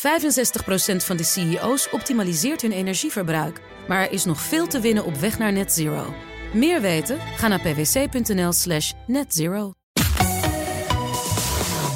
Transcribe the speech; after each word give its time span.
65% 0.00 0.02
van 0.96 1.16
de 1.16 1.24
CEO's 1.24 1.88
optimaliseert 1.90 2.62
hun 2.62 2.72
energieverbruik. 2.72 3.60
Maar 3.88 4.00
er 4.00 4.12
is 4.12 4.24
nog 4.24 4.40
veel 4.40 4.66
te 4.66 4.80
winnen 4.80 5.04
op 5.04 5.14
weg 5.14 5.38
naar 5.38 5.52
net 5.52 5.72
zero. 5.72 6.14
Meer 6.52 6.80
weten? 6.80 7.18
Ga 7.36 7.48
naar 7.48 7.60
pwc.nl 7.60 8.52
slash 8.52 8.92
netzero. 9.06 9.72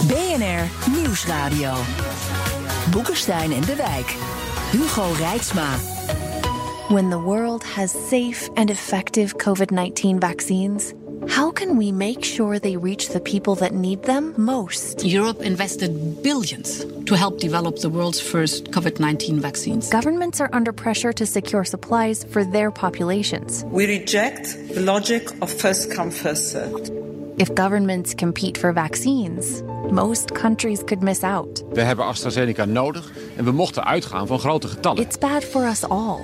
BNR 0.07 0.91
Nieuwsradio. 0.91 1.75
Boekenstein 2.91 3.53
en 3.53 3.61
de 3.61 3.77
Wijk. 3.77 4.17
Hugo 4.71 5.13
Rijksma. 5.19 5.77
When 6.89 7.11
the 7.11 7.21
world 7.21 7.65
has 7.65 7.91
safe 8.09 8.51
and 8.55 8.71
effective 8.71 9.37
COVID 9.37 9.71
19 9.71 10.21
vaccines, 10.21 10.93
how 11.29 11.51
can 11.51 11.77
we 11.77 11.93
make 11.93 12.25
sure 12.25 12.59
they 12.59 12.77
reach 12.77 13.09
the 13.09 13.21
people 13.21 13.55
that 13.57 13.73
need 13.73 14.03
them 14.03 14.35
most? 14.37 15.05
Europe 15.05 15.41
invested 15.41 16.23
billions 16.23 16.85
to 17.07 17.15
help 17.15 17.39
develop 17.39 17.79
the 17.79 17.89
world's 17.89 18.21
first 18.21 18.71
COVID 18.71 19.01
19 19.01 19.41
vaccines. 19.41 19.91
Governments 19.91 20.41
are 20.41 20.51
under 20.53 20.73
pressure 20.73 21.13
to 21.13 21.27
secure 21.27 21.65
supplies 21.65 22.25
for 22.25 22.45
their 22.45 22.71
populations. 22.71 23.65
We 23.67 23.87
reject 23.87 24.57
the 24.75 24.81
logic 24.81 25.31
of 25.41 25.51
first 25.51 25.91
come, 25.91 26.11
first 26.11 26.51
served. 26.51 26.91
If 27.37 27.53
governments 27.55 28.15
compete 28.15 28.57
for 28.57 28.73
vaccines, 28.73 29.63
most 29.91 30.35
countries 30.35 30.83
could 30.85 31.03
miss 31.03 31.25
out. 31.25 31.63
We 31.73 31.81
hebben 31.81 32.05
AstraZeneca 32.05 32.65
nodig 32.65 33.13
en 33.37 33.45
we 33.45 33.53
mochten 33.53 33.85
uitgaan 33.85 34.27
van 34.27 34.39
grote 34.39 34.69
getallen. 34.69 35.03
It's 35.03 35.19
bad 35.19 35.45
for 35.45 35.69
us 35.69 35.85
all, 35.85 36.21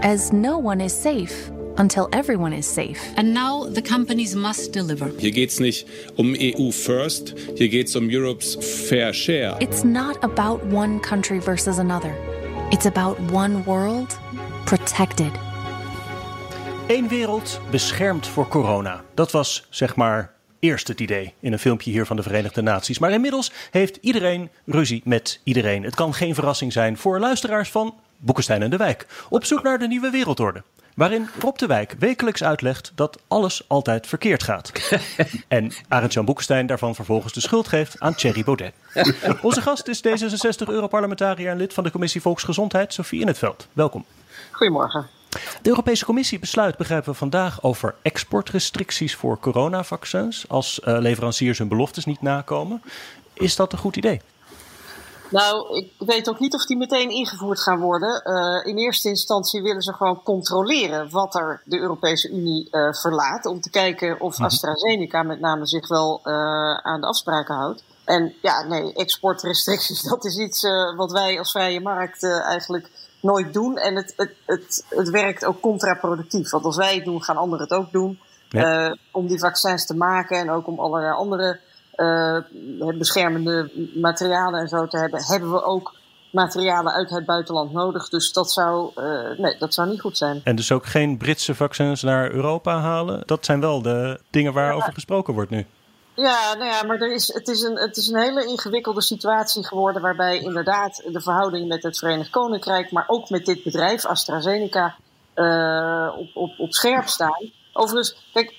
as 0.00 0.30
no 0.30 0.58
one 0.58 0.84
is 0.84 1.00
safe 1.00 1.52
until 1.76 2.08
everyone 2.12 2.56
is 2.56 2.66
safe. 2.66 3.00
And 3.16 3.32
now 3.32 3.64
the 3.74 3.82
companies 3.82 4.34
must 4.34 4.72
deliver. 4.72 5.10
Hier 5.18 5.32
geht 5.32 5.50
es 5.50 5.58
nicht 5.58 5.86
um 6.16 6.34
EU 6.34 6.70
First, 6.70 7.34
hier 7.56 7.68
geht 7.68 7.88
es 7.88 7.96
um 7.96 8.08
Europe's 8.08 8.56
Fair 8.88 9.12
Share. 9.12 9.56
It's 9.58 9.84
not 9.84 10.22
about 10.22 10.62
one 10.72 11.00
country 11.00 11.40
versus 11.40 11.78
another. 11.78 12.14
It's 12.70 12.86
about 12.86 13.18
one 13.32 13.64
world 13.64 14.18
protected. 14.64 15.32
Eén 16.86 17.08
wereld 17.08 17.60
beschermd 17.70 18.26
voor 18.26 18.48
corona. 18.48 19.04
Dat 19.14 19.30
was 19.30 19.66
zeg 19.70 19.96
maar 19.96 20.32
eerst 20.58 20.88
het 20.88 21.00
idee 21.00 21.34
in 21.40 21.52
een 21.52 21.58
filmpje 21.58 21.90
hier 21.90 22.06
van 22.06 22.16
de 22.16 22.22
Verenigde 22.22 22.62
Naties. 22.62 22.98
Maar 22.98 23.12
inmiddels 23.12 23.52
heeft 23.70 23.98
iedereen 24.00 24.50
ruzie 24.64 25.02
met 25.04 25.40
iedereen. 25.42 25.82
Het 25.82 25.94
kan 25.94 26.14
geen 26.14 26.34
verrassing 26.34 26.72
zijn 26.72 26.96
voor 26.96 27.20
luisteraars 27.20 27.70
van 27.70 27.94
Boekenstein 28.16 28.62
en 28.62 28.70
de 28.70 28.76
Wijk. 28.76 29.06
Op 29.28 29.44
zoek 29.44 29.62
naar 29.62 29.78
de 29.78 29.86
nieuwe 29.86 30.10
wereldorde. 30.10 30.62
Waarin 30.94 31.28
Rob 31.40 31.56
de 31.56 31.66
Wijk 31.66 31.94
wekelijks 31.98 32.44
uitlegt 32.44 32.92
dat 32.94 33.20
alles 33.28 33.64
altijd 33.68 34.06
verkeerd 34.06 34.42
gaat. 34.42 34.72
en 35.48 35.72
Arend-Jan 35.88 36.24
Boekenstein 36.24 36.66
daarvan 36.66 36.94
vervolgens 36.94 37.32
de 37.32 37.40
schuld 37.40 37.68
geeft 37.68 38.00
aan 38.00 38.14
Thierry 38.14 38.44
Baudet. 38.44 38.72
Onze 39.42 39.60
gast 39.60 39.88
is 39.88 40.02
D66-Europarlementariër 40.08 41.50
en 41.50 41.56
lid 41.56 41.74
van 41.74 41.84
de 41.84 41.90
Commissie 41.90 42.20
Volksgezondheid, 42.20 42.92
Sofie 42.92 43.20
In 43.20 43.26
het 43.26 43.38
Veld. 43.38 43.68
Welkom. 43.72 44.04
Goedemorgen. 44.50 45.06
De 45.62 45.68
Europese 45.68 46.04
Commissie 46.04 46.38
besluit, 46.38 46.76
begrijpen 46.76 47.12
we 47.12 47.18
vandaag, 47.18 47.62
over 47.62 47.94
exportrestricties 48.02 49.14
voor 49.14 49.38
coronavaccins 49.38 50.44
als 50.48 50.80
uh, 50.84 50.98
leveranciers 50.98 51.58
hun 51.58 51.68
beloftes 51.68 52.04
niet 52.04 52.22
nakomen. 52.22 52.82
Is 53.32 53.56
dat 53.56 53.72
een 53.72 53.78
goed 53.78 53.96
idee? 53.96 54.20
Nou, 55.34 55.76
ik 55.76 55.92
weet 55.98 56.28
ook 56.28 56.38
niet 56.38 56.54
of 56.54 56.66
die 56.66 56.76
meteen 56.76 57.10
ingevoerd 57.10 57.60
gaan 57.60 57.80
worden. 57.80 58.22
Uh, 58.24 58.66
in 58.66 58.76
eerste 58.76 59.08
instantie 59.08 59.62
willen 59.62 59.82
ze 59.82 59.92
gewoon 59.92 60.22
controleren 60.22 61.10
wat 61.10 61.34
er 61.34 61.62
de 61.64 61.78
Europese 61.78 62.30
Unie 62.30 62.68
uh, 62.70 62.92
verlaat. 62.92 63.46
Om 63.46 63.60
te 63.60 63.70
kijken 63.70 64.20
of 64.20 64.40
AstraZeneca 64.40 65.22
met 65.22 65.40
name 65.40 65.66
zich 65.66 65.88
wel 65.88 66.20
uh, 66.24 66.34
aan 66.74 67.00
de 67.00 67.06
afspraken 67.06 67.54
houdt. 67.54 67.84
En 68.04 68.34
ja, 68.42 68.62
nee, 68.62 68.92
exportrestricties, 68.92 70.02
dat 70.10 70.24
is 70.24 70.38
iets 70.38 70.62
wat 70.96 71.12
wij 71.12 71.38
als 71.38 71.50
vrije 71.50 71.80
markt 71.80 72.24
eigenlijk 72.24 72.90
nooit 73.20 73.52
doen. 73.52 73.78
En 73.78 73.96
het, 73.96 74.12
het, 74.16 74.34
het, 74.46 74.84
het 74.88 75.10
werkt 75.10 75.44
ook 75.44 75.60
contraproductief. 75.60 76.50
Want 76.50 76.64
als 76.64 76.76
wij 76.76 76.94
het 76.94 77.04
doen, 77.04 77.22
gaan 77.22 77.36
anderen 77.36 77.66
het 77.68 77.78
ook 77.78 77.92
doen. 77.92 78.20
Ja. 78.48 78.96
om 79.12 79.26
die 79.26 79.38
vaccins 79.38 79.86
te 79.86 79.96
maken 79.96 80.38
en 80.38 80.50
ook 80.50 80.66
om 80.66 80.78
allerlei 80.78 81.12
andere 81.12 81.60
beschermende 82.98 83.70
materialen 83.94 84.60
en 84.60 84.68
zo 84.68 84.86
te 84.86 84.98
hebben, 84.98 85.24
hebben 85.24 85.50
we 85.50 85.62
ook 85.62 85.94
materialen 86.34 86.92
uit 86.92 87.10
het 87.10 87.24
buitenland 87.24 87.72
nodig. 87.72 88.08
Dus 88.08 88.32
dat 88.32 88.52
zou, 88.52 88.90
uh, 88.96 89.38
nee, 89.38 89.58
dat 89.58 89.74
zou 89.74 89.88
niet 89.88 90.00
goed 90.00 90.16
zijn. 90.16 90.40
En 90.44 90.56
dus 90.56 90.72
ook 90.72 90.86
geen 90.86 91.16
Britse 91.16 91.54
vaccins 91.54 92.02
naar 92.02 92.30
Europa 92.30 92.78
halen? 92.78 93.22
Dat 93.26 93.44
zijn 93.44 93.60
wel 93.60 93.82
de 93.82 94.20
dingen 94.30 94.52
waarover 94.52 94.88
ja. 94.88 94.94
gesproken 94.94 95.34
wordt 95.34 95.50
nu. 95.50 95.66
Ja, 96.14 96.54
nou 96.54 96.70
ja, 96.70 96.82
maar 96.82 97.00
er 97.00 97.12
is, 97.12 97.32
het, 97.34 97.48
is 97.48 97.62
een, 97.62 97.76
het 97.76 97.96
is 97.96 98.08
een 98.08 98.20
hele 98.20 98.46
ingewikkelde 98.46 99.02
situatie 99.02 99.66
geworden 99.66 100.02
waarbij 100.02 100.38
inderdaad 100.38 101.02
de 101.12 101.20
verhoudingen 101.20 101.68
met 101.68 101.82
het 101.82 101.98
Verenigd 101.98 102.30
Koninkrijk, 102.30 102.90
maar 102.90 103.04
ook 103.06 103.30
met 103.30 103.44
dit 103.44 103.62
bedrijf 103.62 104.04
AstraZeneca 104.04 104.94
uh, 105.34 106.12
op, 106.18 106.28
op, 106.34 106.58
op 106.58 106.72
scherp 106.72 107.06
staan. 107.06 107.50
Overigens, 107.76 108.16
kijk, 108.32 108.54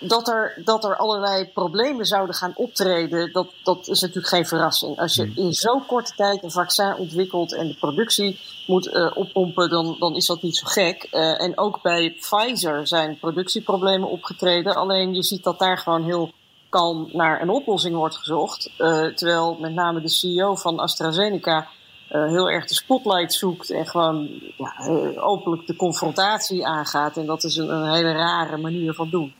dat 0.00 0.28
er, 0.28 0.62
dat 0.64 0.84
er 0.84 0.96
allerlei 0.96 1.48
problemen 1.48 2.04
zouden 2.04 2.34
gaan 2.34 2.52
optreden, 2.56 3.32
dat, 3.32 3.48
dat 3.64 3.88
is 3.88 4.00
natuurlijk 4.00 4.28
geen 4.28 4.46
verrassing. 4.46 4.98
Als 4.98 5.14
je 5.14 5.32
in 5.34 5.52
zo'n 5.52 5.86
korte 5.86 6.12
tijd 6.14 6.42
een 6.42 6.50
vaccin 6.50 6.94
ontwikkelt 6.94 7.54
en 7.54 7.68
de 7.68 7.74
productie 7.74 8.40
moet 8.66 8.86
uh, 8.86 9.10
oppompen, 9.14 9.70
dan, 9.70 9.96
dan 9.98 10.14
is 10.14 10.26
dat 10.26 10.42
niet 10.42 10.56
zo 10.56 10.66
gek. 10.66 11.08
Uh, 11.12 11.42
en 11.42 11.58
ook 11.58 11.82
bij 11.82 12.16
Pfizer 12.20 12.86
zijn 12.86 13.18
productieproblemen 13.18 14.08
opgetreden. 14.08 14.74
Alleen 14.74 15.14
je 15.14 15.22
ziet 15.22 15.44
dat 15.44 15.58
daar 15.58 15.78
gewoon 15.78 16.04
heel 16.04 16.32
kalm 16.68 17.08
naar 17.12 17.42
een 17.42 17.50
oplossing 17.50 17.94
wordt 17.96 18.16
gezocht. 18.16 18.70
Uh, 18.78 19.06
terwijl 19.06 19.56
met 19.60 19.72
name 19.72 20.00
de 20.00 20.08
CEO 20.08 20.54
van 20.54 20.78
AstraZeneca 20.78 21.68
uh, 22.10 22.28
heel 22.28 22.50
erg 22.50 22.66
de 22.66 22.74
spotlight 22.74 23.32
zoekt 23.32 23.70
en 23.70 23.86
gewoon 23.86 24.28
ja, 24.56 24.74
uh, 24.88 25.26
openlijk 25.28 25.66
de 25.66 25.76
confrontatie 25.76 26.66
aangaat. 26.66 27.16
En 27.16 27.26
dat 27.26 27.44
is 27.44 27.56
een, 27.56 27.68
een, 27.68 27.92
hele 27.92 28.12
rare 28.12 28.56
manier 28.56 28.94
van 28.94 29.10
doen. 29.10 29.34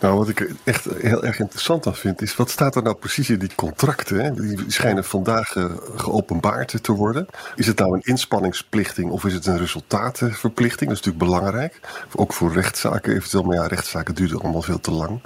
Nou, 0.00 0.18
wat 0.18 0.28
ik 0.28 0.54
echt 0.64 0.84
heel 0.84 1.24
erg 1.24 1.38
interessant 1.38 1.86
aan 1.86 1.94
vind, 1.94 2.22
is 2.22 2.36
wat 2.36 2.50
staat 2.50 2.76
er 2.76 2.82
nou 2.82 2.96
precies 2.96 3.30
in 3.30 3.38
die 3.38 3.54
contracten? 3.54 4.24
Hè? 4.24 4.32
Die 4.32 4.64
schijnen 4.66 5.04
vandaag 5.04 5.54
uh, 5.54 5.64
geopenbaard 5.96 6.82
te 6.82 6.92
worden. 6.92 7.26
Is 7.54 7.66
het 7.66 7.78
nou 7.78 7.94
een 7.94 8.02
inspanningsplichting 8.02 9.10
of 9.10 9.24
is 9.24 9.34
het 9.34 9.46
een 9.46 9.58
resultatenverplichting? 9.58 10.90
Dat 10.90 10.98
is 10.98 11.04
natuurlijk 11.04 11.32
belangrijk. 11.32 11.80
Ook 12.14 12.32
voor 12.32 12.52
rechtszaken 12.52 13.14
eventueel, 13.14 13.42
maar 13.42 13.56
ja, 13.56 13.66
rechtszaken 13.66 14.14
duren 14.14 14.40
allemaal 14.40 14.62
veel 14.62 14.80
te 14.80 14.90
lang. 14.90 15.20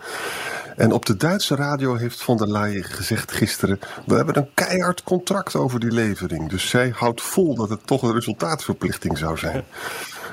En 0.77 0.93
op 0.93 1.07
de 1.07 1.17
Duitse 1.17 1.55
radio 1.55 1.95
heeft 1.95 2.23
von 2.23 2.37
der 2.37 2.51
Leyen 2.51 2.85
gezegd 2.85 3.33
gisteren: 3.33 3.79
We 4.07 4.15
hebben 4.15 4.37
een 4.37 4.51
keihard 4.55 5.03
contract 5.03 5.57
over 5.57 5.81
die 5.81 5.93
levering. 5.93 6.51
Dus 6.51 6.69
zij 6.69 6.93
houdt 6.97 7.23
vol 7.23 7.55
dat 7.55 7.69
het 7.69 7.87
toch 7.87 8.03
een 8.03 8.13
resultaatverplichting 8.13 9.19
zou 9.19 9.39
zijn. 9.39 9.65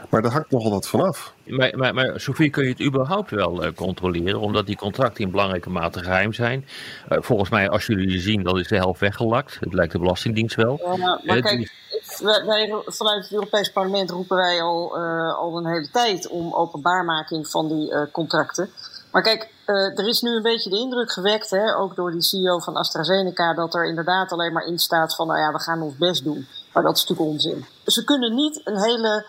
Maar 0.10 0.22
daar 0.22 0.32
hangt 0.32 0.52
nogal 0.52 0.72
wat 0.72 0.88
vanaf. 0.88 1.34
Maar, 1.46 1.78
maar, 1.78 1.94
maar 1.94 2.20
Sofie, 2.20 2.50
kun 2.50 2.64
je 2.64 2.70
het 2.70 2.82
überhaupt 2.82 3.32
wel 3.32 3.66
uh, 3.66 3.72
controleren? 3.76 4.40
Omdat 4.40 4.66
die 4.66 4.76
contracten 4.76 5.24
in 5.24 5.32
belangrijke 5.32 5.70
mate 5.70 6.04
geheim 6.04 6.34
zijn. 6.34 6.68
Uh, 7.10 7.18
volgens 7.22 7.50
mij, 7.50 7.70
als 7.70 7.86
jullie 7.86 8.20
zien, 8.20 8.44
dan 8.44 8.60
is 8.60 8.68
de 8.68 8.76
helft 8.76 9.00
weggelakt. 9.00 9.58
Het 9.60 9.74
lijkt 9.74 9.92
de 9.92 10.00
Belastingdienst 10.00 10.56
wel. 10.56 10.80
Ja, 10.84 10.96
maar 10.96 11.20
uh, 11.24 11.42
kijk, 11.42 11.58
die... 11.58 11.72
wij, 12.18 12.46
wij, 12.46 12.82
vanuit 12.86 13.24
het 13.24 13.34
Europees 13.34 13.72
Parlement 13.72 14.10
roepen 14.10 14.38
wij 14.38 14.62
al, 14.62 14.98
al 15.36 15.58
een 15.58 15.68
hele 15.68 15.90
tijd 15.92 16.28
om 16.28 16.54
openbaarmaking 16.54 17.48
van 17.48 17.68
die 17.68 18.12
contracten. 18.12 18.70
Maar 19.12 19.22
kijk, 19.22 19.50
er 19.74 20.08
is 20.08 20.22
nu 20.22 20.36
een 20.36 20.42
beetje 20.42 20.70
de 20.70 20.78
indruk 20.78 21.12
gewekt, 21.12 21.50
hè, 21.50 21.76
ook 21.76 21.96
door 21.96 22.12
die 22.12 22.22
CEO 22.22 22.60
van 22.60 22.76
AstraZeneca, 22.76 23.54
dat 23.54 23.74
er 23.74 23.88
inderdaad 23.88 24.32
alleen 24.32 24.54
maar 24.54 24.66
in 24.66 24.80
staat 24.80 25.16
van, 25.16 25.28
nou 25.28 25.40
ja, 25.40 25.52
we 25.52 25.60
gaan 25.60 25.82
ons 25.82 25.98
best 25.98 26.24
doen. 26.24 26.48
Maar 26.74 26.84
dat 26.84 26.96
is 26.96 27.02
natuurlijk 27.02 27.30
onzin. 27.30 27.66
Dus 27.84 27.96
we 27.96 28.04
kunnen 28.04 28.36
niet 28.36 28.62
een 28.64 28.80
hele 28.80 29.26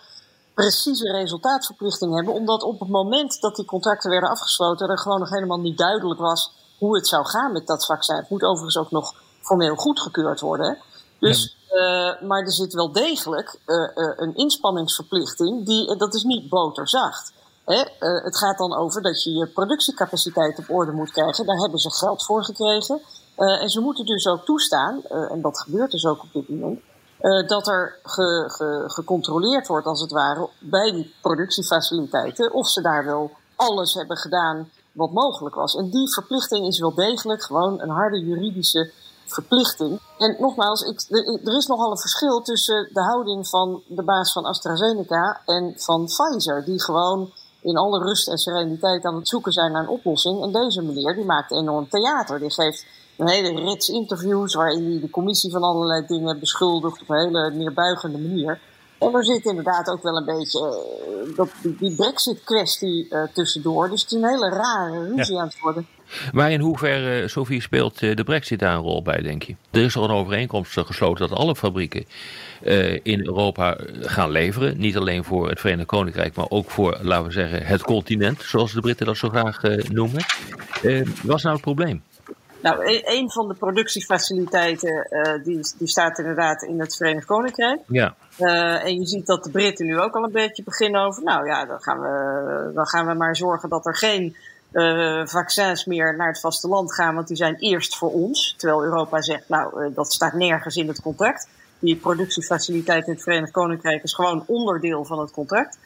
precieze 0.53 1.11
resultaatverplichting 1.11 2.15
hebben, 2.15 2.33
omdat 2.33 2.63
op 2.63 2.79
het 2.79 2.89
moment 2.89 3.41
dat 3.41 3.55
die 3.55 3.65
contracten 3.65 4.09
werden 4.09 4.29
afgesloten, 4.29 4.89
er 4.89 4.99
gewoon 4.99 5.19
nog 5.19 5.29
helemaal 5.29 5.59
niet 5.59 5.77
duidelijk 5.77 6.19
was 6.19 6.51
hoe 6.77 6.95
het 6.95 7.07
zou 7.07 7.25
gaan 7.25 7.51
met 7.51 7.67
dat 7.67 7.85
vaccin. 7.85 8.15
Het 8.15 8.29
moet 8.29 8.43
overigens 8.43 8.77
ook 8.77 8.91
nog 8.91 9.13
formeel 9.41 9.75
goedgekeurd 9.75 10.39
worden. 10.39 10.77
Dus, 11.19 11.55
ja. 11.69 11.75
uh, 11.77 12.27
maar 12.27 12.41
er 12.41 12.51
zit 12.51 12.73
wel 12.73 12.91
degelijk 12.91 13.59
uh, 13.65 13.77
uh, 13.95 14.13
een 14.15 14.35
inspanningsverplichting, 14.35 15.65
die, 15.65 15.95
dat 15.97 16.13
is 16.13 16.23
niet 16.23 16.49
boterzacht. 16.49 17.33
Uh, 17.65 17.83
het 18.23 18.37
gaat 18.37 18.57
dan 18.57 18.75
over 18.75 19.01
dat 19.01 19.23
je 19.23 19.31
je 19.31 19.47
productiecapaciteit 19.47 20.59
op 20.59 20.69
orde 20.69 20.91
moet 20.91 21.11
krijgen. 21.11 21.45
Daar 21.45 21.57
hebben 21.57 21.79
ze 21.79 21.91
geld 21.91 22.25
voor 22.25 22.43
gekregen. 22.43 23.01
Uh, 23.37 23.61
en 23.61 23.69
ze 23.69 23.79
moeten 23.79 24.05
dus 24.05 24.27
ook 24.27 24.45
toestaan, 24.45 25.01
uh, 25.11 25.31
en 25.31 25.41
dat 25.41 25.59
gebeurt 25.59 25.91
dus 25.91 26.05
ook 26.05 26.21
op 26.23 26.33
dit 26.33 26.49
moment, 26.49 26.79
dat 27.47 27.67
er 27.67 27.99
ge, 28.03 28.83
gecontroleerd 28.87 29.67
wordt, 29.67 29.85
als 29.85 30.01
het 30.01 30.11
ware, 30.11 30.49
bij 30.59 30.91
die 30.91 31.13
productiefaciliteiten, 31.21 32.53
of 32.53 32.67
ze 32.67 32.81
daar 32.81 33.05
wel 33.05 33.31
alles 33.55 33.93
hebben 33.93 34.17
gedaan 34.17 34.69
wat 34.91 35.11
mogelijk 35.11 35.55
was. 35.55 35.75
En 35.75 35.89
die 35.89 36.13
verplichting 36.13 36.67
is 36.67 36.79
wel 36.79 36.93
degelijk 36.93 37.43
gewoon 37.43 37.81
een 37.81 37.89
harde 37.89 38.19
juridische 38.19 38.91
verplichting. 39.25 39.99
En 40.17 40.35
nogmaals, 40.39 40.81
ik, 40.81 41.01
er 41.43 41.57
is 41.57 41.67
nogal 41.67 41.91
een 41.91 41.97
verschil 41.97 42.41
tussen 42.41 42.89
de 42.93 43.01
houding 43.01 43.47
van 43.47 43.83
de 43.87 44.03
baas 44.03 44.31
van 44.31 44.45
AstraZeneca 44.45 45.41
en 45.45 45.73
van 45.77 46.05
Pfizer, 46.05 46.65
die 46.65 46.81
gewoon 46.81 47.31
in 47.61 47.77
alle 47.77 48.03
rust 48.03 48.27
en 48.27 48.37
sereniteit 48.37 49.05
aan 49.05 49.15
het 49.15 49.27
zoeken 49.27 49.51
zijn 49.51 49.71
naar 49.71 49.81
een 49.81 49.89
oplossing. 49.89 50.43
En 50.43 50.51
deze 50.51 50.81
meneer, 50.81 51.15
die 51.15 51.25
maakt 51.25 51.51
enorm 51.51 51.89
theater. 51.89 52.39
Die 52.39 52.51
geeft 52.51 52.85
een 53.17 53.29
hele 53.29 53.61
rits 53.61 53.89
interviews 53.89 54.53
waarin 54.53 54.91
hij 54.91 54.99
de 54.99 55.09
commissie 55.09 55.51
van 55.51 55.63
allerlei 55.63 56.05
dingen 56.07 56.39
beschuldigt 56.39 57.01
op 57.01 57.09
een 57.09 57.17
hele 57.17 57.51
neerbuigende 57.51 58.17
manier. 58.17 58.59
En 58.99 59.13
er 59.13 59.25
zit 59.25 59.45
inderdaad 59.45 59.87
ook 59.87 60.03
wel 60.03 60.17
een 60.17 60.25
beetje 60.25 60.85
uh, 61.27 61.35
dat, 61.35 61.49
die, 61.61 61.75
die 61.75 61.95
brexit-kwestie 61.95 63.07
uh, 63.09 63.23
tussendoor. 63.33 63.89
Dus 63.89 64.01
het 64.01 64.11
is 64.11 64.17
een 64.17 64.29
hele 64.29 64.49
rare 64.49 65.13
ruzie 65.15 65.35
ja. 65.35 65.41
aan 65.41 65.47
het 65.47 65.59
worden. 65.59 65.87
Maar 66.31 66.51
in 66.51 66.59
hoeverre, 66.59 67.27
Sophie, 67.27 67.61
speelt 67.61 67.99
de 67.99 68.23
brexit 68.23 68.59
daar 68.59 68.75
een 68.75 68.81
rol 68.81 69.01
bij, 69.01 69.21
denk 69.21 69.43
je? 69.43 69.55
Er 69.71 69.81
is 69.83 69.97
al 69.97 70.03
een 70.03 70.15
overeenkomst 70.15 70.79
gesloten 70.79 71.29
dat 71.29 71.37
alle 71.37 71.55
fabrieken 71.55 72.05
uh, 72.63 72.99
in 73.03 73.25
Europa 73.25 73.77
gaan 74.01 74.31
leveren. 74.31 74.77
Niet 74.77 74.97
alleen 74.97 75.23
voor 75.23 75.49
het 75.49 75.59
Verenigd 75.59 75.87
Koninkrijk, 75.87 76.35
maar 76.35 76.49
ook 76.49 76.69
voor, 76.69 76.97
laten 77.01 77.25
we 77.25 77.31
zeggen, 77.31 77.65
het 77.65 77.83
continent, 77.83 78.41
zoals 78.41 78.73
de 78.73 78.81
Britten 78.81 79.05
dat 79.05 79.17
zo 79.17 79.29
graag 79.29 79.61
noemen. 79.89 80.23
wat 81.23 81.37
is 81.37 81.43
nou 81.43 81.53
het 81.53 81.61
probleem? 81.61 82.03
Nou, 82.61 82.85
een, 82.85 83.01
een 83.05 83.31
van 83.31 83.47
de 83.47 83.53
productiefaciliteiten 83.53 85.07
uh, 85.09 85.43
die, 85.43 85.59
die 85.77 85.87
staat 85.87 86.19
inderdaad 86.19 86.63
in 86.63 86.79
het 86.79 86.95
Verenigd 86.95 87.25
Koninkrijk. 87.25 87.79
Ja. 87.87 88.15
Uh, 88.39 88.85
en 88.85 88.99
je 88.99 89.05
ziet 89.05 89.25
dat 89.25 89.43
de 89.43 89.51
Britten 89.51 89.85
nu 89.85 89.99
ook 89.99 90.15
al 90.15 90.23
een 90.23 90.31
beetje 90.31 90.63
beginnen 90.63 91.01
over. 91.01 91.23
Nou 91.23 91.45
ja, 91.47 91.65
dan 91.65 91.81
gaan 91.81 91.99
we, 91.99 92.71
dan 92.73 92.87
gaan 92.87 93.07
we 93.07 93.13
maar 93.13 93.35
zorgen 93.35 93.69
dat 93.69 93.85
er 93.85 93.95
geen 93.95 94.35
uh, 94.71 95.25
vaccins 95.25 95.85
meer 95.85 96.15
naar 96.15 96.27
het 96.27 96.39
vasteland 96.39 96.93
gaan, 96.93 97.15
want 97.15 97.27
die 97.27 97.37
zijn 97.37 97.55
eerst 97.55 97.97
voor 97.97 98.11
ons. 98.11 98.55
Terwijl 98.57 98.83
Europa 98.83 99.21
zegt, 99.21 99.49
nou, 99.49 99.93
dat 99.93 100.13
staat 100.13 100.33
nergens 100.33 100.75
in 100.75 100.87
het 100.87 101.01
contract. 101.01 101.47
Die 101.81 101.95
productiefaciliteit 101.95 103.07
in 103.07 103.13
het 103.13 103.23
Verenigd 103.23 103.51
Koninkrijk 103.51 104.03
is 104.03 104.13
gewoon 104.13 104.43
onderdeel 104.47 105.05
van 105.05 105.19
het 105.19 105.31
contract. 105.31 105.77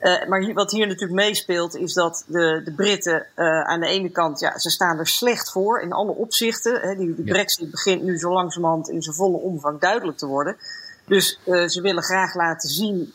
Uh, 0.00 0.28
maar 0.28 0.52
wat 0.52 0.70
hier 0.70 0.86
natuurlijk 0.86 1.20
meespeelt 1.20 1.76
is 1.76 1.92
dat 1.92 2.24
de, 2.26 2.60
de 2.64 2.72
Britten 2.72 3.26
uh, 3.36 3.62
aan 3.62 3.80
de 3.80 3.86
ene 3.86 4.10
kant, 4.10 4.40
ja, 4.40 4.58
ze 4.58 4.70
staan 4.70 4.98
er 4.98 5.06
slecht 5.06 5.50
voor 5.50 5.80
in 5.80 5.92
alle 5.92 6.10
opzichten. 6.10 6.80
Hè. 6.80 6.96
Die, 6.96 7.14
die 7.14 7.26
ja. 7.26 7.32
brexit 7.32 7.70
begint 7.70 8.02
nu 8.02 8.18
zo 8.18 8.32
langzamerhand 8.32 8.88
in 8.88 9.02
zijn 9.02 9.16
volle 9.16 9.36
omvang 9.36 9.80
duidelijk 9.80 10.18
te 10.18 10.26
worden. 10.26 10.56
Dus 11.04 11.40
uh, 11.44 11.66
ze 11.66 11.80
willen 11.80 12.02
graag 12.02 12.34
laten 12.34 12.68
zien 12.68 13.12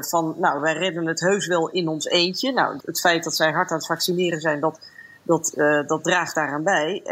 van, 0.00 0.34
nou, 0.38 0.60
wij 0.60 0.74
redden 0.74 1.06
het 1.06 1.20
heus 1.20 1.46
wel 1.46 1.70
in 1.70 1.88
ons 1.88 2.06
eentje. 2.06 2.52
Nou, 2.52 2.78
het 2.84 3.00
feit 3.00 3.24
dat 3.24 3.36
zij 3.36 3.52
hard 3.52 3.70
aan 3.70 3.76
het 3.76 3.86
vaccineren 3.86 4.40
zijn, 4.40 4.60
dat, 4.60 4.80
dat, 5.22 5.52
dat 5.86 6.04
draagt 6.04 6.34
daaraan 6.34 6.62
bij. 6.62 7.02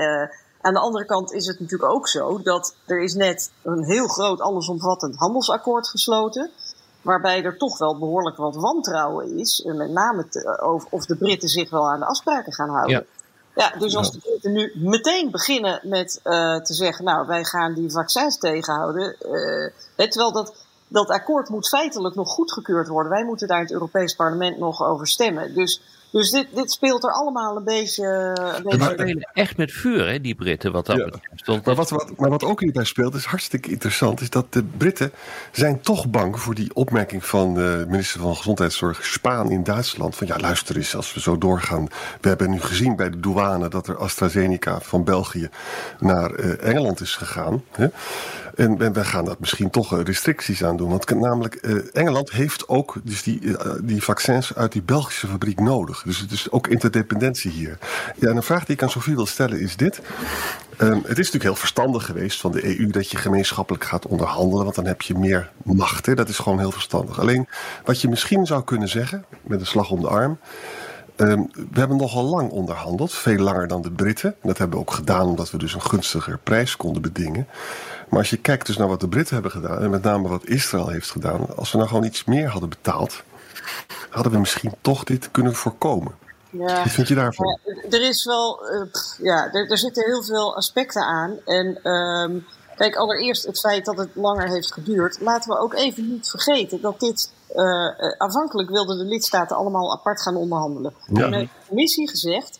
Aan 0.66 0.74
de 0.74 0.80
andere 0.80 1.04
kant 1.04 1.32
is 1.32 1.46
het 1.46 1.60
natuurlijk 1.60 1.92
ook 1.92 2.08
zo 2.08 2.42
dat 2.42 2.74
er 2.86 3.02
is 3.02 3.14
net 3.14 3.50
een 3.62 3.84
heel 3.84 4.06
groot 4.06 4.40
allesomvattend 4.40 5.16
handelsakkoord 5.16 5.88
gesloten 5.88 6.50
waarbij 7.02 7.42
er 7.42 7.56
toch 7.56 7.78
wel 7.78 7.98
behoorlijk 7.98 8.36
wat 8.36 8.56
wantrouwen 8.56 9.38
is. 9.38 9.62
Met 9.66 9.90
name 9.90 10.28
te, 10.28 10.62
of, 10.64 10.86
of, 10.90 11.06
de 11.06 11.16
Britten 11.16 11.48
zich 11.48 11.70
wel 11.70 11.90
aan 11.90 11.98
de 11.98 12.06
afspraken 12.06 12.52
gaan 12.52 12.68
houden. 12.68 13.06
Ja. 13.54 13.70
ja 13.70 13.78
dus 13.78 13.96
als 13.96 14.12
de 14.12 14.18
Britten 14.18 14.52
nu 14.52 14.72
meteen 14.74 15.30
beginnen 15.30 15.80
met 15.82 16.20
uh, 16.24 16.56
te 16.56 16.74
zeggen, 16.74 17.04
nou 17.04 17.26
wij 17.26 17.44
gaan 17.44 17.74
die 17.74 17.90
vaccins 17.90 18.38
tegenhouden. 18.38 19.16
Uh, 19.96 20.08
terwijl 20.08 20.32
dat, 20.32 20.54
dat 20.88 21.08
akkoord 21.08 21.48
moet 21.48 21.68
feitelijk 21.68 22.14
nog 22.14 22.28
goedgekeurd 22.28 22.88
worden. 22.88 23.12
Wij 23.12 23.24
moeten 23.24 23.48
daar 23.48 23.58
in 23.58 23.64
het 23.64 23.72
Europees 23.72 24.14
Parlement 24.14 24.58
nog 24.58 24.82
over 24.84 25.06
stemmen. 25.06 25.54
Dus 25.54 25.80
dus 26.16 26.30
dit, 26.30 26.46
dit 26.54 26.70
speelt 26.70 27.04
er 27.04 27.12
allemaal 27.12 27.56
een 27.56 27.64
beetje. 27.64 28.06
Een 28.06 28.62
beetje 28.62 28.78
maar 28.78 28.90
spelen 28.90 29.30
echt 29.32 29.56
met 29.56 29.72
vuur, 29.72 30.08
hè, 30.08 30.20
die 30.20 30.34
Britten, 30.34 30.72
wat 30.72 30.86
dat 30.86 30.96
ja. 30.96 31.04
betreft. 31.04 31.66
Maar 31.66 31.74
wat, 31.74 31.90
wat, 31.90 32.16
maar 32.16 32.30
wat 32.30 32.44
ook 32.44 32.60
hierbij 32.60 32.84
speelt, 32.84 33.14
is 33.14 33.24
hartstikke 33.24 33.70
interessant, 33.70 34.20
is 34.20 34.30
dat 34.30 34.52
de 34.52 34.62
Britten 34.62 35.12
zijn 35.52 35.80
toch 35.80 36.08
bang 36.08 36.40
voor 36.40 36.54
die 36.54 36.74
opmerking 36.74 37.24
van 37.24 37.54
de 37.54 37.84
minister 37.88 38.20
van 38.20 38.36
Gezondheidszorg 38.36 39.04
Spaan 39.04 39.50
in 39.50 39.64
Duitsland. 39.64 40.16
Van 40.16 40.26
ja, 40.26 40.38
luister 40.38 40.76
eens, 40.76 40.96
als 40.96 41.14
we 41.14 41.20
zo 41.20 41.38
doorgaan. 41.38 41.88
We 42.20 42.28
hebben 42.28 42.50
nu 42.50 42.60
gezien 42.60 42.96
bij 42.96 43.10
de 43.10 43.20
douane 43.20 43.68
dat 43.68 43.88
er 43.88 43.96
AstraZeneca 43.96 44.80
van 44.80 45.04
België 45.04 45.48
naar 45.98 46.38
uh, 46.38 46.68
Engeland 46.68 47.00
is 47.00 47.16
gegaan. 47.16 47.62
Hè? 47.70 47.86
En, 48.56 48.80
en 48.80 48.92
wij 48.92 49.04
gaan 49.04 49.24
dat 49.24 49.40
misschien 49.40 49.70
toch 49.70 50.02
restricties 50.02 50.64
aan 50.64 50.76
doen. 50.76 50.90
Want 50.90 51.10
namelijk, 51.10 51.58
uh, 51.60 51.82
Engeland 51.92 52.30
heeft 52.30 52.68
ook 52.68 52.96
dus 53.02 53.22
die, 53.22 53.40
uh, 53.40 53.58
die 53.82 54.02
vaccins 54.02 54.54
uit 54.54 54.72
die 54.72 54.82
Belgische 54.82 55.26
fabriek 55.26 55.60
nodig. 55.60 56.02
Dus 56.06 56.20
het 56.20 56.30
is 56.30 56.50
ook 56.50 56.66
interdependentie 56.66 57.50
hier. 57.50 57.78
Ja, 58.16 58.28
en 58.28 58.36
een 58.36 58.42
vraag 58.42 58.64
die 58.64 58.74
ik 58.74 58.82
aan 58.82 58.90
Sofie 58.90 59.14
wil 59.14 59.26
stellen 59.26 59.60
is 59.60 59.76
dit. 59.76 60.00
Um, 60.78 60.92
het 60.92 61.10
is 61.10 61.16
natuurlijk 61.16 61.44
heel 61.44 61.54
verstandig 61.54 62.04
geweest 62.04 62.40
van 62.40 62.52
de 62.52 62.78
EU 62.78 62.86
dat 62.86 63.10
je 63.10 63.16
gemeenschappelijk 63.16 63.84
gaat 63.84 64.06
onderhandelen, 64.06 64.64
want 64.64 64.76
dan 64.76 64.86
heb 64.86 65.02
je 65.02 65.14
meer 65.14 65.50
macht. 65.62 66.06
Hè? 66.06 66.14
Dat 66.14 66.28
is 66.28 66.38
gewoon 66.38 66.58
heel 66.58 66.70
verstandig. 66.70 67.20
Alleen 67.20 67.48
wat 67.84 68.00
je 68.00 68.08
misschien 68.08 68.46
zou 68.46 68.64
kunnen 68.64 68.88
zeggen, 68.88 69.24
met 69.42 69.60
een 69.60 69.66
slag 69.66 69.90
om 69.90 70.00
de 70.00 70.08
arm. 70.08 70.38
Um, 71.16 71.50
we 71.52 71.78
hebben 71.78 71.96
nogal 71.96 72.24
lang 72.24 72.50
onderhandeld, 72.50 73.12
veel 73.12 73.38
langer 73.38 73.68
dan 73.68 73.82
de 73.82 73.90
Britten. 73.90 74.34
Dat 74.42 74.58
hebben 74.58 74.78
we 74.78 74.84
ook 74.84 74.92
gedaan 74.92 75.26
omdat 75.26 75.50
we 75.50 75.58
dus 75.58 75.74
een 75.74 75.82
gunstiger 75.82 76.38
prijs 76.38 76.76
konden 76.76 77.02
bedingen. 77.02 77.46
Maar 78.08 78.18
als 78.18 78.30
je 78.30 78.36
kijkt 78.36 78.66
dus 78.66 78.76
naar 78.76 78.88
wat 78.88 79.00
de 79.00 79.08
Britten 79.08 79.34
hebben 79.34 79.52
gedaan, 79.52 79.78
en 79.78 79.90
met 79.90 80.02
name 80.02 80.28
wat 80.28 80.46
Israël 80.46 80.88
heeft 80.88 81.10
gedaan, 81.10 81.56
als 81.56 81.72
we 81.72 81.78
nou 81.78 81.88
gewoon 81.88 82.04
iets 82.04 82.24
meer 82.24 82.48
hadden 82.48 82.68
betaald, 82.68 83.22
hadden 84.10 84.32
we 84.32 84.38
misschien 84.38 84.74
toch 84.80 85.04
dit 85.04 85.30
kunnen 85.30 85.54
voorkomen. 85.54 86.14
Ja. 86.50 86.82
Wat 86.82 86.92
vind 86.92 87.08
je 87.08 87.14
daarvan? 87.14 87.58
Ja, 87.64 87.82
er 87.90 88.08
is 88.08 88.24
wel, 88.24 88.72
uh, 88.72 88.82
ja, 89.22 89.52
er, 89.52 89.70
er, 89.70 89.78
zitten 89.78 90.04
heel 90.04 90.22
veel 90.22 90.56
aspecten 90.56 91.02
aan. 91.02 91.38
En 91.44 91.90
um, 91.90 92.46
kijk, 92.76 92.96
allereerst 92.96 93.46
het 93.46 93.60
feit 93.60 93.84
dat 93.84 93.98
het 93.98 94.08
langer 94.14 94.48
heeft 94.48 94.72
geduurd. 94.72 95.20
Laten 95.20 95.50
we 95.50 95.58
ook 95.58 95.74
even 95.74 96.08
niet 96.08 96.28
vergeten 96.28 96.80
dat 96.80 97.00
dit, 97.00 97.30
uh, 97.50 97.56
uh, 97.56 97.92
aanvankelijk 98.18 98.70
wilden 98.70 98.98
de 98.98 99.04
lidstaten 99.04 99.56
allemaal 99.56 99.92
apart 99.92 100.22
gaan 100.22 100.36
onderhandelen. 100.36 100.94
Ja. 101.06 101.24
En 101.24 101.32
heeft 101.32 101.52
de 101.60 101.66
commissie 101.68 102.08
gezegd, 102.08 102.58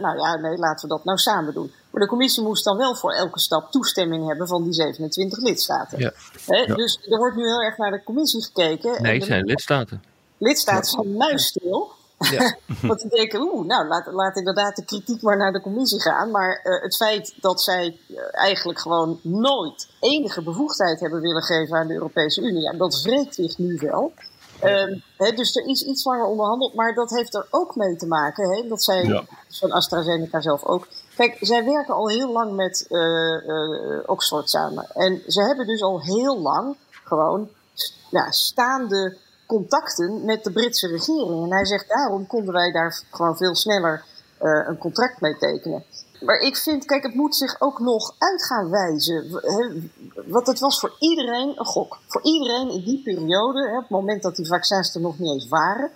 nou 0.00 0.18
ja, 0.18 0.36
nee, 0.36 0.56
laten 0.56 0.88
we 0.88 0.94
dat 0.94 1.04
nou 1.04 1.18
samen 1.18 1.54
doen. 1.54 1.72
Maar 1.90 2.02
de 2.02 2.08
commissie 2.08 2.42
moest 2.42 2.64
dan 2.64 2.76
wel 2.76 2.94
voor 2.94 3.12
elke 3.12 3.40
stap 3.40 3.70
toestemming 3.70 4.26
hebben 4.28 4.46
van 4.46 4.62
die 4.62 4.72
27 4.72 5.38
lidstaten. 5.38 5.98
Ja. 5.98 6.12
He, 6.46 6.56
ja. 6.56 6.74
Dus 6.74 6.98
er 7.08 7.18
wordt 7.18 7.36
nu 7.36 7.42
heel 7.42 7.62
erg 7.62 7.76
naar 7.76 7.90
de 7.90 8.02
commissie 8.02 8.44
gekeken. 8.44 9.02
Nee, 9.02 9.18
het 9.18 9.24
zijn 9.24 9.44
lidstaten. 9.44 10.02
Lidstaten 10.40 10.90
zijn 10.90 11.16
muisstil. 11.16 11.90
Ja. 12.18 12.56
Want 12.88 13.00
die 13.00 13.10
denken, 13.10 13.40
oeh, 13.40 13.66
nou, 13.66 13.88
laat, 13.88 14.06
laat 14.06 14.36
inderdaad 14.36 14.76
de 14.76 14.84
kritiek 14.84 15.22
maar 15.22 15.36
naar 15.36 15.52
de 15.52 15.60
commissie 15.60 16.00
gaan. 16.00 16.30
Maar 16.30 16.60
uh, 16.64 16.82
het 16.82 16.96
feit 16.96 17.34
dat 17.40 17.62
zij 17.62 17.98
uh, 18.08 18.18
eigenlijk 18.32 18.78
gewoon 18.78 19.20
nooit 19.22 19.88
enige 20.00 20.42
bevoegdheid 20.42 21.00
hebben 21.00 21.20
willen 21.20 21.42
geven 21.42 21.76
aan 21.76 21.86
de 21.86 21.94
Europese 21.94 22.40
Unie, 22.40 22.62
ja, 22.62 22.72
dat 22.72 23.02
wreekt 23.02 23.34
zich 23.34 23.58
nu 23.58 23.78
wel. 23.80 24.12
Um, 24.64 25.02
he, 25.16 25.32
dus 25.32 25.56
er 25.56 25.66
is 25.66 25.82
iets 25.82 26.04
langer 26.04 26.24
onderhandeld, 26.24 26.74
maar 26.74 26.94
dat 26.94 27.10
heeft 27.10 27.34
er 27.34 27.46
ook 27.50 27.76
mee 27.76 27.96
te 27.96 28.06
maken. 28.06 28.50
He, 28.50 28.68
dat 28.68 28.82
zij 28.82 29.04
ja. 29.04 29.24
van 29.48 29.70
AstraZeneca 29.70 30.40
zelf 30.40 30.64
ook. 30.64 30.88
Kijk, 31.16 31.36
zij 31.40 31.64
werken 31.64 31.94
al 31.94 32.08
heel 32.08 32.32
lang 32.32 32.56
met 32.56 32.86
uh, 32.88 33.00
uh, 33.46 33.98
Oxford 34.06 34.50
samen. 34.50 34.86
En 34.94 35.22
ze 35.26 35.42
hebben 35.42 35.66
dus 35.66 35.82
al 35.82 36.02
heel 36.02 36.40
lang 36.40 36.76
gewoon 37.04 37.48
ja, 38.10 38.30
staande 38.30 39.16
contacten 39.56 40.24
met 40.24 40.44
de 40.44 40.52
Britse 40.52 40.86
regering. 40.86 41.42
En 41.44 41.52
hij 41.52 41.66
zegt 41.66 41.88
daarom 41.88 42.26
konden 42.26 42.54
wij 42.54 42.72
daar 42.72 43.02
gewoon 43.10 43.36
veel 43.36 43.54
sneller 43.54 44.04
uh, 44.42 44.66
een 44.68 44.78
contract 44.78 45.20
mee 45.20 45.36
tekenen. 45.36 45.84
Maar 46.20 46.38
ik 46.38 46.56
vind, 46.56 46.84
kijk, 46.84 47.02
het 47.02 47.14
moet 47.14 47.36
zich 47.36 47.56
ook 47.58 47.78
nog 47.78 48.14
uit 48.18 48.44
gaan 48.44 48.70
wijzen. 48.70 49.40
Want 50.26 50.46
het 50.46 50.58
was 50.58 50.80
voor 50.80 50.96
iedereen 50.98 51.52
een 51.56 51.64
gok. 51.64 51.98
Voor 52.06 52.22
iedereen 52.22 52.70
in 52.70 52.84
die 52.84 53.02
periode, 53.02 53.70
op 53.76 53.80
het 53.80 53.90
moment 53.90 54.22
dat 54.22 54.36
die 54.36 54.46
vaccins 54.46 54.94
er 54.94 55.00
nog 55.00 55.18
niet 55.18 55.32
eens 55.32 55.48
waren, 55.48 55.90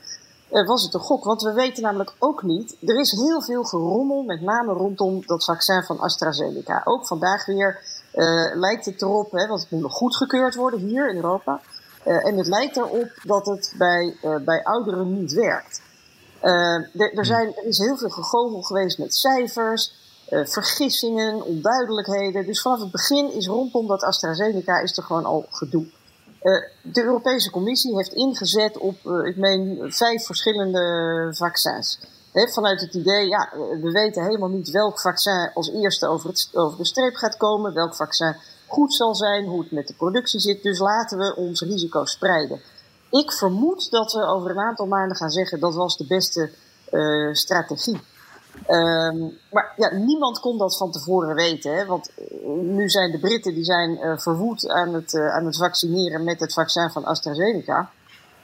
was 0.49 0.83
het 0.83 0.95
een 0.95 1.01
gok. 1.01 1.25
Want 1.25 1.43
we 1.43 1.53
weten 1.53 1.83
namelijk 1.83 2.15
ook 2.19 2.43
niet, 2.43 2.77
er 2.81 3.01
is 3.01 3.11
heel 3.11 3.43
veel 3.43 3.65
gerommel, 3.65 4.23
met 4.23 4.41
name 4.41 4.73
rondom 4.73 5.23
dat 5.27 5.45
vaccin 5.45 5.83
van 5.83 5.99
AstraZeneca. 5.99 6.81
Ook 6.85 7.07
vandaag 7.07 7.47
weer 7.47 7.81
uh, 8.15 8.55
lijkt 8.55 8.85
het 8.85 9.03
erop, 9.03 9.31
want 9.31 9.61
het 9.61 9.71
moet 9.71 9.81
nog 9.81 9.93
goedgekeurd 9.93 10.55
worden 10.55 10.81
hier 10.81 11.09
in 11.11 11.17
Europa. 11.17 11.61
Uh, 12.07 12.27
en 12.27 12.37
het 12.37 12.47
lijkt 12.47 12.77
erop 12.77 13.11
dat 13.23 13.47
het 13.47 13.75
bij, 13.79 14.17
uh, 14.23 14.37
bij 14.37 14.65
ouderen 14.65 15.21
niet 15.21 15.33
werkt. 15.33 15.83
er, 16.41 17.13
er, 17.15 17.27
zijn, 17.27 17.55
er 17.57 17.65
is 17.65 17.79
heel 17.79 17.97
veel 17.97 18.09
gegogel 18.09 18.63
geweest 18.63 18.99
met 18.99 19.15
cijfers. 19.15 20.03
Vergissingen, 20.45 21.45
onduidelijkheden. 21.45 22.47
Dus 22.47 22.63
vanaf 22.63 22.81
het 22.81 22.91
begin 22.91 23.33
is 23.33 23.47
rondom 23.47 23.87
dat 23.87 24.03
AstraZeneca 24.03 24.81
is 24.81 24.97
er 24.97 25.03
gewoon 25.03 25.25
al 25.25 25.47
gedoe. 25.51 25.87
De 26.83 27.03
Europese 27.05 27.51
Commissie 27.51 27.97
heeft 27.97 28.13
ingezet 28.13 28.79
op, 28.79 28.95
ik 29.25 29.37
meen, 29.37 29.93
vijf 29.93 30.25
verschillende 30.25 31.29
vaccins. 31.37 32.01
Vanuit 32.33 32.81
het 32.81 32.95
idee, 32.95 33.29
ja, 33.29 33.49
we 33.81 33.91
weten 33.91 34.25
helemaal 34.25 34.49
niet 34.49 34.71
welk 34.71 35.01
vaccin 35.01 35.51
als 35.55 35.71
eerste 35.73 36.07
over, 36.07 36.29
het, 36.29 36.49
over 36.53 36.79
de 36.79 36.87
streep 36.87 37.15
gaat 37.15 37.37
komen, 37.37 37.75
welk 37.75 37.95
vaccin 37.95 38.37
goed 38.75 38.95
zal 38.95 39.15
zijn, 39.15 39.47
hoe 39.47 39.63
het 39.63 39.71
met 39.71 39.89
de 39.89 39.95
productie 39.95 40.41
zit. 40.41 40.63
Dus 40.63 40.79
laten 40.79 41.19
we 41.19 41.37
ons 41.37 41.61
risico 41.61 42.05
spreiden. 42.05 42.61
Ik 43.11 43.33
vermoed 43.33 43.91
dat 43.91 44.13
we 44.13 44.27
over 44.27 44.51
een 44.51 44.59
aantal 44.59 44.87
maanden 44.87 45.17
gaan 45.17 45.31
zeggen 45.31 45.61
dat 45.61 45.75
was 45.75 45.97
de 45.97 46.07
beste 46.07 46.51
uh, 46.91 47.35
strategie. 47.35 48.01
Um, 48.69 49.39
maar 49.51 49.73
ja, 49.77 49.95
niemand 49.95 50.41
kon 50.41 50.59
dat 50.59 50.77
van 50.77 50.91
tevoren 50.91 51.35
weten. 51.35 51.77
Hè? 51.77 51.87
Want 51.87 52.11
uh, 52.19 52.49
nu 52.63 52.89
zijn 52.89 53.11
de 53.11 53.19
Britten 53.19 53.55
die 53.55 53.65
zijn, 53.65 53.91
uh, 53.91 54.19
verwoed 54.19 54.69
aan 54.69 54.95
het, 54.95 55.15
aan 55.15 55.47
het 55.47 55.57
vaccineren 55.57 56.25
met 56.25 56.41
het 56.41 56.53
vaccin 56.53 56.91
van 56.91 57.05
AstraZeneca. 57.05 57.91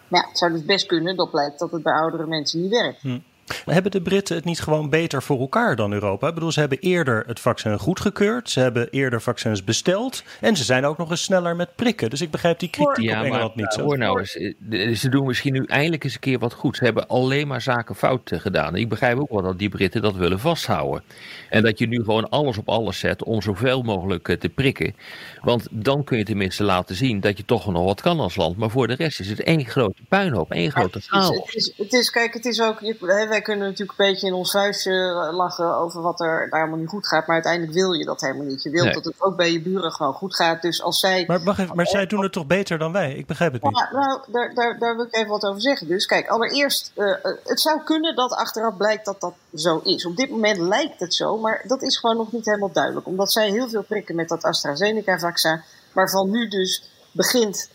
Maar 0.08 0.20
ja, 0.20 0.28
het 0.28 0.38
zou 0.38 0.52
dus 0.52 0.64
best 0.64 0.86
kunnen 0.86 1.16
dat 1.16 1.30
blijkt 1.30 1.58
dat 1.58 1.70
het 1.70 1.82
bij 1.82 1.92
oudere 1.92 2.26
mensen 2.26 2.60
niet 2.60 2.70
werkt. 2.70 3.00
Hm. 3.00 3.18
Hebben 3.64 3.90
de 3.90 4.02
Britten 4.02 4.36
het 4.36 4.44
niet 4.44 4.60
gewoon 4.60 4.90
beter 4.90 5.22
voor 5.22 5.40
elkaar 5.40 5.76
dan 5.76 5.92
Europa? 5.92 6.28
Ik 6.28 6.34
bedoel, 6.34 6.52
ze 6.52 6.60
hebben 6.60 6.78
eerder 6.78 7.24
het 7.26 7.40
vaccin 7.40 7.78
goedgekeurd. 7.78 8.50
Ze 8.50 8.60
hebben 8.60 8.88
eerder 8.90 9.22
vaccins 9.22 9.64
besteld. 9.64 10.22
En 10.40 10.56
ze 10.56 10.64
zijn 10.64 10.84
ook 10.84 10.98
nog 10.98 11.10
eens 11.10 11.22
sneller 11.22 11.56
met 11.56 11.74
prikken. 11.74 12.10
Dus 12.10 12.20
ik 12.20 12.30
begrijp 12.30 12.58
die 12.58 12.70
kritiek 12.70 13.04
ja, 13.04 13.18
op 13.18 13.24
Engeland 13.24 13.54
maar, 13.54 13.64
niet 13.64 13.72
zo. 13.72 13.82
Hoor 13.82 13.98
nou 13.98 14.18
eens, 14.18 14.36
eh, 14.36 14.94
ze 14.94 15.08
doen 15.08 15.26
misschien 15.26 15.52
nu 15.52 15.64
eindelijk 15.64 16.04
eens 16.04 16.14
een 16.14 16.20
keer 16.20 16.38
wat 16.38 16.52
goed. 16.52 16.76
Ze 16.76 16.84
hebben 16.84 17.08
alleen 17.08 17.46
maar 17.46 17.60
zaken 17.60 17.94
fout 17.94 18.30
eh, 18.30 18.40
gedaan. 18.40 18.76
Ik 18.76 18.88
begrijp 18.88 19.18
ook 19.18 19.30
wel 19.30 19.42
dat 19.42 19.58
die 19.58 19.68
Britten 19.68 20.02
dat 20.02 20.14
willen 20.14 20.40
vasthouden. 20.40 21.02
En 21.48 21.62
dat 21.62 21.78
je 21.78 21.86
nu 21.86 21.96
gewoon 21.96 22.28
alles 22.28 22.58
op 22.58 22.68
alles 22.68 22.98
zet 22.98 23.24
om 23.24 23.42
zoveel 23.42 23.82
mogelijk 23.82 24.28
eh, 24.28 24.36
te 24.36 24.48
prikken. 24.48 24.94
Want 25.40 25.68
dan 25.70 26.04
kun 26.04 26.18
je 26.18 26.24
tenminste 26.24 26.64
laten 26.64 26.94
zien 26.94 27.20
dat 27.20 27.36
je 27.36 27.44
toch 27.44 27.66
nog 27.66 27.84
wat 27.84 28.00
kan 28.00 28.20
als 28.20 28.36
land. 28.36 28.56
Maar 28.56 28.70
voor 28.70 28.86
de 28.86 28.94
rest 28.94 29.20
is 29.20 29.28
het 29.28 29.42
één 29.42 29.64
grote 29.64 30.02
puinhoop, 30.08 30.50
één 30.52 30.70
grote 30.70 31.00
chaos. 31.00 31.36
Het 31.36 31.54
is, 31.54 31.72
het 31.76 31.92
is, 31.92 32.10
kijk, 32.10 32.34
het 32.34 32.44
is 32.44 32.60
ook, 32.60 32.80
je, 32.80 32.96
wij 33.40 33.48
kunnen 33.54 33.68
natuurlijk 33.68 33.98
een 33.98 34.06
beetje 34.06 34.26
in 34.26 34.32
ons 34.32 34.50
vuistje 34.50 34.92
lachen 35.32 35.76
over 35.76 36.02
wat 36.02 36.20
er 36.20 36.46
daar 36.50 36.60
helemaal 36.60 36.78
niet 36.80 36.88
goed 36.88 37.06
gaat. 37.06 37.26
Maar 37.26 37.34
uiteindelijk 37.34 37.72
wil 37.72 37.92
je 37.92 38.04
dat 38.04 38.20
helemaal 38.20 38.46
niet. 38.46 38.62
Je 38.62 38.70
wilt 38.70 38.84
Nee. 38.84 38.94
dat 38.94 39.04
het 39.04 39.14
ook 39.18 39.36
bij 39.36 39.52
je 39.52 39.62
buren 39.62 39.92
gewoon 39.92 40.12
goed 40.12 40.34
gaat. 40.36 40.62
Dus 40.62 40.82
als 40.82 41.00
zij. 41.00 41.24
Maar, 41.26 41.42
wacht 41.42 41.58
even, 41.58 41.76
maar 41.76 41.86
zij 41.86 42.06
doen 42.06 42.22
het 42.22 42.32
toch 42.32 42.46
beter 42.46 42.78
dan 42.78 42.92
wij? 42.92 43.14
Ik 43.14 43.26
begrijp 43.26 43.52
het 43.52 43.62
niet. 43.62 43.78
Ja, 43.78 43.88
nou, 43.92 44.20
daar, 44.26 44.54
daar, 44.54 44.78
daar 44.78 44.96
wil 44.96 45.04
ik 45.04 45.14
even 45.14 45.28
wat 45.28 45.44
over 45.44 45.60
zeggen. 45.60 45.88
Dus 45.88 46.06
kijk, 46.06 46.28
allereerst, 46.28 46.92
eh, 46.94 47.10
eh, 47.10 47.36
het 47.44 47.60
zou 47.60 47.82
kunnen 47.84 48.14
dat 48.14 48.32
achteraf 48.32 48.76
blijkt 48.76 49.04
dat 49.04 49.20
dat 49.20 49.34
zo 49.54 49.80
is. 49.84 50.06
Op 50.06 50.16
dit 50.16 50.30
moment 50.30 50.58
lijkt 50.58 51.00
het 51.00 51.14
zo, 51.14 51.38
maar 51.38 51.64
dat 51.66 51.82
is 51.82 51.96
gewoon 51.96 52.16
nog 52.16 52.32
niet 52.32 52.44
helemaal 52.46 52.72
duidelijk. 52.72 53.06
Omdat 53.06 53.32
zij 53.32 53.50
heel 53.50 53.68
veel 53.68 53.82
prikken 53.82 54.14
met 54.14 54.28
dat 54.28 54.42
AstraZeneca-vaccin, 54.42 55.62
waarvan 55.92 56.30
nu 56.30 56.48
dus 56.48 56.90
begint 57.12 57.68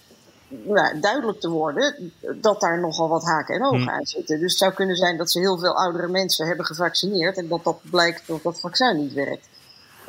nou, 0.48 1.00
duidelijk 1.00 1.40
te 1.40 1.50
worden 1.50 2.12
dat 2.42 2.62
daar 2.62 2.80
nogal 2.80 3.08
wat 3.10 3.24
haken 3.24 3.56
en 3.56 3.64
ogen 3.66 3.78
Hmm. 3.80 3.90
aan 3.90 4.06
zitten. 4.06 4.40
Dus 4.40 4.50
het 4.52 4.60
zou 4.60 4.74
kunnen 4.74 4.96
zijn 4.96 5.18
dat 5.18 5.32
ze 5.32 5.40
heel 5.40 5.58
veel 5.58 5.78
oudere 5.78 6.08
mensen 6.08 6.48
hebben 6.48 6.66
gevaccineerd 6.66 7.38
en 7.38 7.48
dat 7.48 7.64
dat 7.64 7.80
blijkt 7.90 8.28
dat 8.28 8.44
dat 8.44 8.60
vaccin 8.60 8.98
niet 8.98 9.14
werkt. 9.14 9.48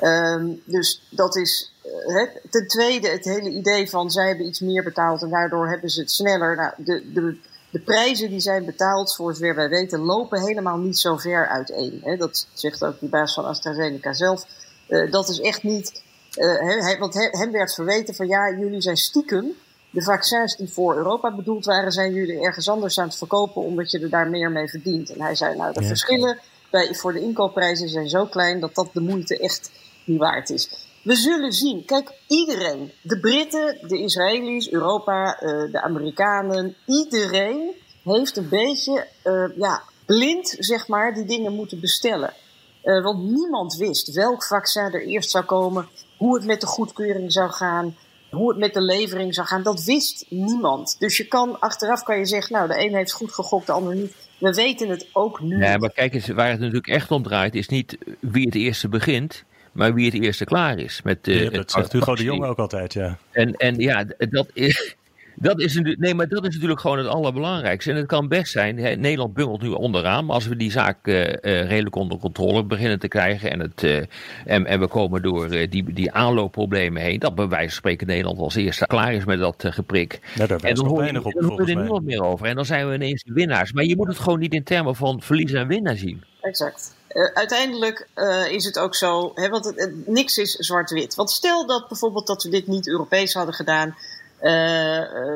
Ehm, 0.01 0.47
dus 0.65 1.03
dat 1.11 1.37
is. 1.37 1.73
eh. 2.07 2.23
Ten 2.51 2.67
tweede, 2.69 3.09
het 3.09 3.25
hele 3.25 3.51
idee 3.51 3.91
van 3.91 4.11
zij 4.11 4.27
hebben 4.29 4.47
iets 4.47 4.61
meer 4.61 4.83
betaald 4.83 5.23
en 5.23 5.29
daardoor 5.31 5.69
hebben 5.69 5.91
ze 5.91 6.01
het 6.01 6.11
sneller. 6.11 6.57
Nou, 6.57 6.73
de, 6.77 7.13
de, 7.13 7.37
de 7.71 7.81
prijzen 7.81 8.31
die 8.31 8.41
zijn 8.41 8.65
betaald, 8.65 9.15
voor 9.15 9.35
zover 9.35 9.55
wij 9.55 9.69
weten, 9.69 10.01
lopen 10.01 10.41
helemaal 10.41 10.77
niet 10.77 10.99
zo 10.99 11.17
ver 11.17 11.49
uiteen. 11.49 12.01
Hè. 12.05 12.17
Dat 12.17 12.47
zegt 12.53 12.85
ook 12.85 13.01
die 13.01 13.09
baas 13.09 13.35
van 13.35 13.45
AstraZeneca 13.45 14.13
zelf. 14.13 14.47
Eh, 14.89 15.11
dat 15.13 15.29
is 15.29 15.41
echt 15.41 15.63
niet. 15.63 16.03
eh, 16.35 16.99
want 16.99 17.15
he- 17.15 17.29
hem 17.39 17.53
werd 17.53 17.75
verweten 17.75 18.15
van 18.15 18.27
ja, 18.27 18.51
jullie 18.51 18.81
zijn 18.81 18.97
stiekem. 18.97 19.53
De 19.97 20.03
vaccins 20.03 20.57
die 20.57 20.73
voor 20.73 20.97
Europa 20.97 21.35
bedoeld 21.35 21.65
waren, 21.65 21.93
zijn 21.93 22.13
jullie 22.13 22.41
ergens 22.41 22.69
anders 22.69 22.99
aan 22.99 23.07
het 23.07 23.17
verkopen 23.17 23.63
omdat 23.63 23.91
je 23.91 23.99
er 23.99 24.11
daar 24.11 24.29
meer 24.29 24.51
mee 24.51 24.69
verdient. 24.69 25.11
En 25.11 25.21
hij 25.21 25.35
zei, 25.35 25.57
nou, 25.57 25.73
de 25.73 25.81
Ja. 25.81 25.87
verschillen 25.87 26.39
bij, 26.71 26.95
voor 26.95 27.13
de 27.13 27.21
inkoopprijzen 27.21 27.89
zijn 27.89 28.09
zo 28.09 28.25
klein 28.27 28.61
dat 28.61 28.75
dat 28.75 28.89
de 28.93 29.01
moeite 29.01 29.39
echt 29.39 29.71
niet 30.05 30.19
waard 30.19 30.51
is. 30.51 30.71
We 31.03 31.15
zullen 31.15 31.53
zien. 31.53 31.85
Kijk, 31.85 32.13
iedereen, 32.27 32.93
de 33.03 33.21
Britten, 33.21 33.79
de 33.89 33.99
Israëli's, 33.99 34.71
Europa, 34.71 35.39
eh, 35.41 35.73
de 35.73 35.83
Amerikanen, 35.83 36.77
iedereen 36.87 37.71
heeft 38.05 38.37
een 38.37 38.49
beetje 38.49 39.07
eh, 39.23 39.45
ja, 39.57 39.83
blind, 40.07 40.57
zeg 40.59 40.89
maar, 40.89 41.15
die 41.15 41.25
dingen 41.25 41.53
moeten 41.53 41.81
bestellen. 41.81 42.33
Eh, 42.83 43.03
want 43.03 43.23
niemand 43.31 43.77
wist 43.77 44.15
welk 44.15 44.45
vaccin 44.45 44.83
er 44.83 45.07
eerst 45.07 45.31
zou 45.31 45.45
komen, 45.45 45.89
hoe 46.19 46.35
het 46.37 46.45
met 46.47 46.61
de 46.61 46.67
goedkeuring 46.67 47.33
zou 47.33 47.51
gaan, 47.51 47.97
hoe 48.31 48.49
het 48.49 48.59
met 48.59 48.75
de 48.75 48.81
levering 48.81 49.35
zou 49.35 49.47
gaan. 49.47 49.63
Dat 49.63 49.85
wist 49.85 50.27
niemand. 50.29 50.97
Dus 50.99 51.17
je 51.17 51.25
kan 51.25 51.61
achteraf 51.61 52.03
kan 52.03 52.19
je 52.19 52.27
zeggen, 52.27 52.53
nou, 52.53 52.69
de 52.69 52.85
een 52.85 52.95
heeft 52.95 53.13
goed 53.13 53.33
gegokt, 53.33 53.67
de 53.67 53.73
ander 53.73 53.95
niet. 53.95 54.15
We 54.39 54.55
weten 54.55 54.89
het 54.89 55.09
ook 55.13 55.41
nu. 55.41 55.57
Nee, 55.57 55.79
maar 55.79 55.91
kijk 55.91 56.15
eens, 56.15 56.29
waar 56.29 56.51
het 56.51 56.59
natuurlijk 56.59 56.87
echt 56.89 57.11
om 57.11 57.23
draait, 57.23 57.55
is 57.55 57.69
niet 57.69 57.99
wie 58.21 58.45
het 58.45 58.55
eerste 58.55 58.89
begint, 58.89 59.45
maar 59.73 59.95
wie 59.95 60.05
het 60.05 60.23
eerste 60.23 60.45
klaar 60.45 60.79
is. 60.79 61.01
Met, 61.05 61.29
eh, 61.29 61.43
Ja, 61.43 61.51
dat 61.51 61.71
zegt 61.71 61.93
Hugo 61.93 62.15
de. 62.15 62.23
Jong 62.23 62.45
ook 62.45 62.59
altijd, 62.59 62.93
ja. 62.93 63.19
En, 63.31 63.55
en 63.55 63.75
ja, 63.75 64.05
dat 64.19 64.47
is. 64.53 64.97
Dat 65.39 65.61
is, 65.61 65.75
natuurlijk- 65.75 66.01
nee, 66.03 66.15
maar 66.15 66.29
dat 66.29 66.47
is 66.47 66.55
natuurlijk 66.55 66.81
gewoon 66.81 66.99
het 66.99 67.07
allerbelangrijkste. 67.07 67.91
En 67.91 67.97
het 67.97 68.07
kan 68.07 68.29
best 68.29 68.53
zijn, 68.53 68.79
hè, 68.79 68.95
Nederland 68.95 69.35
bungelt 69.35 69.63
nu 69.63 69.69
onderaan, 69.69 70.25
maar 70.25 70.35
als 70.35 70.47
we 70.47 70.57
die 70.57 70.71
zaak 70.71 71.07
eh, 71.07 71.23
eh, 71.33 71.69
redelijk 71.69 71.95
onder 71.97 72.19
controle 72.19 72.65
beginnen 72.65 72.99
te 72.99 73.09
krijgen 73.09 73.51
en, 73.51 73.61
het, 73.61 73.83
eh, 73.83 73.97
en, 74.45 74.67
en 74.67 74.81
we 74.81 74.87
komen 74.87 75.23
door 75.23 75.51
eh, 75.51 75.71
die, 75.71 75.93
die 75.93 76.13
aanloopproblemen 76.13 77.03
heen, 77.03 77.19
dat 77.19 77.35
bij 77.35 77.49
wijze 77.49 77.65
van 77.69 77.77
spreken 77.77 78.07
Nederland 78.07 78.39
als 78.39 78.55
eerste 78.55 78.87
klaar 78.87 79.15
is 79.15 79.25
met 79.25 79.39
dat 79.39 79.65
geprik. 79.69 80.21
Ja, 80.35 80.47
daar 80.47 80.61
en 80.61 80.75
dan 80.75 80.85
nog 80.85 80.93
hoor 80.95 81.05
je, 81.05 81.11
weinig 81.13 81.25
op, 81.25 81.33
dan 81.33 81.43
hoor 81.43 81.51
je 81.51 81.57
volgens 81.57 81.71
er 81.71 81.83
niemand 81.83 82.05
meer 82.05 82.23
over. 82.23 82.47
En 82.47 82.55
dan 82.55 82.65
zijn 82.65 82.89
we 82.89 82.95
ineens 82.95 83.23
de 83.23 83.33
winnaars. 83.33 83.73
Maar 83.73 83.85
je 83.85 83.97
moet 83.97 84.09
het 84.09 84.19
gewoon 84.19 84.39
niet 84.39 84.55
in 84.55 84.65
termen 84.65 84.97
van 84.97 85.23
verlies 85.23 85.53
en 85.53 85.67
winnaar 85.67 85.97
zien. 85.97 86.25
Exact. 86.41 86.95
Uiteindelijk 87.35 88.09
eh, 88.15 88.51
is 88.53 88.65
het 88.65 88.79
ook 88.79 88.95
zo, 88.95 89.33
hè, 89.35 89.49
want 89.49 89.65
het, 89.65 89.81
het- 89.81 90.07
niks 90.09 90.37
is 90.37 90.53
zwart-wit. 90.53 91.15
Want 91.15 91.31
stel 91.31 91.67
dat 91.67 91.89
bijvoorbeeld 91.89 92.27
dat 92.27 92.43
we 92.43 92.49
dit 92.51 92.67
niet 92.67 92.89
Europees 92.89 93.33
hadden 93.35 93.55
gedaan, 93.55 93.97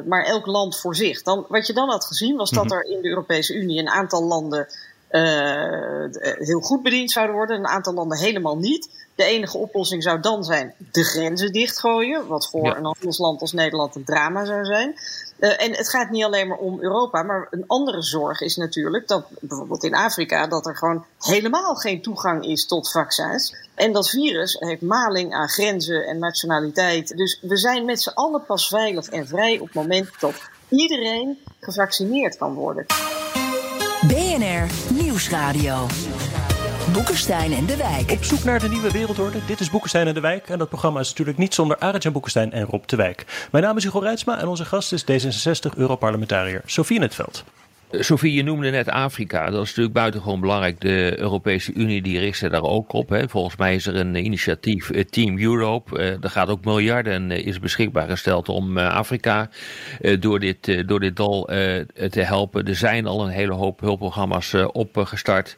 maar 0.06 0.24
elk 0.24 0.46
land 0.46 0.78
voor 0.78 0.96
zich. 0.96 1.22
Dan, 1.22 1.44
wat 1.48 1.66
je 1.66 1.72
dan 1.72 1.88
had 1.88 2.04
gezien 2.04 2.36
was 2.36 2.50
dat 2.50 2.64
Mhm. 2.64 2.72
er 2.74 2.84
in 2.84 3.02
de 3.02 3.08
Europese 3.08 3.54
Unie 3.54 3.78
een 3.78 3.88
aantal 3.88 4.22
landen 4.24 4.66
eh, 5.08 6.04
heel 6.38 6.60
goed 6.60 6.82
bediend 6.82 7.10
zouden 7.10 7.34
worden, 7.36 7.56
een 7.56 7.66
aantal 7.66 7.94
landen 7.94 8.18
helemaal 8.18 8.56
niet. 8.58 8.88
De 9.14 9.24
enige 9.24 9.58
oplossing 9.58 10.02
zou 10.02 10.20
dan 10.20 10.44
zijn 10.44 10.74
de 10.92 11.04
grenzen 11.04 11.52
dichtgooien, 11.52 12.26
wat 12.26 12.48
voor 12.48 12.64
Ja. 12.64 12.76
een 12.76 12.84
handelsland 12.84 13.40
als 13.40 13.52
Nederland 13.52 13.94
een 13.96 14.04
drama 14.04 14.44
zou 14.44 14.64
zijn. 14.64 14.94
Eh, 15.40 15.62
en 15.62 15.76
het 15.76 15.88
gaat 15.88 16.10
niet 16.10 16.24
alleen 16.24 16.48
maar 16.48 16.58
om 16.58 16.80
Europa, 16.80 17.22
maar 17.22 17.46
een 17.50 17.64
andere 17.66 18.02
zorg 18.02 18.40
is 18.40 18.56
natuurlijk 18.56 19.08
dat 19.08 19.26
bijvoorbeeld 19.40 19.84
in 19.84 19.94
Afrika 19.94 20.46
dat 20.46 20.66
er 20.66 20.76
gewoon 20.76 21.04
helemaal 21.18 21.74
geen 21.74 22.02
toegang 22.02 22.46
is 22.46 22.66
tot 22.66 22.90
vaccins. 22.90 23.54
En 23.74 23.92
dat 23.92 24.10
virus 24.10 24.56
heeft 24.58 24.82
maling 24.82 25.34
aan 25.34 25.48
grenzen 25.48 26.06
en 26.06 26.18
nationaliteit. 26.18 27.16
Dus 27.16 27.38
we 27.42 27.56
zijn 27.56 27.84
met 27.84 28.02
z'n 28.02 28.08
allen 28.14 28.44
pas 28.44 28.68
veilig 28.68 29.08
en 29.08 29.26
vrij 29.26 29.58
op 29.58 29.66
het 29.66 29.74
moment 29.74 30.08
dat 30.20 30.34
iedereen 30.68 31.38
gevaccineerd 31.60 32.36
kan 32.36 32.54
worden. 32.54 32.86
BNR 34.06 34.66
Nieuwsradio. 34.92 35.86
Boekenstein 36.88 37.52
en 37.52 37.66
de 37.66 37.76
Wijk. 37.76 38.10
Op 38.10 38.24
zoek 38.24 38.44
naar 38.44 38.60
de 38.60 38.68
nieuwe 38.68 38.90
wereldorde. 38.90 39.38
Dit 39.46 39.60
is 39.60 39.70
Boekenstein 39.70 40.06
en 40.06 40.14
de 40.14 40.20
Wijk. 40.20 40.48
En 40.48 40.58
dat 40.58 40.68
programma 40.68 41.00
is 41.00 41.08
natuurlijk 41.08 41.38
niet 41.38 41.54
zonder 41.54 41.78
Arend-Jan 41.78 42.12
Boekenstein 42.12 42.52
en 42.52 42.64
Rob 42.64 42.86
de 42.86 42.96
Wijk. 42.96 43.48
Mijn 43.50 43.64
naam 43.64 43.76
is 43.76 43.84
Hugo 43.84 43.98
Reitsma 43.98 44.38
en 44.38 44.48
onze 44.48 44.64
gast 44.64 44.92
is 44.92 45.04
D66-Europarlementariër 45.04 46.62
Sofie 46.64 46.98
Netveld. 46.98 47.44
Sophie, 47.92 48.32
je 48.34 48.42
noemde 48.42 48.70
net 48.70 48.88
Afrika. 48.88 49.44
Dat 49.50 49.62
is 49.62 49.68
natuurlijk 49.68 49.94
buitengewoon 49.94 50.40
belangrijk. 50.40 50.80
De 50.80 51.18
Europese 51.18 51.72
Unie 51.72 52.02
die 52.02 52.18
richt 52.18 52.38
zich 52.38 52.50
daar 52.50 52.62
ook 52.62 52.92
op. 52.92 53.08
Hè. 53.08 53.28
Volgens 53.28 53.56
mij 53.56 53.74
is 53.74 53.86
er 53.86 53.96
een 53.96 54.14
initiatief, 54.24 54.90
eh, 54.90 55.04
Team 55.04 55.38
Europe. 55.38 55.98
Eh, 55.98 56.06
er 56.24 56.30
gaat 56.30 56.48
ook 56.48 56.64
miljarden 56.64 57.30
eh, 57.30 57.46
is 57.46 57.58
beschikbaar 57.58 58.08
gesteld 58.08 58.48
om 58.48 58.78
Afrika 58.78 59.50
door, 60.18 60.40
dit, 60.40 60.88
door 60.88 61.00
dit 61.00 61.16
dal 61.16 61.48
eh, 61.48 61.84
te 62.08 62.20
helpen. 62.20 62.66
Er 62.66 62.76
zijn 62.76 63.06
al 63.06 63.24
een 63.24 63.30
hele 63.32 63.52
hoop 63.52 63.80
hulpprogramma's 63.80 64.54
opgestart. 64.72 65.56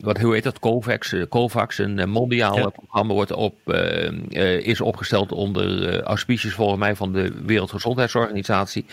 Wat, 0.00 0.18
hoe 0.18 0.34
heet 0.34 0.42
dat? 0.42 0.58
COVAX, 0.58 1.14
COVAX 1.28 1.78
een 1.78 2.08
mondiaal 2.10 2.56
Ja. 2.58 2.68
programma 2.68 3.14
wordt 3.14 3.32
op, 3.32 3.54
is 4.62 4.80
opgesteld 4.80 5.32
onder 5.32 6.00
auspiciës 6.02 6.54
volgens 6.54 6.78
mij 6.78 6.96
van 6.96 7.12
de 7.12 7.32
Wereldgezondheidsorganisatie. 7.46 8.84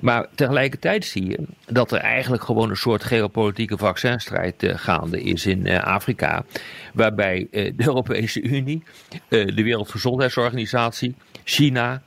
Maar 0.00 0.26
tegelijkertijd 0.34 1.04
zie 1.04 1.26
je 1.28 1.38
dat 1.66 1.92
er 1.92 1.98
eigenlijk 1.98 2.42
gewoon 2.42 2.70
een 2.70 2.76
soort 2.76 3.04
geopolitieke 3.04 3.76
vaccinstrijd 3.78 4.62
eh, 4.62 4.78
gaande 4.78 5.22
is 5.22 5.46
in 5.46 5.66
eh, 5.66 5.84
Afrika. 5.84 6.44
Waarbij 6.92 7.48
eh, 7.50 7.72
de 7.76 7.86
Europese 7.86 8.42
Unie, 8.42 8.82
de 9.28 9.62
Wereldgezondheidsorganisatie, 9.62 11.14
China 11.44 12.02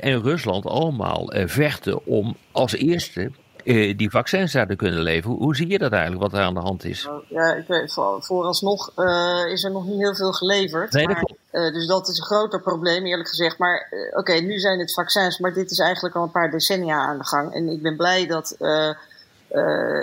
en 0.00 0.22
Rusland 0.22 0.66
allemaal 0.66 1.32
vechten 1.46 2.06
om 2.06 2.36
als 2.52 2.74
eerste 2.74 3.30
eh, 3.64 3.96
die 3.96 4.10
vaccins 4.10 4.52
te 4.52 4.74
kunnen 4.76 5.00
leveren. 5.00 5.36
Hoe, 5.36 5.44
hoe 5.44 5.56
zie 5.56 5.68
je 5.68 5.78
dat 5.78 5.92
eigenlijk, 5.92 6.22
wat 6.22 6.32
er 6.32 6.46
aan 6.46 6.54
de 6.54 6.60
hand 6.60 6.84
is? 6.84 7.08
Ja, 7.28 7.54
ik 7.54 7.66
weet, 7.66 7.92
vooralsnog 8.18 8.92
eh, 8.96 9.52
is 9.52 9.64
er 9.64 9.70
nog 9.70 9.84
niet 9.84 9.98
heel 9.98 10.14
veel 10.14 10.32
geleverd. 10.32 10.92
Nee, 10.92 11.06
dat 11.06 11.14
maar, 11.14 11.24
eh, 11.50 11.72
dus 11.72 11.86
dat 11.86 12.08
is 12.08 12.18
een 12.18 12.24
groter 12.24 12.60
probleem, 12.60 13.06
eerlijk 13.06 13.28
gezegd. 13.28 13.58
Maar 13.58 13.92
oké, 14.12 14.32
nu 14.32 14.58
zijn 14.58 14.78
het 14.78 14.92
vaccins, 14.92 15.38
maar 15.38 15.52
dit 15.52 15.70
is 15.70 15.78
eigenlijk 15.78 16.14
al 16.14 16.22
een 16.22 16.30
paar 16.30 16.50
decennia 16.50 16.96
aan 16.96 17.18
de 17.18 17.26
gang. 17.26 17.54
En 17.54 17.68
ik 17.68 17.82
ben 17.82 17.96
blij 17.96 18.26
dat, 18.26 18.56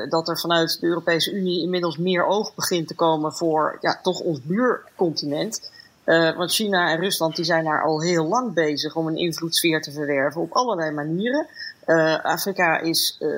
dat 0.09 0.27
er 0.29 0.39
vanuit 0.39 0.79
de 0.79 0.87
Europese 0.87 1.33
Unie 1.33 1.61
inmiddels 1.61 1.97
meer 1.97 2.25
oog 2.25 2.55
begint 2.55 2.87
te 2.87 2.95
komen 2.95 3.33
voor 3.33 3.77
ja, 3.81 3.99
toch 4.01 4.19
ons 4.19 4.41
buurcontinent. 4.41 5.71
Eh, 6.07 6.35
want 6.35 6.51
China 6.51 6.91
en 6.91 6.99
Rusland 6.99 7.35
die 7.35 7.45
zijn 7.45 7.63
daar 7.63 7.83
al 7.83 8.01
heel 8.01 8.25
lang 8.25 8.53
bezig 8.53 8.95
om 8.95 9.07
een 9.07 9.17
invloedssfeer 9.17 9.81
te 9.81 9.91
verwerven 9.91 10.41
op 10.41 10.51
allerlei 10.51 10.91
manieren. 10.91 11.47
Eh, 11.85 12.23
Afrika 12.23 12.79
is 12.79 13.17
eh, 13.19 13.29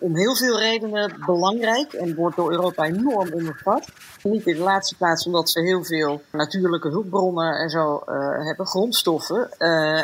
om 0.00 0.16
heel 0.16 0.36
veel 0.36 0.58
redenen 0.58 1.12
belangrijk 1.26 1.92
en 1.92 2.14
wordt 2.14 2.36
door 2.36 2.50
Europa 2.50 2.84
enorm 2.84 3.32
onderschat. 3.32 3.88
Niet 4.22 4.46
in 4.46 4.54
de 4.54 4.62
laatste 4.62 4.96
plaats 4.96 5.26
omdat 5.26 5.50
ze 5.50 5.60
heel 5.60 5.84
veel 5.84 6.22
natuurlijke 6.32 6.88
hulpbronnen 6.88 7.54
en 7.54 7.70
zo 7.70 8.02
hebben, 8.44 8.66
grondstoffen. 8.66 9.50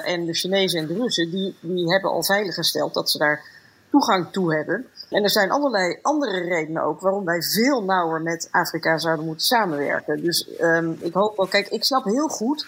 En 0.04 0.24
de 0.24 0.34
Chinezen 0.34 0.80
en 0.80 0.86
de 0.86 0.94
Russen 0.94 1.30
die, 1.30 1.56
die 1.60 1.92
hebben 1.92 2.10
al 2.10 2.24
veiliggesteld 2.24 2.94
dat 2.94 3.10
ze 3.10 3.18
daar 3.18 3.44
toegang 3.90 4.26
toe 4.30 4.54
hebben. 4.54 4.86
En 5.10 5.22
er 5.22 5.30
zijn 5.30 5.50
allerlei 5.50 5.98
andere 6.02 6.40
redenen 6.40 6.82
ook 6.82 7.00
waarom 7.00 7.24
wij 7.24 7.42
veel 7.42 7.82
nauwer 7.82 8.22
met 8.22 8.48
Afrika 8.50 8.98
zouden 8.98 9.24
moeten 9.24 9.46
samenwerken. 9.46 10.22
Dus 10.22 10.48
um, 10.60 10.96
ik 11.00 11.14
hoop 11.14 11.36
wel, 11.36 11.46
kijk, 11.46 11.68
ik 11.68 11.84
snap 11.84 12.04
heel 12.04 12.28
goed 12.28 12.66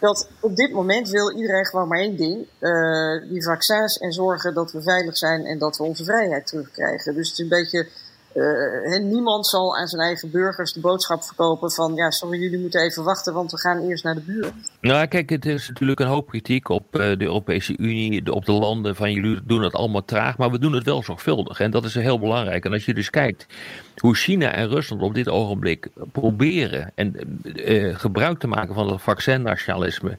dat 0.00 0.28
op 0.40 0.56
dit 0.56 0.72
moment 0.72 1.08
wil 1.08 1.30
iedereen 1.30 1.66
gewoon 1.66 1.88
maar 1.88 1.98
één 1.98 2.16
ding: 2.16 2.46
uh, 2.60 3.30
die 3.30 3.42
vaccins 3.42 3.98
en 3.98 4.12
zorgen 4.12 4.54
dat 4.54 4.72
we 4.72 4.82
veilig 4.82 5.16
zijn 5.16 5.44
en 5.44 5.58
dat 5.58 5.76
we 5.76 5.82
onze 5.82 6.04
vrijheid 6.04 6.46
terugkrijgen. 6.46 7.14
Dus 7.14 7.28
het 7.28 7.38
is 7.38 7.44
een 7.44 7.48
beetje 7.48 7.86
uh, 8.34 9.02
niemand 9.02 9.46
zal 9.46 9.76
aan 9.76 9.86
zijn 9.86 10.02
eigen 10.02 10.30
burgers 10.30 10.72
de 10.72 10.80
boodschap 10.80 11.22
verkopen 11.22 11.70
van 11.70 11.94
ja, 11.94 12.10
sorry, 12.10 12.40
jullie 12.40 12.58
moeten 12.58 12.80
even 12.80 13.04
wachten, 13.04 13.34
want 13.34 13.50
we 13.50 13.58
gaan 13.58 13.88
eerst 13.88 14.04
naar 14.04 14.14
de 14.14 14.20
buren. 14.20 14.52
Nou, 14.80 15.06
kijk, 15.06 15.30
het 15.30 15.46
is 15.46 15.68
natuurlijk 15.68 16.00
een 16.00 16.06
hoop 16.06 16.28
kritiek 16.28 16.68
op 16.68 16.84
uh, 16.96 17.00
de 17.00 17.24
Europese 17.24 17.76
Unie, 17.76 18.32
op 18.32 18.44
de 18.44 18.52
landen 18.52 18.96
van 18.96 19.12
jullie 19.12 19.40
doen 19.44 19.62
het 19.62 19.74
allemaal 19.74 20.04
traag, 20.04 20.38
maar 20.38 20.50
we 20.50 20.58
doen 20.58 20.72
het 20.72 20.84
wel 20.84 21.02
zorgvuldig. 21.02 21.60
En 21.60 21.70
dat 21.70 21.84
is 21.84 21.94
heel 21.94 22.18
belangrijk. 22.18 22.64
En 22.64 22.72
als 22.72 22.84
je 22.84 22.94
dus 22.94 23.10
kijkt 23.10 23.46
hoe 23.96 24.14
China 24.14 24.52
en 24.52 24.68
Rusland 24.68 25.02
op 25.02 25.14
dit 25.14 25.28
ogenblik 25.28 25.88
proberen 26.12 26.92
en 26.94 27.40
uh, 27.42 27.98
gebruik 27.98 28.38
te 28.38 28.46
maken 28.46 28.74
van 28.74 28.90
het 28.90 29.02
vaccinnationalisme 29.02 30.16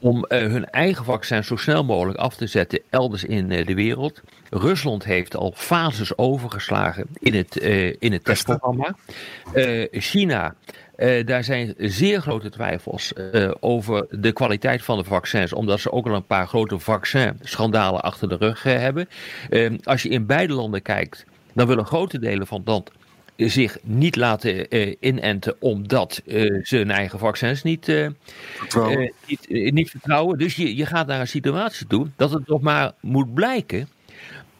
om 0.00 0.16
uh, 0.28 0.38
hun 0.38 0.70
eigen 0.70 1.04
vaccin 1.04 1.44
zo 1.44 1.56
snel 1.56 1.84
mogelijk 1.84 2.18
af 2.18 2.36
te 2.36 2.46
zetten 2.46 2.80
elders 2.90 3.24
in 3.24 3.50
uh, 3.50 3.66
de 3.66 3.74
wereld. 3.74 4.20
Rusland 4.50 5.04
heeft 5.04 5.36
al 5.36 5.52
fases 5.56 6.18
overgeslagen 6.18 7.06
in 7.18 7.34
het, 7.34 7.62
uh, 7.62 7.94
in 7.98 8.12
het 8.12 8.24
testprogramma. 8.24 8.94
China, 9.90 10.54
daar 11.24 11.44
zijn 11.44 11.74
zeer 11.78 12.20
grote 12.20 12.50
twijfels 12.50 13.12
over 13.60 14.06
de 14.10 14.32
kwaliteit 14.32 14.82
van 14.82 14.98
de 14.98 15.04
vaccins, 15.04 15.52
omdat 15.52 15.80
ze 15.80 15.92
ook 15.92 16.06
al 16.06 16.14
een 16.14 16.26
paar 16.26 16.46
grote 16.46 16.78
vaccinschandalen 16.78 18.02
achter 18.02 18.28
de 18.28 18.36
rug 18.36 18.62
hebben. 18.62 19.08
als 19.82 20.02
je 20.02 20.08
in 20.08 20.26
beide 20.26 20.52
landen 20.52 20.82
kijkt, 20.82 21.24
dan 21.52 21.66
willen 21.66 21.86
grote 21.86 22.18
delen 22.18 22.46
van 22.46 22.58
het 22.58 22.68
land 22.68 22.90
zich 23.46 23.78
niet 23.82 24.16
laten 24.16 24.76
uh, 24.76 24.94
inenten 25.00 25.56
omdat 25.58 26.22
uh, 26.26 26.64
ze 26.64 26.76
hun 26.76 26.90
eigen 26.90 27.18
vaccins 27.18 27.62
niet, 27.62 27.88
uh, 27.88 28.08
vertrouwen. 28.56 29.12
niet, 29.26 29.72
niet, 29.72 29.90
vertrouwen. 29.90 30.38
Dus 30.38 30.56
je, 30.56 30.76
je 30.76 30.86
gaat 30.86 31.06
naar 31.06 31.20
een 31.20 31.28
situatie 31.28 31.86
toe 31.86 32.06
dat 32.16 32.30
het 32.30 32.46
nog 32.46 32.60
maar 32.60 32.92
moet 33.00 33.34
blijken 33.34 33.88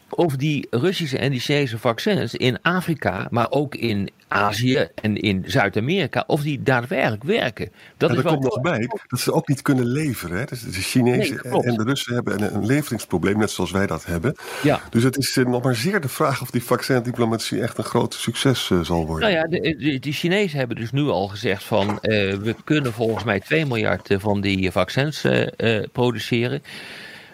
of 0.09 0.37
die 0.37 0.67
Russische 0.71 1.19
en 1.19 1.31
die 1.31 1.41
Chinese 1.41 1.79
vaccins 1.79 2.35
in 2.35 2.59
Afrika, 2.63 3.27
maar 3.31 3.51
ook 3.51 3.75
in 3.75 4.11
Azië 4.29 4.89
en 4.95 5.17
in 5.17 5.45
Zuid-Amerika, 5.47 6.25
of 6.27 6.43
die 6.43 6.63
daadwerkelijk 6.63 7.23
werken. 7.23 7.71
Dat 7.97 8.11
ja, 8.11 8.17
is 8.17 8.23
er 8.23 8.31
komt 8.31 8.43
nog 8.43 8.61
bij 8.61 8.89
dat 9.07 9.21
ze 9.21 9.33
ook 9.33 9.49
niet 9.49 9.63
kunnen 9.63 9.87
leveren. 9.87 10.39
Hè? 10.39 10.45
Dus 10.45 10.61
de 10.61 10.73
Chinezen 10.73 11.41
nee, 11.43 11.63
en 11.63 11.75
de 11.75 11.85
Russen 11.85 12.15
hebben 12.15 12.43
een, 12.43 12.55
een, 12.55 12.67
leveringsprobleem, 12.67 13.39
net 13.39 13.51
zoals 13.51 13.71
wij 13.71 13.87
dat 13.87 14.05
hebben. 14.05 14.35
Ja. 14.63 14.81
Dus 14.91 15.03
het 15.03 15.17
is 15.17 15.37
nog 15.37 15.63
maar 15.63 15.75
zeer 15.75 16.01
de 16.01 16.09
vraag 16.09 16.43
of 16.43 16.51
die 16.51 16.63
vaccindiplomatie 16.63 17.61
echt 17.61 17.79
een 17.79 17.85
groot 17.85 18.15
succes 18.15 18.71
uh, 18.71 18.81
zal 18.81 19.07
worden. 19.07 19.31
Nou 19.31 19.41
ja, 19.41 19.61
de, 19.61 19.77
de, 19.77 19.99
de, 19.99 20.13
Chinezen 20.13 20.59
hebben 20.59 20.77
dus 20.77 20.93
nu 20.93 21.03
al 21.03 21.29
gezegd 21.29 21.65
van 21.65 21.89
uh, 21.89 21.99
we 22.35 22.55
kunnen 22.65 22.93
volgens 22.93 23.25
mij 23.25 23.41
2 23.41 23.67
miljard 23.67 24.15
van 24.19 24.41
die 24.41 24.71
vaccins 24.71 25.25
uh, 25.25 25.83
produceren. 25.93 26.63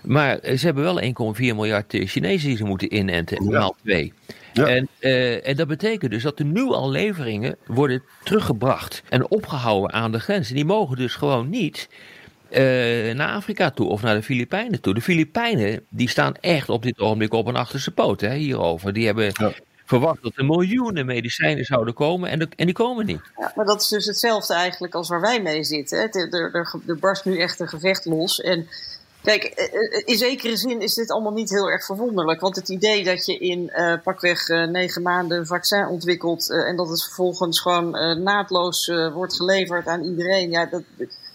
Maar 0.05 0.39
ze 0.43 0.65
hebben 0.65 0.85
wel 0.85 1.35
1,4 1.35 1.39
miljard 1.39 1.85
Chinezen 1.89 2.49
die 2.49 2.57
ze 2.57 2.65
moeten 2.65 2.97
inenten, 2.97 3.45
maal 3.45 3.77
2. 3.83 4.13
Ja. 4.53 4.67
En, 4.67 4.89
uh, 5.01 5.49
en 5.49 5.57
dat 5.57 5.69
betekent 5.69 6.11
dus 6.11 6.23
dat 6.23 6.39
er 6.39 6.45
nu 6.45 6.63
al 6.63 6.91
leveringen 6.91 7.57
worden 7.67 8.03
teruggebracht 8.25 9.03
en 9.09 9.31
opgehouden 9.31 9.93
aan 9.93 10.13
de 10.13 10.21
grens. 10.21 10.49
En 10.49 10.55
die 10.55 10.65
mogen 10.65 10.97
dus 10.97 11.15
gewoon 11.15 11.49
niet 11.49 11.89
uh, 12.51 13.15
naar 13.15 13.29
Afrika 13.29 13.71
toe 13.71 13.89
of 13.89 14.03
naar 14.03 14.15
de 14.15 14.23
Filipijnen 14.23 14.81
toe. 14.81 14.95
De 14.95 15.01
Filipijnen 15.01 15.87
die 15.89 16.09
staan 16.09 16.35
echt 16.41 16.69
op 16.69 16.83
dit 16.83 16.99
ogenblik 16.99 17.33
op 17.33 17.47
een 17.47 17.57
achterste 17.57 17.91
poot 17.91 18.21
hè, 18.21 18.35
hierover. 18.35 18.93
Die 18.93 19.07
hebben 19.07 19.31
ja. 19.33 19.53
verwacht 19.85 20.23
dat 20.23 20.33
er 20.37 20.45
miljoenen 20.45 21.07
medicijnen 21.07 21.65
zouden 21.65 21.95
komen 21.95 22.31
en, 22.31 22.39
de, 22.39 22.49
en 22.57 22.67
die 22.67 22.75
komen 22.75 23.07
niet. 23.07 23.21
Ja, 23.37 23.53
maar 23.57 23.67
dat 23.67 23.81
is 23.81 23.89
dus 23.89 24.07
hetzelfde 24.07 24.55
eigenlijk 24.55 24.95
als 24.95 25.09
waar 25.09 25.21
wij 25.21 25.43
mee 25.43 25.65
zitten. 25.65 25.99
Hè. 25.99 26.05
Er, 26.05 26.55
er, 26.55 26.75
er 26.87 26.99
barst 26.99 27.25
nu 27.25 27.39
echt 27.39 27.61
een 27.61 27.69
gevecht 27.69 28.05
los 28.05 28.41
en... 28.41 28.69
Kijk, 29.25 29.45
eh, 29.45 29.65
eh, 29.65 30.03
in 30.05 30.17
zekere 30.17 30.57
zin 30.57 30.81
is 30.81 30.95
dit 30.95 31.11
allemaal 31.11 31.33
niet 31.33 31.51
heel 31.51 31.71
erg 31.71 31.85
verwonderlijk. 31.85 32.41
Want 32.41 32.57
het 32.57 32.69
idee 32.69 33.05
dat 33.05 33.27
je 33.27 33.39
in 33.39 33.73
uh, 33.77 33.95
pakweg 34.03 34.49
uh, 34.49 34.67
negen 34.67 35.03
maanden 35.03 35.39
een 35.39 35.47
vaccin 35.47 35.87
ontwikkelt 35.87 36.51
uh, 36.51 36.69
en 36.69 36.77
dat 36.77 36.89
het 36.89 37.03
vervolgens 37.03 37.61
gewoon 37.61 37.91
naadloos 38.23 38.93
wordt 39.13 39.37
geleverd 39.37 39.87
aan 39.87 40.03
iedereen. 40.03 40.51
Ja, 40.51 40.67
dat, 40.67 40.83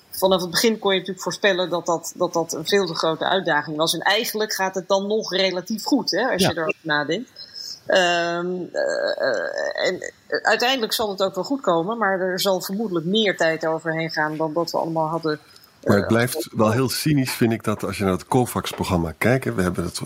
vanaf 0.09 0.41
het 0.41 0.51
begin 0.51 0.79
kon 0.79 0.91
je 0.91 0.97
natuurlijk 0.97 1.23
voorspellen 1.23 1.69
dat 1.69 1.85
dat, 1.85 2.13
dat 2.15 2.33
dat 2.33 2.53
een 2.53 2.65
veel 2.65 2.85
te 2.85 2.95
grote 2.95 3.25
uitdaging 3.25 3.77
was. 3.77 3.93
En 3.93 4.01
eigenlijk 4.01 4.53
gaat 4.53 4.75
het 4.75 4.87
dan 4.87 5.07
nog 5.07 5.31
relatief 5.31 5.83
goed, 5.83 6.11
hè, 6.11 6.31
als 6.31 6.41
ja. 6.41 6.49
je 6.49 6.57
erover 6.57 6.79
nadenkt. 6.81 7.29
Um, 7.87 8.69
en 9.73 10.13
uiteindelijk 10.41 10.93
zal 10.93 11.09
het 11.09 11.23
ook 11.23 11.35
wel 11.35 11.43
goed 11.43 11.61
komen, 11.61 11.97
maar 11.97 12.19
er 12.19 12.39
zal 12.39 12.61
vermoedelijk 12.61 13.05
meer 13.05 13.37
tijd 13.37 13.65
overheen 13.65 14.09
gaan 14.09 14.37
dan 14.37 14.53
dat 14.53 14.71
we 14.71 14.77
allemaal 14.77 15.07
hadden 15.07 15.39
maar 15.83 15.97
het 15.97 16.07
blijft 16.07 16.49
wel 16.51 16.71
heel 16.71 16.89
cynisch, 16.89 17.31
vind 17.31 17.51
ik, 17.51 17.63
dat 17.63 17.83
als 17.83 17.97
je 17.97 18.03
naar 18.03 18.13
het 18.13 18.27
COVAX-programma 18.27 19.13
kijkt. 19.17 19.55
We 19.55 19.61
hebben 19.61 19.83
het 19.83 20.01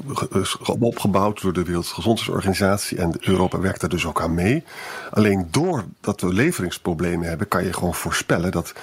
opgebouwd 0.80 1.42
door 1.42 1.54
de 1.54 1.64
Wereldgezondheidsorganisatie 1.64 2.98
en 2.98 3.16
Europa 3.20 3.60
werkt 3.60 3.82
er 3.82 3.90
dus 3.90 4.06
ook 4.06 4.22
aan 4.22 4.34
mee. 4.34 4.64
Alleen 5.12 5.48
doordat 5.52 6.22
we 6.22 6.34
leveringsproblemen 6.34 7.28
hebben, 7.28 7.48
kan 7.48 7.64
je 7.64 7.74
gewoon 7.74 7.94
voorspellen 7.94 8.52
dat 8.52 8.74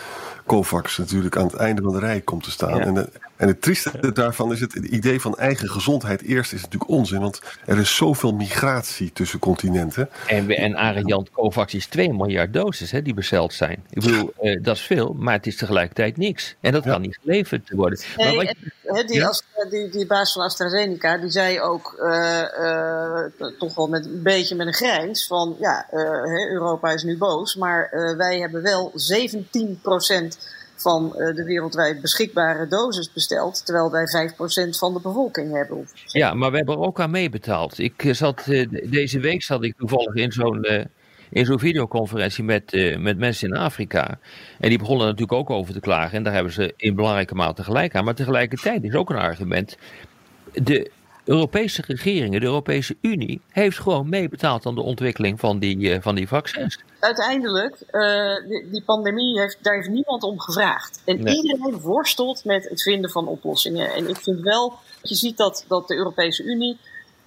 COVAX 0.47 0.99
natuurlijk 0.99 1.37
aan 1.37 1.47
het 1.47 1.55
einde 1.55 1.83
van 1.83 1.93
de 1.93 1.99
rij 1.99 2.21
komt 2.21 2.45
te 2.45 2.51
staan. 2.51 2.81
En, 2.81 3.11
en 3.41 3.49
het 3.49 3.63
trieste 3.63 4.13
daarvan 4.13 4.53
is 4.53 4.61
het, 4.61 4.75
het 4.75 4.85
idee 4.85 5.21
van 5.21 5.39
eigen 5.39 5.69
gezondheid 5.69 6.23
eerst 6.23 6.53
is 6.53 6.63
natuurlijk 6.63 6.91
onzin. 6.91 7.21
Want 7.21 7.41
er 7.67 7.79
is 7.79 7.97
zoveel 7.97 8.33
migratie 8.33 9.13
tussen 9.13 9.39
continenten. 9.39 10.09
En, 10.27 10.51
en 10.51 10.77
Arend 10.77 11.31
COVAX 11.31 11.75
is 11.75 11.87
2 11.87 12.13
miljard 12.13 12.53
doses 12.53 12.91
hè, 12.91 13.03
die 13.03 13.15
besteld 13.15 13.53
zijn. 13.53 13.85
Ik 13.91 14.03
bedoel, 14.03 14.33
uh, 14.41 14.63
dat 14.63 14.77
is 14.77 14.83
veel, 14.83 15.15
maar 15.19 15.35
het 15.35 15.47
is 15.47 15.57
tegelijkertijd 15.57 16.17
niks. 16.17 16.55
En 16.61 16.73
dat 16.73 16.85
ja. 16.85 16.91
kan 16.91 17.01
niet 17.01 17.19
geleverd 17.23 17.71
worden. 17.71 17.99
Nee, 18.17 18.37
maar 18.37 18.55
wat, 18.83 19.09
die, 19.09 19.17
ja? 19.17 19.33
die, 19.71 19.89
die, 19.89 20.07
baas 20.07 20.33
van 20.33 20.43
AstraZeneca, 20.43 21.19
die 21.19 21.31
zei 21.31 21.61
ook 21.61 21.95
uh, 21.99 22.43
uh, 22.61 23.25
toch 23.59 23.75
wel 23.75 23.89
met 23.89 24.05
een 24.05 24.23
beetje 24.23 24.55
met 24.55 24.67
een 24.67 24.73
grijns 24.73 25.27
van 25.27 25.57
ja, 25.61 25.87
Europa 26.51 26.93
is 26.93 27.03
nu 27.03 27.19
boos, 27.19 27.57
maar 27.57 28.15
wij 28.17 28.39
hebben 28.39 28.63
wel 28.63 28.93
17 28.95 29.79
procent 29.83 30.39
van 30.81 31.15
uh, 31.17 31.35
de 31.35 31.45
wereldwijd 31.45 32.01
beschikbare 32.01 32.67
dosis 32.67 33.13
besteld, 33.13 33.67
terwijl 33.67 33.91
wij 33.91 34.31
5% 34.31 34.35
van 34.79 34.95
de 34.95 35.01
bevolking 35.03 35.53
hebben. 35.53 35.89
Ja, 36.07 36.35
maar 36.35 36.51
we 36.51 36.57
hebben 36.57 36.75
er 36.75 36.81
ook 36.81 37.01
aan 37.01 37.11
meebetaald. 37.11 37.79
Ik 37.79 38.05
eh, 38.05 38.13
zat, 38.13 38.47
uh, 38.49 38.67
deze 38.91 39.21
week 39.21 39.43
zat 39.43 39.65
ik 39.65 39.75
toevallig 39.77 40.15
in 40.15 40.33
zo'n 40.33 40.89
in 41.31 41.45
zo'n 41.45 41.59
videoconferentie 41.59 42.45
met, 42.45 42.97
met 42.99 43.19
mensen 43.19 43.49
in 43.49 43.57
Afrika. 43.57 44.19
En 44.59 44.69
die 44.69 44.79
begonnen 44.79 45.07
natuurlijk 45.07 45.33
ook 45.33 45.51
over 45.51 45.73
te 45.73 45.81
klagen. 45.81 46.17
En 46.17 46.23
daar 46.23 46.33
hebben 46.33 46.53
ze 46.53 46.75
in 46.77 46.95
belangrijke 46.95 47.35
mate 47.35 47.65
gelijk 47.65 47.95
aan. 47.95 48.05
Maar 48.05 48.15
tegelijkertijd 48.15 48.85
is 48.85 48.95
ook 48.95 49.11
een 49.11 49.17
argument. 49.17 49.77
De 50.53 50.91
Europese 51.31 51.83
regeringen, 51.87 52.41
de 52.41 52.47
Europese 52.47 52.97
Unie, 53.01 53.41
heeft 53.49 53.79
gewoon 53.79 54.09
meebetaald 54.09 54.67
aan 54.67 54.75
de 54.75 54.81
ontwikkeling 54.81 55.41
van 55.41 55.59
die, 55.59 55.77
uh, 55.77 55.97
van 56.01 56.15
die 56.15 56.29
vaccins. 56.29 56.79
Uiteindelijk, 57.01 57.77
uh, 57.91 58.49
die, 58.49 58.71
die, 58.71 58.83
pandemie, 58.83 59.41
heeft, 59.41 59.59
daar 59.63 59.75
heeft 59.75 59.89
niemand 59.89 60.23
om 60.23 60.41
gevraagd. 60.41 61.01
En 61.05 61.23
nee. 61.23 61.35
iedereen 61.35 61.81
worstelt 61.81 62.45
met 62.45 62.69
het 62.69 62.83
vinden 62.83 63.11
van 63.11 63.29
oplossingen. 63.29 63.93
En 63.93 64.09
ik 64.09 64.17
vind 64.17 64.41
wel, 64.41 64.75
je 65.03 65.15
ziet 65.15 65.37
dat, 65.37 65.65
dat 65.69 65.89
de 65.89 65.95
Europese 65.95 66.43
Unie, 66.43 66.79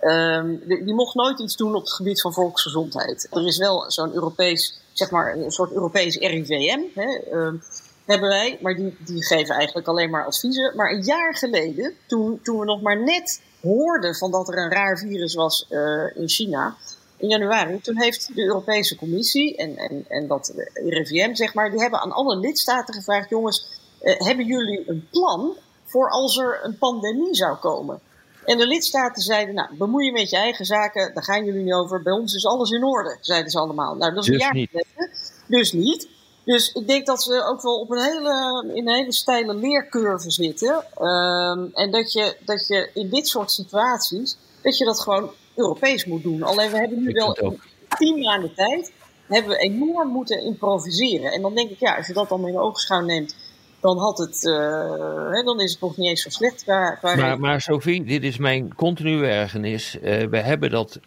um, 0.01 0.61
die, 0.67 0.83
die, 0.83 0.93
mocht 0.93 1.15
nooit 1.15 1.39
iets 1.39 1.55
doen 1.55 1.75
op 1.75 1.81
het 1.81 1.93
gebied 1.93 2.21
van 2.21 2.33
volksgezondheid. 2.33 3.27
Er 3.31 3.47
is 3.47 3.57
wel 3.57 3.91
zo'n 3.91 4.13
Europees, 4.13 4.79
zeg 4.93 5.11
maar, 5.11 5.35
een 5.35 5.51
soort 5.51 5.71
Europees 5.71 6.17
RIVM. 6.17 6.79
Hè, 6.93 7.37
um, 7.37 7.61
hebben 8.05 8.29
wij, 8.29 8.57
maar 8.61 8.75
die, 8.75 8.97
die 8.99 9.25
geven 9.25 9.55
eigenlijk 9.55 9.87
alleen 9.87 10.09
maar 10.09 10.25
adviezen. 10.25 10.75
Maar 10.75 10.91
een 10.91 11.03
jaar 11.03 11.35
geleden, 11.35 11.93
toen, 12.05 12.39
toen 12.41 12.59
we 12.59 12.65
nog 12.65 12.81
maar 12.81 13.03
net 13.03 13.41
hoorden 13.63 14.15
van 14.15 14.31
dat 14.31 14.47
er 14.47 14.57
een 14.57 14.71
raar 14.71 14.97
virus 14.97 15.33
was 15.33 15.67
uh, 15.69 16.15
in 16.15 16.29
China, 16.29 16.75
in 17.17 17.29
januari, 17.29 17.81
toen 17.81 18.01
heeft 18.01 18.35
de 18.35 18.43
Europese 18.43 18.95
Commissie 18.95 19.55
en, 19.55 19.77
en, 19.77 20.05
en 20.07 20.27
dat 20.27 20.53
RIVM, 20.73 21.33
zeg 21.33 21.53
maar, 21.53 21.71
die 21.71 21.81
hebben 21.81 21.99
aan 21.99 22.11
alle 22.11 22.37
lidstaten 22.37 22.93
gevraagd: 22.93 23.29
jongens, 23.29 23.67
uh, 24.01 24.19
hebben 24.19 24.45
jullie 24.45 24.89
een 24.89 25.07
plan 25.11 25.55
voor 25.85 26.09
als 26.09 26.37
er 26.37 26.59
een 26.63 26.77
pandemie 26.77 27.35
zou 27.35 27.57
komen? 27.57 27.99
En 28.45 28.57
de 28.57 28.67
lidstaten 28.67 29.21
zeiden, 29.21 29.55
nou, 29.55 29.75
bemoei 29.77 30.05
je 30.05 30.11
met 30.11 30.29
je 30.29 30.37
eigen 30.37 30.65
zaken, 30.65 31.13
daar 31.13 31.23
gaan 31.23 31.45
jullie 31.45 31.63
niet 31.63 31.73
over. 31.73 32.01
Bij 32.01 32.13
ons 32.13 32.33
is 32.35 32.45
alles 32.45 32.69
in 32.69 32.83
orde, 32.83 33.17
zeiden 33.21 33.51
ze 33.51 33.59
allemaal. 33.59 33.95
Nou, 33.95 34.13
dat 34.13 34.23
is 34.23 34.29
dus 34.29 34.35
een 34.35 34.41
jaar 34.41 34.67
geleden. 34.69 35.09
Dus 35.47 35.71
niet. 35.71 36.07
Dus 36.45 36.71
ik 36.71 36.87
denk 36.87 37.05
dat 37.05 37.23
ze 37.23 37.43
ook 37.45 37.61
wel 37.61 37.79
op 37.79 37.91
een 37.91 38.01
hele, 38.01 38.65
in 38.73 38.87
een 38.87 38.95
hele 38.95 39.13
steile 39.13 39.55
leercurve 39.55 40.31
zitten. 40.31 40.85
Um, 41.01 41.69
en 41.73 41.91
dat 41.91 42.11
je, 42.11 42.37
dat 42.45 42.67
je 42.67 42.89
in 42.93 43.09
dit 43.09 43.27
soort 43.27 43.51
situaties, 43.51 44.37
dat 44.61 44.77
je 44.77 44.85
dat 44.85 44.99
gewoon 44.99 45.31
Europees 45.55 46.05
moet 46.05 46.23
doen. 46.23 46.43
Alleen 46.43 46.71
we 46.71 46.77
hebben 46.77 47.03
nu 47.03 47.09
ik 47.09 47.15
wel 47.15 47.57
tien 47.97 48.19
maanden 48.19 48.53
tijd, 48.55 48.91
hebben 49.27 49.51
we 49.51 49.57
enorm 49.57 50.07
moeten 50.07 50.41
improviseren. 50.41 51.31
En 51.31 51.41
dan 51.41 51.55
denk 51.55 51.69
ik, 51.69 51.79
ja, 51.79 51.95
als 51.95 52.07
je 52.07 52.13
dat 52.13 52.29
dan 52.29 52.47
in 52.47 52.57
oogschouw 52.57 53.01
neemt, 53.01 53.35
dan 53.79 53.97
had 53.97 54.17
het, 54.17 54.43
uh, 54.43 55.31
hè, 55.31 55.43
dan 55.43 55.59
is 55.59 55.71
het 55.71 55.81
nog 55.81 55.97
niet 55.97 56.09
eens 56.09 56.21
zo 56.21 56.29
slecht. 56.29 56.63
Qua, 56.63 56.91
qua 56.91 57.15
maar, 57.15 57.39
maar 57.39 57.61
Sophie, 57.61 58.03
dit 58.03 58.23
is 58.23 58.37
mijn 58.37 58.75
continue 58.75 59.27
ergernis. 59.27 59.95
Uh, 59.95 60.23
we 60.27 60.37
hebben 60.37 60.71
dat 60.71 60.99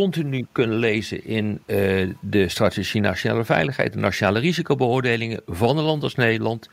continu 0.00 0.46
kunnen 0.52 0.78
lezen 0.78 1.24
in 1.24 1.60
uh, 1.66 2.10
de 2.20 2.48
strategie 2.48 3.00
nationale 3.00 3.44
veiligheid, 3.44 3.92
de 3.92 3.98
nationale 3.98 4.38
risicobeoordelingen 4.38 5.40
van 5.46 5.78
een 5.78 5.84
land 5.84 6.02
als 6.02 6.14
Nederland. 6.14 6.68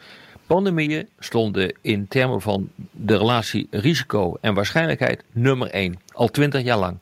Pandemieën 0.48 1.08
stonden 1.20 1.76
in 1.82 2.08
termen 2.08 2.42
van 2.42 2.70
de 2.92 3.18
relatie 3.18 3.68
risico 3.72 4.38
en 4.42 4.54
waarschijnlijkheid 4.54 5.24
nummer 5.32 5.70
één, 5.70 6.00
al 6.14 6.28
twintig 6.28 6.64
jaar 6.64 6.78
lang. 6.78 6.98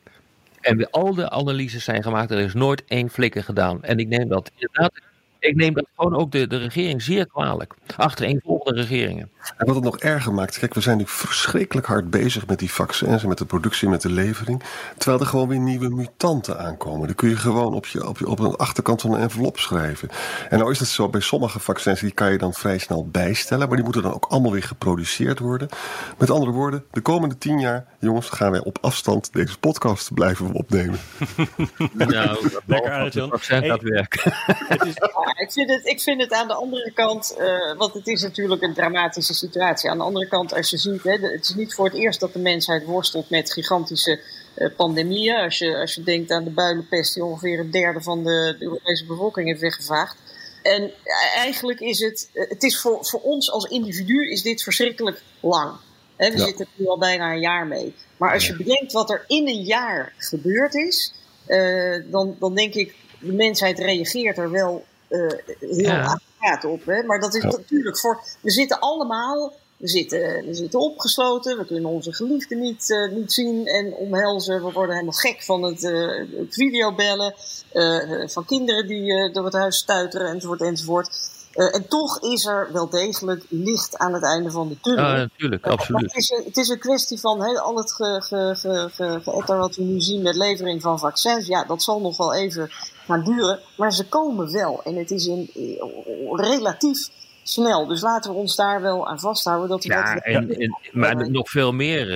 En 0.62 0.90
al 0.90 1.14
de 1.14 1.30
analyses 1.30 1.84
zijn 1.84 2.04
gemaakt, 2.04 2.32
er 2.32 2.40
is 2.40 2.54
nooit 2.54 2.84
één 2.88 3.10
flikker 3.10 3.44
gedaan. 3.44 3.84
En 3.84 3.98
ik 3.98 4.08
neem 4.08 4.28
dat 4.28 4.52
inderdaad 4.56 5.02
ik 5.39 5.56
neem 5.56 5.73
dat 5.73 5.86
gewoon 5.95 6.15
ook 6.15 6.32
de, 6.32 6.47
de 6.47 6.58
regering 6.58 7.02
zeer 7.02 7.28
kwalijk. 7.28 7.73
Achtereenvolgende 7.95 8.82
regeringen. 8.82 9.30
En 9.58 9.65
wat 9.65 9.75
het 9.75 9.84
nog 9.84 9.97
erger 9.97 10.34
maakt, 10.34 10.60
kijk, 10.60 10.73
we 10.73 10.82
zijn 10.82 10.97
nu 10.97 11.04
verschrikkelijk 11.08 11.88
hard 11.88 12.10
bezig 12.10 12.47
met 12.47 12.60
die 12.60 12.71
vaccins 12.71 13.21
en 13.21 13.30
met 13.30 13.38
de 13.38 13.45
productie, 13.45 13.89
met 13.89 14.02
de 14.02 14.12
levering. 14.12 14.63
Terwijl 14.97 15.21
er 15.21 15.28
gewoon 15.28 15.47
weer 15.47 15.60
nieuwe 15.60 15.89
mutanten 15.89 16.60
aankomen. 16.60 17.08
Dan 17.08 17.15
kun 17.15 17.30
je 17.30 17.36
gewoon 17.36 17.73
op, 17.73 17.86
je, 17.86 18.08
op, 18.08 18.17
je, 18.17 18.28
op 18.28 18.39
een 18.39 18.56
achterkant 18.56 19.02
van 19.02 19.13
een 19.13 19.21
envelop 19.21 19.60
schrijven. 19.60 20.10
En 20.49 20.60
nou 20.60 20.71
is 20.71 20.80
het 20.80 20.88
zo, 20.88 21.10
bij 21.10 21.21
sommige 21.21 21.60
vaccins, 21.60 21.99
die 21.99 22.12
kan 22.12 22.32
je 22.32 22.38
dan 22.38 22.54
vrij 22.54 22.78
snel 22.78 23.08
bijstellen. 23.08 23.67
Maar 23.67 23.75
die 23.75 23.86
moeten 23.86 24.04
dan 24.04 24.13
ook 24.13 24.25
allemaal 24.25 24.52
weer 24.52 24.63
geproduceerd 24.63 25.39
worden. 25.39 25.69
Met 26.17 26.30
andere 26.30 26.52
woorden, 26.52 26.86
de 26.91 27.02
komende 27.02 27.38
tien 27.38 27.60
jaar, 27.60 27.86
jongens, 27.99 28.30
gaan 28.30 28.52
wij 28.52 28.63
op 28.63 28.78
afstand 28.82 29.34
deze 29.34 29.58
podcast 29.60 30.13
blijven 30.13 30.52
opnemen. 30.52 30.99
Nou, 31.93 32.49
lekker 32.65 32.91
uit, 32.91 33.13
Jan. 33.13 33.32
Gaat 33.39 33.82
werken. 33.82 34.34
Het 34.45 34.86
is 34.86 34.93
ik, 35.38 35.52
vind 35.52 35.70
het, 35.70 35.86
ik 35.86 36.02
vind 36.02 36.22
het 36.22 36.32
aan 36.32 36.48
de 36.48 36.54
andere 36.54 36.92
kant, 36.92 37.36
uh, 37.39 37.78
want 37.78 37.94
het 37.94 38.08
is 38.08 38.22
natuurlijk 38.22 38.62
een 38.62 38.74
dramatische 38.74 39.34
situatie. 39.34 39.89
Aan 39.89 39.98
de 39.98 40.04
andere 40.04 40.28
kant, 40.28 40.54
als 40.54 40.70
je 40.70 40.78
ziet, 40.78 41.04
hè, 41.04 41.12
het 41.12 41.44
is 41.44 41.56
niet 41.56 41.74
voor 41.74 41.86
het 41.86 41.94
eerst 41.94 42.20
dat 42.20 42.34
de 42.34 42.39
mensheid 42.39 42.86
worstelt 42.86 43.30
met 43.30 43.54
gigantische 43.54 44.20
uh, 44.58 44.68
pandemieën. 44.76 45.36
Als 45.36 45.58
je, 45.58 45.78
als 45.78 45.96
je 45.96 46.04
denkt 46.04 46.32
aan 46.32 46.44
de 46.44 46.50
builenpest, 46.50 47.13
die 47.13 47.24
ongeveer 47.24 47.60
een 47.60 47.72
derde 47.72 48.02
van 48.02 48.24
de, 48.24 48.56
de 48.60 48.65
Europese 48.65 49.06
bevolking 49.06 49.48
heeft 49.48 49.62
weggevaagd. 49.62 50.18
En 50.63 50.84
eh, 50.84 51.38
eigenlijk 51.38 51.80
is 51.80 52.00
het, 52.00 52.30
het 52.34 52.63
is 52.63 52.80
voor, 52.80 53.06
voor 53.06 53.22
ons 53.22 53.52
als 53.52 53.65
individu 53.65 54.32
is 54.32 54.42
dit 54.42 54.63
verschrikkelijk 54.63 55.22
lang. 55.39 55.74
Hè, 56.15 56.32
we 56.32 56.38
zitten 56.38 56.65
er 56.65 56.72
nu 56.76 56.88
al 56.88 56.98
bijna 56.98 57.32
een 57.32 57.39
jaar 57.39 57.68
mee. 57.68 57.96
Maar 58.18 58.34
als 58.34 58.48
je 58.48 58.56
bedenkt 58.56 58.92
wat 58.92 59.10
er 59.10 59.24
in 59.28 59.48
een 59.48 59.63
jaar 59.63 60.13
gebeurd 60.18 60.76
is, 60.76 61.13
uh, 61.48 62.04
dan, 62.12 62.36
dan 62.39 62.56
denk 62.56 62.74
ik, 62.74 62.96
de 63.20 63.34
mensheid 63.34 63.80
reageert 63.80 64.38
er 64.38 64.52
wel 64.52 64.86
uh, 65.10 65.32
heel 65.60 65.80
ja. 65.80 66.19
op. 66.67 66.86
Hè? 66.86 67.04
Maar 67.04 67.19
dat 67.19 67.36
is 67.36 67.43
natuurlijk 67.43 67.98
voor. 67.98 68.24
We 68.41 68.52
zitten 68.52 68.80
allemaal. 68.80 69.54
We 69.78 69.88
zitten, 69.88 70.45
we 70.45 70.54
zitten 70.54 70.80
opgesloten, 70.80 71.58
we 71.58 71.65
kunnen 71.65 71.89
onze 71.89 72.13
geliefden 72.13 72.60
niet, 72.60 72.89
uh, 72.89 73.12
niet 73.12 73.34
zien 73.34 73.67
en 73.67 73.93
omhelzen. 73.93 74.65
We 74.65 74.72
worden 74.72 74.95
helemaal 74.95 75.13
gek 75.13 75.43
van 75.43 75.63
het, 75.63 75.84
uh, 75.84 76.17
het 76.38 76.54
videobellen, 76.54 77.34
van 78.26 78.45
kinderen 78.45 78.88
die 78.88 79.32
door 79.32 79.45
het 79.45 79.54
huis 79.54 79.78
stuiteren 79.78 80.28
enzovoort 80.28 80.62
enzovoort. 80.62 81.10
en 81.54 81.88
toch 81.88 82.22
is 82.22 82.45
er 82.45 82.69
wel 82.74 82.89
degelijk 82.89 83.43
licht 83.50 83.98
aan 83.98 84.13
het 84.13 84.24
einde 84.24 84.52
van 84.52 84.67
de 84.67 84.80
tunnel. 84.80 85.06
Ja, 85.06 85.15
natuurlijk, 85.15 85.67
absoluut. 85.67 86.02
Het 86.02 86.15
is, 86.15 86.30
een, 86.30 86.43
het 86.45 86.58
is 86.58 86.69
een 86.69 86.80
kwestie 86.80 87.19
van 87.19 87.41
he, 87.41 87.60
al 87.60 87.78
het 87.78 87.93
ge, 87.93 88.22
ge, 88.22 88.54
ge, 88.56 89.19
ge, 89.24 89.56
wat 89.56 89.76
we 89.76 89.84
nu 89.84 90.00
zien 90.00 90.22
met 90.22 90.36
levering 90.36 90.82
van 90.82 91.00
vaccins. 91.00 91.48
Ja, 91.48 91.63
dat 91.63 91.84
zal 91.84 92.00
nog 92.00 92.17
wel 92.17 92.34
even 92.34 92.72
gaan 93.10 93.24
duren. 93.24 93.60
Maar 93.78 93.93
ze 93.93 94.08
komen 94.08 94.52
wel. 94.52 94.82
En 94.84 94.95
het 94.95 95.12
is 95.12 95.28
in, 95.28 95.50
relatief 96.32 97.10
snel. 97.50 97.86
Dus 97.86 98.02
laten 98.02 98.32
we 98.32 98.38
ons 98.38 98.56
daar 98.56 98.82
wel 98.82 99.08
aan 99.08 99.20
vasthouden. 99.20 99.70
Dat 99.70 99.84
ja, 99.84 100.14
dat... 100.14 100.24
En, 100.24 100.60
en, 100.60 100.78
maar 100.92 101.32
nog 101.32 101.50
veel 101.50 101.74
meer, 101.74 102.08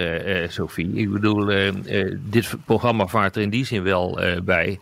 uh, 0.43 0.49
Sophie. 0.49 0.93
Ik 0.93 1.11
bedoel, 1.11 1.51
uh, 1.51 2.17
dit 2.19 2.55
programma 2.65 3.07
vaart 3.07 3.35
er 3.35 3.41
in 3.41 3.49
die 3.49 3.65
zin 3.65 3.83
wel 3.83 4.19
bij. 4.43 4.79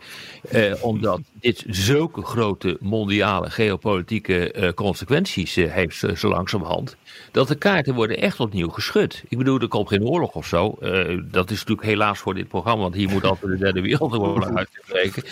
omdat 0.80 1.20
dit 1.32 1.64
zulke 1.68 2.22
grote 2.22 2.76
mondiale 2.80 3.50
geopolitieke 3.50 4.72
consequenties 4.74 5.54
heeft 5.54 6.04
zo 6.14 6.28
langzamerhand 6.28 6.96
dat 7.30 7.48
de 7.48 7.54
kaarten 7.54 7.94
worden 7.94 8.18
echt 8.18 8.40
opnieuw 8.40 8.68
geschud. 8.68 9.22
Ik 9.28 9.38
bedoel, 9.38 9.60
er 9.60 9.68
komt 9.68 9.88
geen 9.88 10.04
oorlog 10.04 10.34
of 10.34 10.46
zo. 10.46 10.76
Dat 11.30 11.50
is 11.50 11.58
natuurlijk 11.58 11.86
helaas 11.86 12.18
voor 12.18 12.34
dit 12.34 12.48
programma, 12.48 12.82
want 12.82 12.94
hier 12.94 13.10
moet 13.10 13.24
altijd 13.24 13.52
de 13.52 13.58
derde 13.58 13.80
wereldoorlog 13.80 14.54
uitbreken. 14.56 15.22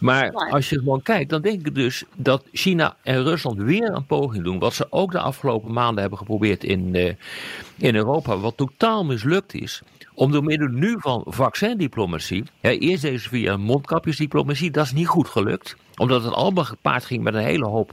Maar 0.00 0.32
als 0.32 0.68
je 0.68 0.78
gewoon 0.78 1.02
kijkt, 1.02 1.30
dan 1.30 1.42
denk 1.42 1.66
ik 1.66 1.74
dus 1.74 2.04
dat 2.16 2.42
China 2.52 2.96
en 3.02 3.22
Rusland 3.22 3.58
weer 3.58 3.90
een 3.90 4.06
poging 4.06 4.44
doen, 4.44 4.58
wat 4.68 4.76
ze 4.76 4.86
ook 4.90 5.12
de 5.12 5.20
afgelopen 5.20 5.72
maanden 5.72 6.00
hebben 6.00 6.18
geprobeerd 6.18 6.64
in, 6.64 6.94
uh, 6.94 7.12
in 7.76 7.94
Europa, 7.94 8.38
wat 8.38 8.56
totaal 8.56 9.04
mislukt 9.04 9.54
is 9.54 9.82
om 10.14 10.32
door 10.32 10.44
middel 10.44 10.68
nu 10.68 10.96
van 10.98 11.22
vaccindiplomatie, 11.26 12.44
ja, 12.60 12.70
eerst 12.70 13.02
deze 13.02 13.28
via 13.28 13.56
mondkapjesdiplomatie, 13.56 14.70
dat 14.70 14.84
is 14.84 14.92
niet 14.92 15.06
goed 15.06 15.28
gelukt 15.28 15.76
omdat 15.96 16.24
het 16.24 16.32
allemaal 16.32 16.64
gepaard 16.64 17.04
ging 17.04 17.22
met 17.22 17.34
een 17.34 17.44
hele 17.44 17.64
hoop 17.64 17.92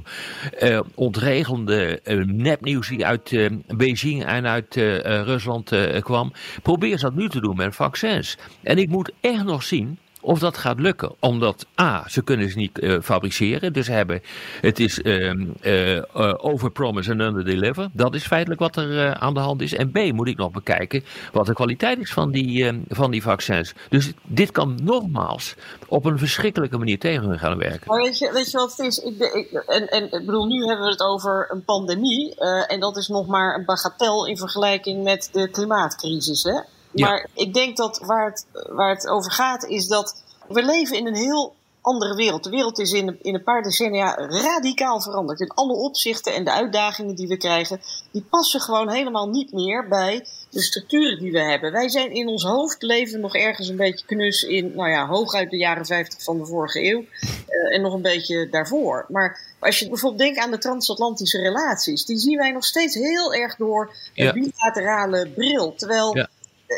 uh, 0.61 0.79
ontregelende 0.95 1.99
uh, 2.03 2.25
nepnieuws 2.25 2.87
die 2.87 3.05
uit 3.05 3.31
uh, 3.31 3.49
Beijing 3.67 4.25
en 4.25 4.45
uit 4.45 4.75
Rusland 5.05 5.71
kwam. 5.99 6.31
Probeer 6.61 6.97
ze 6.97 7.05
dat 7.05 7.15
nu 7.15 7.29
te 7.29 7.41
doen 7.41 7.55
met 7.55 7.75
vaccins. 7.75 8.37
En 8.63 8.77
ik 8.77 8.89
moet 8.89 9.11
echt 9.21 9.43
nog 9.43 9.63
zien 9.63 9.97
of 10.25 10.39
dat 10.39 10.57
gaat 10.57 10.79
lukken. 10.79 11.15
Omdat 11.19 11.65
A, 11.81 12.03
ze 12.07 12.23
kunnen 12.23 12.49
ze 12.49 12.57
niet 12.57 12.79
uh, 12.79 13.01
fabriceren. 13.01 13.73
Dus 13.73 13.87
hebben, 13.87 14.21
het 14.61 14.79
is 14.79 14.99
uh, 14.99 15.33
uh, 15.61 16.01
overpromise 16.37 17.11
en 17.11 17.19
underdeliver. 17.19 17.89
Dat 17.93 18.15
is 18.15 18.25
feitelijk 18.25 18.61
wat 18.61 18.75
er 18.75 19.15
aan 19.15 19.33
de 19.33 19.39
hand 19.39 19.61
is. 19.61 19.73
En 19.73 19.91
B, 19.91 20.11
moet 20.13 20.27
ik 20.27 20.37
nog 20.37 20.51
bekijken 20.51 21.03
wat 21.31 21.45
de 21.45 21.53
kwaliteit 21.53 21.99
is 21.99 22.13
van 22.13 22.31
die, 22.31 22.71
van 22.87 23.11
die 23.11 23.21
vaccins. 23.21 23.73
Dus 23.89 24.11
dit 24.23 24.51
kan 24.51 24.79
nogmaals 24.83 25.55
op 25.87 26.05
een 26.05 26.17
verschrikkelijke 26.17 26.77
manier 26.77 26.99
tegen 26.99 27.27
hun 27.27 27.39
gaan 27.39 27.57
werken. 27.57 27.87
Maar 27.87 28.01
weet 28.01 28.17
je, 28.17 28.31
weet 28.31 28.51
je 28.51 28.57
wat 28.57 28.77
het 28.77 28.87
is? 28.87 28.97
Ik, 28.97 29.19
ik, 29.19 29.51
en, 29.51 29.87
en 29.87 30.03
ik 30.03 30.25
bedoel, 30.25 30.45
nu 30.45 30.65
hebben 30.65 30.85
we 30.85 30.91
het 30.91 31.01
over 31.03 31.47
een 31.51 31.63
pandemie. 31.63 32.35
en 32.67 32.79
dat 32.79 32.97
is 32.97 33.07
nog 33.07 33.27
maar 33.27 33.55
een 33.55 33.65
bagatel 33.65 34.27
in 34.27 34.37
vergelijking 34.37 35.03
met 35.03 35.29
de 35.31 35.49
klimaatcrisis. 35.49 36.43
Hè? 36.43 36.59
Maar 37.01 37.27
ik 37.33 37.53
denk 37.53 37.77
dat 37.77 37.99
waar 37.99 38.25
het, 38.25 38.45
waar 38.69 38.89
het 38.89 39.07
over 39.07 39.31
gaat 39.31 39.65
is 39.65 39.87
dat 39.87 40.23
we 40.47 40.63
leven 40.63 40.97
in 40.97 41.07
een 41.07 41.15
heel 41.15 41.53
andere 41.85 42.15
wereld. 42.15 42.43
De 42.43 42.49
wereld 42.49 42.79
is 42.79 42.91
in, 42.91 43.19
in 43.21 43.33
een 43.33 43.43
paar 43.43 43.63
decennia 43.63 44.15
radicaal 44.15 45.01
veranderd. 45.01 45.39
In 45.39 45.51
alle 45.51 45.73
opzichten 45.73 46.33
en 46.33 46.43
de 46.43 46.51
uitdagingen 46.51 47.15
die 47.15 47.27
we 47.27 47.37
krijgen, 47.37 47.81
die 48.11 48.25
passen 48.29 48.61
gewoon 48.61 48.89
helemaal 48.89 49.29
niet 49.29 49.51
meer 49.51 49.87
bij 49.87 50.25
de 50.49 50.61
structuren 50.61 51.19
die 51.19 51.31
we 51.31 51.39
hebben. 51.39 51.71
Wij 51.71 51.89
zijn 51.89 52.13
in 52.13 52.27
ons 52.27 52.43
hoofd 52.43 52.81
leven 52.81 53.19
nog 53.19 53.35
ergens 53.35 53.67
een 53.67 53.75
beetje 53.75 54.05
knus 54.05 54.43
in, 54.43 54.71
nou 54.75 54.89
ja, 54.89 55.07
hooguit 55.07 55.49
de 55.49 55.57
jaren 55.57 55.85
50 55.85 56.23
van 56.23 56.37
de 56.37 56.45
vorige 56.45 56.91
eeuw. 56.91 56.99
Uh, 56.99 57.75
en 57.75 57.81
nog 57.81 57.93
een 57.93 58.01
beetje 58.01 58.49
daarvoor. 58.49 59.05
Maar 59.07 59.39
als 59.59 59.79
je 59.79 59.89
bijvoorbeeld 59.89 60.21
denkt 60.21 60.39
aan 60.39 60.51
de 60.51 60.57
transatlantische 60.57 61.41
relaties, 61.41 62.05
die 62.05 62.17
zien 62.17 62.37
wij 62.37 62.51
nog 62.51 62.65
steeds 62.65 62.95
heel 62.95 63.33
erg 63.33 63.55
door 63.55 63.95
een 64.13 64.33
bilaterale 64.33 65.29
bril. 65.35 65.75
Terwijl 65.75 66.17
ja 66.17 66.29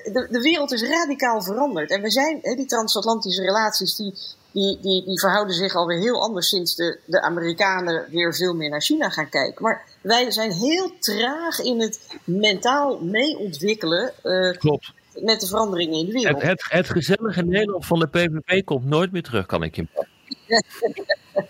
de, 0.03 0.27
de 0.31 0.41
wereld 0.41 0.71
is 0.71 0.83
radicaal 0.83 1.41
veranderd. 1.41 1.91
En 1.91 2.01
we 2.01 2.09
zijn, 2.09 2.39
die 2.41 2.65
transatlantische 2.65 3.41
relaties, 3.41 3.95
die, 3.95 4.13
die, 4.51 4.79
die, 4.81 5.05
die 5.05 5.19
verhouden 5.19 5.55
zich 5.55 5.75
alweer 5.75 5.99
heel 5.99 6.21
anders 6.21 6.49
sinds 6.49 6.75
de, 6.75 6.99
de 7.05 7.21
Amerikanen 7.21 8.05
weer 8.09 8.35
veel 8.35 8.53
meer 8.53 8.69
naar 8.69 8.81
China 8.81 9.09
gaan 9.09 9.29
kijken. 9.29 9.63
Maar 9.63 9.85
wij 10.01 10.31
zijn 10.31 10.51
heel 10.51 10.91
traag 10.99 11.59
in 11.59 11.81
het 11.81 11.99
mentaal 12.23 12.99
mee 12.99 13.37
ontwikkelen. 13.37 14.13
Uh, 14.23 14.51
Klopt. 14.51 14.93
Met 15.13 15.39
de 15.39 15.47
veranderingen 15.47 15.99
in 15.99 16.05
de 16.05 16.11
wereld. 16.11 16.41
Het, 16.41 16.49
het, 16.49 16.65
het 16.67 16.89
gezellige 16.89 17.41
Nederland 17.41 17.85
van 17.85 17.99
de 17.99 18.07
PVV 18.07 18.63
komt 18.63 18.85
nooit 18.85 19.11
meer 19.11 19.23
terug, 19.23 19.45
kan 19.45 19.63
ik 19.63 19.75
je 19.75 19.87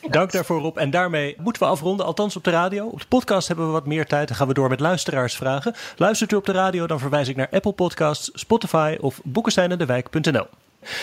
Dank 0.09 0.31
daarvoor 0.31 0.59
Rob. 0.59 0.77
En 0.77 0.89
daarmee 0.89 1.35
moeten 1.39 1.61
we 1.61 1.69
afronden, 1.69 2.05
althans 2.05 2.35
op 2.35 2.43
de 2.43 2.51
radio. 2.51 2.85
Op 2.85 2.99
de 2.99 3.07
podcast 3.07 3.47
hebben 3.47 3.65
we 3.65 3.71
wat 3.71 3.85
meer 3.85 4.05
tijd. 4.05 4.27
Dan 4.27 4.37
gaan 4.37 4.47
we 4.47 4.53
door 4.53 4.69
met 4.69 4.79
luisteraarsvragen. 4.79 5.75
Luistert 5.95 6.31
u 6.31 6.35
op 6.35 6.45
de 6.45 6.51
radio, 6.51 6.87
dan 6.87 6.99
verwijs 6.99 7.27
ik 7.27 7.35
naar 7.35 7.49
Apple 7.51 7.71
Podcasts, 7.71 8.29
Spotify 8.33 8.97
of 8.99 9.19
boekensteinendewijk.nl. 9.23 10.47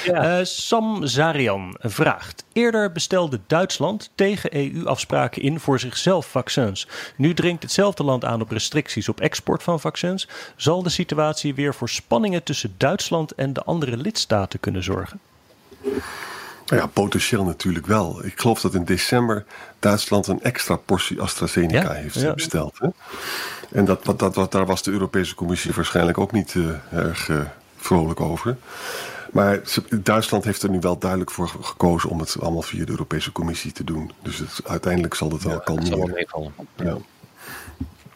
Ja. 0.04 0.38
Uh, 0.38 0.44
Sam 0.44 1.06
Zarian 1.06 1.76
vraagt: 1.78 2.44
Eerder 2.52 2.92
bestelde 2.92 3.40
Duitsland 3.46 4.10
tegen 4.14 4.56
EU-afspraken 4.56 5.42
in 5.42 5.60
voor 5.60 5.80
zichzelf 5.80 6.26
vaccins. 6.26 6.88
Nu 7.16 7.34
dringt 7.34 7.62
hetzelfde 7.62 8.04
land 8.04 8.24
aan 8.24 8.40
op 8.40 8.50
restricties 8.50 9.08
op 9.08 9.20
export 9.20 9.62
van 9.62 9.80
vaccins. 9.80 10.28
Zal 10.56 10.82
de 10.82 10.90
situatie 10.90 11.54
weer 11.54 11.74
voor 11.74 11.88
spanningen 11.88 12.42
tussen 12.42 12.74
Duitsland 12.76 13.32
en 13.32 13.52
de 13.52 13.62
andere 13.62 13.96
lidstaten 13.96 14.60
kunnen 14.60 14.82
zorgen? 14.82 15.20
Nou 16.66 16.80
ja, 16.80 16.86
potentieel 16.86 17.44
natuurlijk 17.44 17.86
wel. 17.86 18.24
Ik 18.24 18.40
geloof 18.40 18.60
dat 18.60 18.74
in 18.74 18.84
december 18.84 19.44
Duitsland 19.78 20.26
een 20.26 20.42
extra 20.42 20.76
portie 20.76 21.20
AstraZeneca 21.20 21.92
heeft 21.92 22.34
besteld. 22.34 22.78
Hè? 22.78 22.88
En 23.72 23.84
dat, 23.84 24.04
dat, 24.04 24.34
dat, 24.34 24.52
daar 24.52 24.66
was 24.66 24.82
de 24.82 24.90
Europese 24.90 25.34
Commissie 25.34 25.72
waarschijnlijk 25.74 26.18
ook 26.18 26.32
niet 26.32 26.54
uh, 26.54 26.70
erg 26.92 27.28
uh, 27.28 27.40
vrolijk 27.76 28.20
over. 28.20 28.56
Maar 29.32 29.60
Duitsland 30.02 30.44
heeft 30.44 30.62
er 30.62 30.70
nu 30.70 30.78
wel 30.80 30.98
duidelijk 30.98 31.30
voor 31.30 31.48
gekozen 31.48 32.10
om 32.10 32.20
het 32.20 32.36
allemaal 32.40 32.62
via 32.62 32.84
de 32.84 32.90
Europese 32.90 33.32
Commissie 33.32 33.72
te 33.72 33.84
doen. 33.84 34.12
Dus 34.22 34.38
het, 34.38 34.60
uiteindelijk 34.64 35.14
zal 35.14 35.30
het 35.30 35.42
wel 35.42 35.52
ja, 35.52 35.58
kalmeren. 35.58 36.24
Ja. 36.76 36.96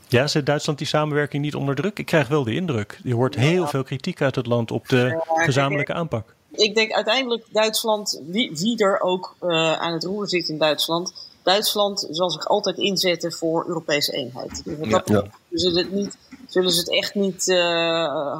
Ja, 0.08 0.26
zet 0.26 0.46
Duitsland 0.46 0.78
die 0.78 0.86
samenwerking 0.86 1.42
niet 1.42 1.54
onder 1.54 1.74
druk? 1.74 1.98
Ik 1.98 2.06
krijg 2.06 2.28
wel 2.28 2.44
de 2.44 2.54
indruk. 2.54 3.00
Je 3.02 3.14
hoort 3.14 3.34
heel 3.34 3.66
veel 3.66 3.82
kritiek 3.82 4.22
uit 4.22 4.34
het 4.34 4.46
land 4.46 4.70
op 4.70 4.88
de 4.88 5.22
gezamenlijke 5.26 5.92
aanpak. 5.92 6.34
Ik 6.50 6.74
denk 6.74 6.92
uiteindelijk 6.92 7.44
Duitsland, 7.50 8.20
wie, 8.26 8.50
wie 8.54 8.78
er 8.78 9.00
ook 9.00 9.36
uh, 9.42 9.72
aan 9.72 9.92
het 9.92 10.04
roer 10.04 10.28
zit 10.28 10.48
in 10.48 10.58
Duitsland, 10.58 11.12
Duitsland 11.42 12.06
zal 12.10 12.30
zich 12.30 12.48
altijd 12.48 12.78
inzetten 12.78 13.32
voor 13.32 13.66
Europese 13.66 14.12
eenheid. 14.12 14.64
Dus 14.64 14.78
wat 14.78 14.90
dat 14.90 15.08
ja. 15.08 15.24
zullen, 15.50 15.82
het 15.82 15.92
niet, 15.92 16.16
zullen 16.48 16.70
ze 16.70 16.78
het 16.78 16.90
echt 16.90 17.14
niet 17.14 17.48
uh, 17.48 17.58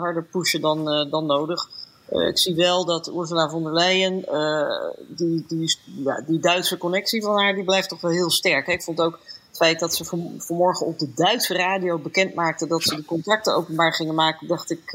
harder 0.01 0.25
pushen 0.25 0.61
dan, 0.61 0.79
uh, 0.92 1.11
dan 1.11 1.27
nodig. 1.27 1.68
ik 2.11 2.38
zie 2.38 2.55
wel 2.55 2.85
dat 2.85 3.09
Ursula 3.09 3.49
von 3.49 3.62
der 3.62 3.73
Leyen, 3.73 4.25
die, 5.09 5.44
die, 5.49 5.77
ja, 6.05 6.23
die 6.27 6.38
Duitse 6.38 6.79
connectie 6.79 7.23
van 7.23 7.38
haar, 7.38 7.55
die 7.55 7.64
blijft 7.64 7.88
toch 7.88 8.01
wel 8.01 8.11
heel 8.11 8.31
sterk. 8.31 8.66
Hè? 8.66 8.73
Ik 8.73 8.83
vond 8.83 9.01
ook 9.01 9.18
het 9.49 9.57
feit 9.57 9.81
dat 9.81 9.94
ze 9.94 10.05
van, 10.05 10.35
vanmorgen 10.38 10.87
op 10.87 10.99
de 10.99 11.12
Duitse 11.14 11.55
radio 11.55 11.99
bekend 11.99 12.35
maakte 12.35 12.66
dat 12.66 12.83
ze 12.83 12.97
de 12.97 13.05
contracten 13.05 13.55
openbaar 13.55 13.94
gingen 13.94 14.14
maken, 14.14 14.49
dacht 14.49 14.71
ik 14.71 14.92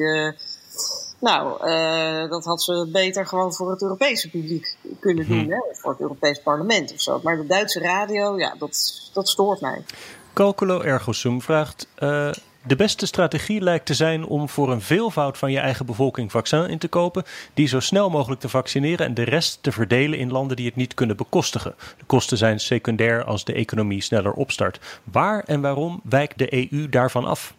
nou, 1.23 1.67
uh, 1.67 2.29
dat 2.29 2.45
had 2.45 2.63
ze 2.63 2.89
beter 2.91 3.25
gewoon 3.25 3.53
voor 3.53 3.71
het 3.71 3.81
Europese 3.81 4.29
publiek 4.29 4.75
kunnen 4.99 5.27
doen, 5.27 5.43
hm. 5.43 5.51
hè? 5.51 5.57
voor 5.71 5.91
het 5.91 5.99
Europees 5.99 6.41
parlement 6.41 6.93
of 6.93 7.01
zo. 7.01 7.19
Maar 7.23 7.37
de 7.37 7.45
Duitse 7.45 7.79
radio, 7.79 8.37
ja, 8.37 8.55
dat, 8.59 9.09
dat 9.13 9.29
stoort 9.29 9.61
mij. 9.61 9.83
Calculo 10.33 10.81
ergo 10.81 11.11
sum 11.11 11.41
vraagt. 11.41 11.87
Uh, 11.99 12.31
de 12.67 12.75
beste 12.75 13.05
strategie 13.05 13.61
lijkt 13.61 13.85
te 13.85 13.93
zijn 13.93 14.25
om 14.25 14.49
voor 14.49 14.71
een 14.71 14.81
veelvoud 14.81 15.37
van 15.37 15.51
je 15.51 15.59
eigen 15.59 15.85
bevolking 15.85 16.31
vaccin 16.31 16.69
in 16.69 16.77
te 16.77 16.87
kopen, 16.87 17.23
die 17.53 17.67
zo 17.67 17.79
snel 17.79 18.09
mogelijk 18.09 18.41
te 18.41 18.49
vaccineren 18.49 19.05
en 19.05 19.13
de 19.13 19.23
rest 19.23 19.57
te 19.61 19.71
verdelen 19.71 20.19
in 20.19 20.31
landen 20.31 20.57
die 20.57 20.65
het 20.65 20.75
niet 20.75 20.93
kunnen 20.93 21.17
bekostigen. 21.17 21.75
De 21.97 22.05
kosten 22.05 22.37
zijn 22.37 22.59
secundair 22.59 23.23
als 23.23 23.45
de 23.45 23.53
economie 23.53 24.01
sneller 24.01 24.33
opstart. 24.33 24.79
Waar 25.03 25.43
en 25.43 25.61
waarom 25.61 26.01
wijkt 26.03 26.37
de 26.37 26.71
EU 26.71 26.89
daarvan 26.89 27.25
af? 27.25 27.53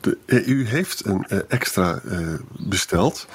De 0.00 0.18
EU 0.26 0.66
heeft 0.66 1.04
een 1.04 1.26
uh, 1.28 1.38
extra 1.48 2.00
uh, 2.04 2.34
besteld. 2.50 3.26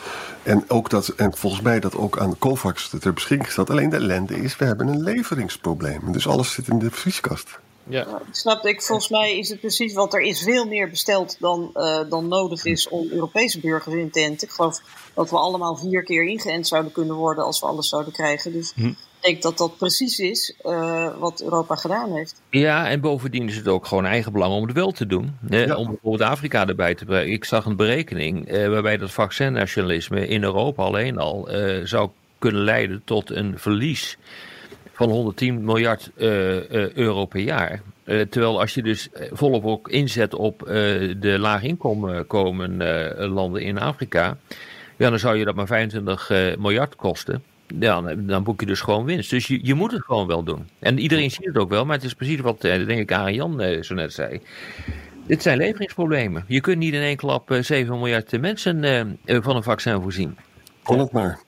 En, 0.44 0.64
ook 0.68 0.90
dat, 0.90 1.08
en 1.08 1.38
volgens 1.38 1.62
mij 1.62 1.80
dat 1.80 1.96
ook 1.96 2.20
aan 2.20 2.30
de 2.30 2.38
COVAX 2.38 2.92
ter 3.00 3.14
beschikking 3.14 3.52
staat. 3.52 3.70
Alleen 3.70 3.90
de 3.90 3.96
ellende 3.96 4.36
is, 4.36 4.58
we 4.58 4.66
hebben 4.66 4.88
een 4.88 5.04
leveringsprobleem. 5.04 6.12
Dus 6.12 6.28
alles 6.28 6.52
zit 6.52 6.68
in 6.68 6.80
de 6.80 6.92
vrieskast. 6.92 7.60
Ja. 7.88 8.06
Nou, 8.06 8.22
snap 8.32 8.66
ik. 8.66 8.82
Volgens 8.82 9.10
mij 9.10 9.38
is 9.38 9.50
het 9.50 9.60
precies, 9.60 9.94
want 9.94 10.14
er 10.14 10.22
is 10.22 10.44
veel 10.44 10.66
meer 10.66 10.90
besteld 10.90 11.38
dan, 11.40 11.70
uh, 11.74 12.00
dan 12.10 12.28
nodig 12.28 12.66
is 12.66 12.88
om 12.88 13.10
Europese 13.10 13.60
burgers 13.60 13.96
in 13.96 14.12
te 14.12 14.20
enten. 14.20 14.48
Ik 14.48 14.54
geloof 14.54 14.82
dat 15.14 15.30
we 15.30 15.38
allemaal 15.38 15.76
vier 15.76 16.04
keer 16.04 16.28
ingeënt 16.28 16.68
zouden 16.68 16.92
kunnen 16.92 17.16
worden 17.16 17.44
als 17.44 17.60
we 17.60 17.66
alles 17.66 17.90
zouden 17.90 18.14
krijgen. 18.14 18.52
Dus 18.52 18.72
hm 18.76 18.92
denk 19.26 19.42
dat 19.42 19.58
dat 19.58 19.78
precies 19.78 20.20
is 20.20 20.56
uh, 20.64 21.18
wat 21.18 21.42
Europa 21.44 21.76
gedaan 21.76 22.12
heeft. 22.12 22.42
Ja, 22.50 22.90
en 22.90 23.02
bovendien 23.02 23.48
is 23.48 23.56
het 23.56 23.68
ook 23.68 23.86
gewoon 23.86 24.06
eigen 24.06 24.32
belang 24.32 24.54
om 24.54 24.64
het 24.64 24.74
wel 24.74 24.92
te 24.92 25.06
doen. 25.06 25.38
Ja. 25.50 25.76
Om 25.76 25.88
bijvoorbeeld 25.88 26.30
Afrika 26.30 26.68
erbij 26.68 26.96
te 26.96 27.06
brengen. 27.06 27.32
Ik 27.32 27.46
zag 27.46 27.66
een 27.66 27.76
berekening 27.76 28.52
uh, 28.52 28.68
waarbij 28.68 28.98
dat 28.98 29.12
vaccinnationalisme 29.12 30.28
in 30.28 30.44
Europa 30.44 30.84
alleen 30.84 31.18
al 31.18 31.52
uh, 31.52 31.86
zou 31.86 32.10
kunnen 32.40 32.64
leiden 32.64 33.02
tot 33.06 33.30
een 33.30 33.60
verlies 33.60 34.18
van 34.94 35.10
110 35.10 35.66
miljard 35.66 36.12
euro 36.16 37.26
per 37.26 37.40
jaar. 37.40 37.82
terwijl 38.06 38.60
als 38.60 38.74
je 38.74 38.84
dus 38.84 39.10
volop 39.32 39.66
ook 39.66 39.90
inzet 39.90 40.34
op 40.34 40.60
de 41.20 41.36
laag 41.40 41.64
inkomen 41.64 42.78
landen 43.34 43.62
in 43.62 43.80
Afrika, 43.80 44.38
ja, 44.98 45.10
dan 45.10 45.20
zou 45.20 45.38
je 45.38 45.46
dat 45.46 45.56
maar 45.56 45.68
25 45.68 46.30
miljard 46.58 46.96
kosten 46.96 47.44
ja, 47.68 48.02
dan 48.02 48.44
boek 48.44 48.60
je 48.60 48.66
dus 48.66 48.82
gewoon 48.82 49.06
winst. 49.06 49.30
Dus 49.30 49.48
je, 49.48 49.60
je 49.62 49.74
moet 49.74 49.92
het 49.92 50.04
gewoon 50.04 50.28
wel 50.28 50.44
doen. 50.44 50.70
En 50.80 51.00
iedereen 51.00 51.32
ziet 51.32 51.46
het 51.46 51.58
ook 51.58 51.70
wel, 51.70 51.86
maar 51.86 51.96
het 51.96 52.06
is 52.06 52.14
precies 52.14 52.40
wat, 52.40 52.64
eh, 52.64 52.86
denk 52.86 53.00
ik, 53.00 53.12
Arjan 53.12 53.62
eh, 53.62 53.82
zo 53.82 53.94
net 53.94 54.14
zei. 54.14 54.42
Dit 55.28 55.42
zijn 55.42 55.58
leveringsproblemen. 55.58 56.44
Je 56.48 56.62
kunt 56.62 56.78
niet 56.78 56.94
in 56.94 57.02
één 57.02 57.16
klap 57.16 57.58
7 57.62 57.94
eh, 57.94 58.00
miljard 58.00 58.42
mensen 58.42 59.20
van 59.26 59.56
een 59.56 59.64
vaccin 59.64 60.02
voorzien. 60.02 60.38
Kon 60.84 61.00
het 61.00 61.12
maar. 61.12 61.40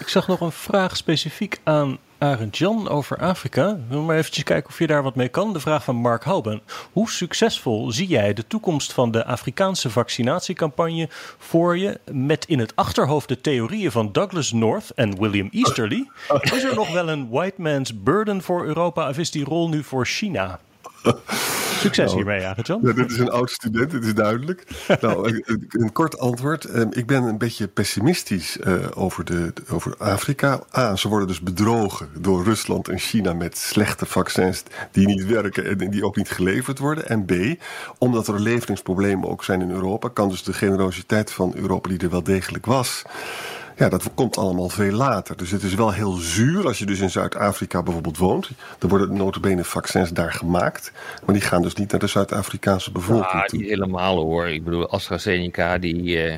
Ik 0.00 0.08
zag 0.08 0.26
nog 0.26 0.40
een 0.40 0.52
vraag 0.52 0.96
specifiek 0.96 1.58
aan 1.62 1.98
Arend 2.18 2.58
Jan 2.58 2.88
over 2.88 3.18
Afrika. 3.18 3.78
Wil 3.88 4.02
maar 4.02 4.16
eventjes 4.16 4.44
kijken 4.44 4.70
of 4.70 4.78
je 4.78 4.86
daar 4.86 5.02
wat 5.02 5.14
mee 5.14 5.28
kan. 5.28 5.52
De 5.52 5.60
vraag 5.60 5.84
van 5.84 5.96
Mark 5.96 6.24
Houben. 6.24 6.62
Hoe 6.92 7.10
succesvol 7.10 7.90
zie 7.90 8.06
jij 8.06 8.32
de 8.32 8.46
toekomst 8.46 8.92
van 8.92 9.10
de 9.10 9.24
Afrikaanse 9.24 9.90
vaccinatiecampagne 9.90 11.08
voor 11.38 11.78
je 11.78 12.00
met 12.12 12.44
in 12.44 12.58
het 12.58 12.76
achterhoofd 12.76 13.28
de 13.28 13.40
theorieën 13.40 13.90
van 13.90 14.12
Douglas 14.12 14.52
North 14.52 14.90
en 14.90 15.20
William 15.20 15.48
Easterly? 15.52 16.08
Is 16.54 16.64
er 16.64 16.74
nog 16.74 16.92
wel 16.92 17.08
een 17.08 17.28
white 17.28 17.60
man's 17.60 18.02
burden 18.02 18.42
voor 18.42 18.64
Europa 18.64 19.08
of 19.08 19.18
is 19.18 19.30
die 19.30 19.44
rol 19.44 19.68
nu 19.68 19.84
voor 19.84 20.06
China? 20.06 20.60
Succes 21.78 22.04
nou, 22.04 22.16
hiermee. 22.16 22.40
Ja, 22.40 22.54
dit 22.92 23.10
is 23.10 23.18
een 23.18 23.30
oud 23.30 23.50
student, 23.50 23.90
dit 23.90 24.04
is 24.04 24.14
duidelijk. 24.14 24.64
nou, 25.00 25.42
een, 25.68 25.92
kort 25.92 26.18
antwoord. 26.18 26.64
Ehm, 26.64 26.88
ik 26.90 27.06
ben 27.06 27.22
een 27.22 27.38
beetje 27.38 27.68
pessimistisch 27.68 28.56
uh, 28.56 28.74
over, 28.94 29.24
de, 29.24 29.52
over 29.70 29.94
Afrika. 29.98 30.60
A, 30.76 30.96
ze 30.96 31.08
worden 31.08 31.28
dus 31.28 31.40
bedrogen 31.40 32.08
door 32.18 32.44
Rusland 32.44 32.88
en 32.88 32.98
China 32.98 33.32
met 33.32 33.58
slechte 33.58 34.06
vaccins 34.06 34.62
die 34.90 35.06
niet 35.06 35.26
werken 35.26 35.80
en 35.80 35.90
die 35.90 36.04
ook 36.04 36.16
niet 36.16 36.30
geleverd 36.30 36.78
worden. 36.78 37.08
En 37.08 37.24
B, 37.24 37.32
omdat 37.98 38.28
er 38.28 38.40
leveringsproblemen 38.40 39.28
ook 39.28 39.44
zijn 39.44 39.60
in 39.60 39.70
Europa, 39.70 40.08
kan 40.08 40.28
dus 40.28 40.42
de 40.42 40.52
generositeit 40.52 41.32
van 41.32 41.52
Europa, 41.54 41.88
die 41.88 41.98
er 41.98 42.10
wel 42.10 42.22
degelijk 42.22 42.66
was, 42.66 43.02
ja, 43.78 43.88
dat 43.88 44.10
komt 44.14 44.38
allemaal 44.38 44.68
veel 44.68 44.92
later. 44.92 45.36
Dus 45.36 45.50
het 45.50 45.62
is 45.62 45.74
wel 45.74 45.92
heel 45.92 46.12
zuur 46.12 46.66
als 46.66 46.78
je 46.78 46.86
dus 46.86 47.00
in 47.00 47.10
Zuid-Afrika 47.10 47.82
bijvoorbeeld 47.82 48.18
woont. 48.18 48.50
Er 48.78 48.88
worden 48.88 49.16
notabene 49.16 49.64
vaccins 49.64 50.10
daar 50.10 50.32
gemaakt. 50.32 50.92
Maar 51.24 51.34
die 51.34 51.44
gaan 51.44 51.62
dus 51.62 51.74
niet 51.74 51.90
naar 51.90 52.00
de 52.00 52.06
Zuid-Afrikaanse 52.06 52.92
bevolking 52.92 53.32
ja, 53.32 53.44
toe. 53.44 53.58
niet 53.58 53.68
helemaal 53.68 54.16
hoor. 54.16 54.48
Ik 54.48 54.64
bedoel, 54.64 54.90
AstraZeneca 54.90 55.78
die... 55.78 56.30
Uh... 56.30 56.34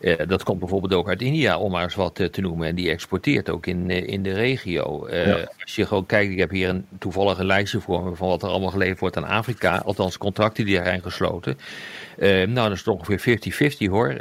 Uh, 0.00 0.14
dat 0.26 0.42
komt 0.42 0.58
bijvoorbeeld 0.58 0.94
ook 0.94 1.08
uit 1.08 1.22
India, 1.22 1.58
om 1.58 1.70
maar 1.70 1.82
eens 1.82 1.94
wat 1.94 2.18
uh, 2.18 2.26
te 2.26 2.40
noemen. 2.40 2.68
En 2.68 2.74
die 2.74 2.90
exporteert 2.90 3.50
ook 3.50 3.66
in, 3.66 3.90
uh, 3.90 4.08
in 4.08 4.22
de 4.22 4.32
regio. 4.32 5.08
Ja. 5.10 5.48
Als 5.62 5.76
je 5.76 5.86
gewoon 5.86 6.06
kijkt, 6.06 6.32
ik 6.32 6.38
heb 6.38 6.50
hier 6.50 6.68
een 6.68 6.86
toevallige 6.98 7.44
lijstje 7.44 7.80
voor 7.80 8.04
me 8.04 8.14
van 8.14 8.28
wat 8.28 8.42
er 8.42 8.48
allemaal 8.48 8.70
geleverd 8.70 9.00
wordt 9.00 9.16
aan 9.16 9.24
Afrika. 9.24 9.82
Althans, 9.84 10.18
contracten 10.18 10.64
die 10.64 10.78
er 10.78 10.84
zijn 10.84 11.02
gesloten. 11.02 11.58
nou, 12.18 12.54
dat 12.54 12.72
is 12.72 12.82
toch 12.82 12.98
ongeveer 12.98 13.72
50-50 13.88 13.90
hoor. 13.90 14.20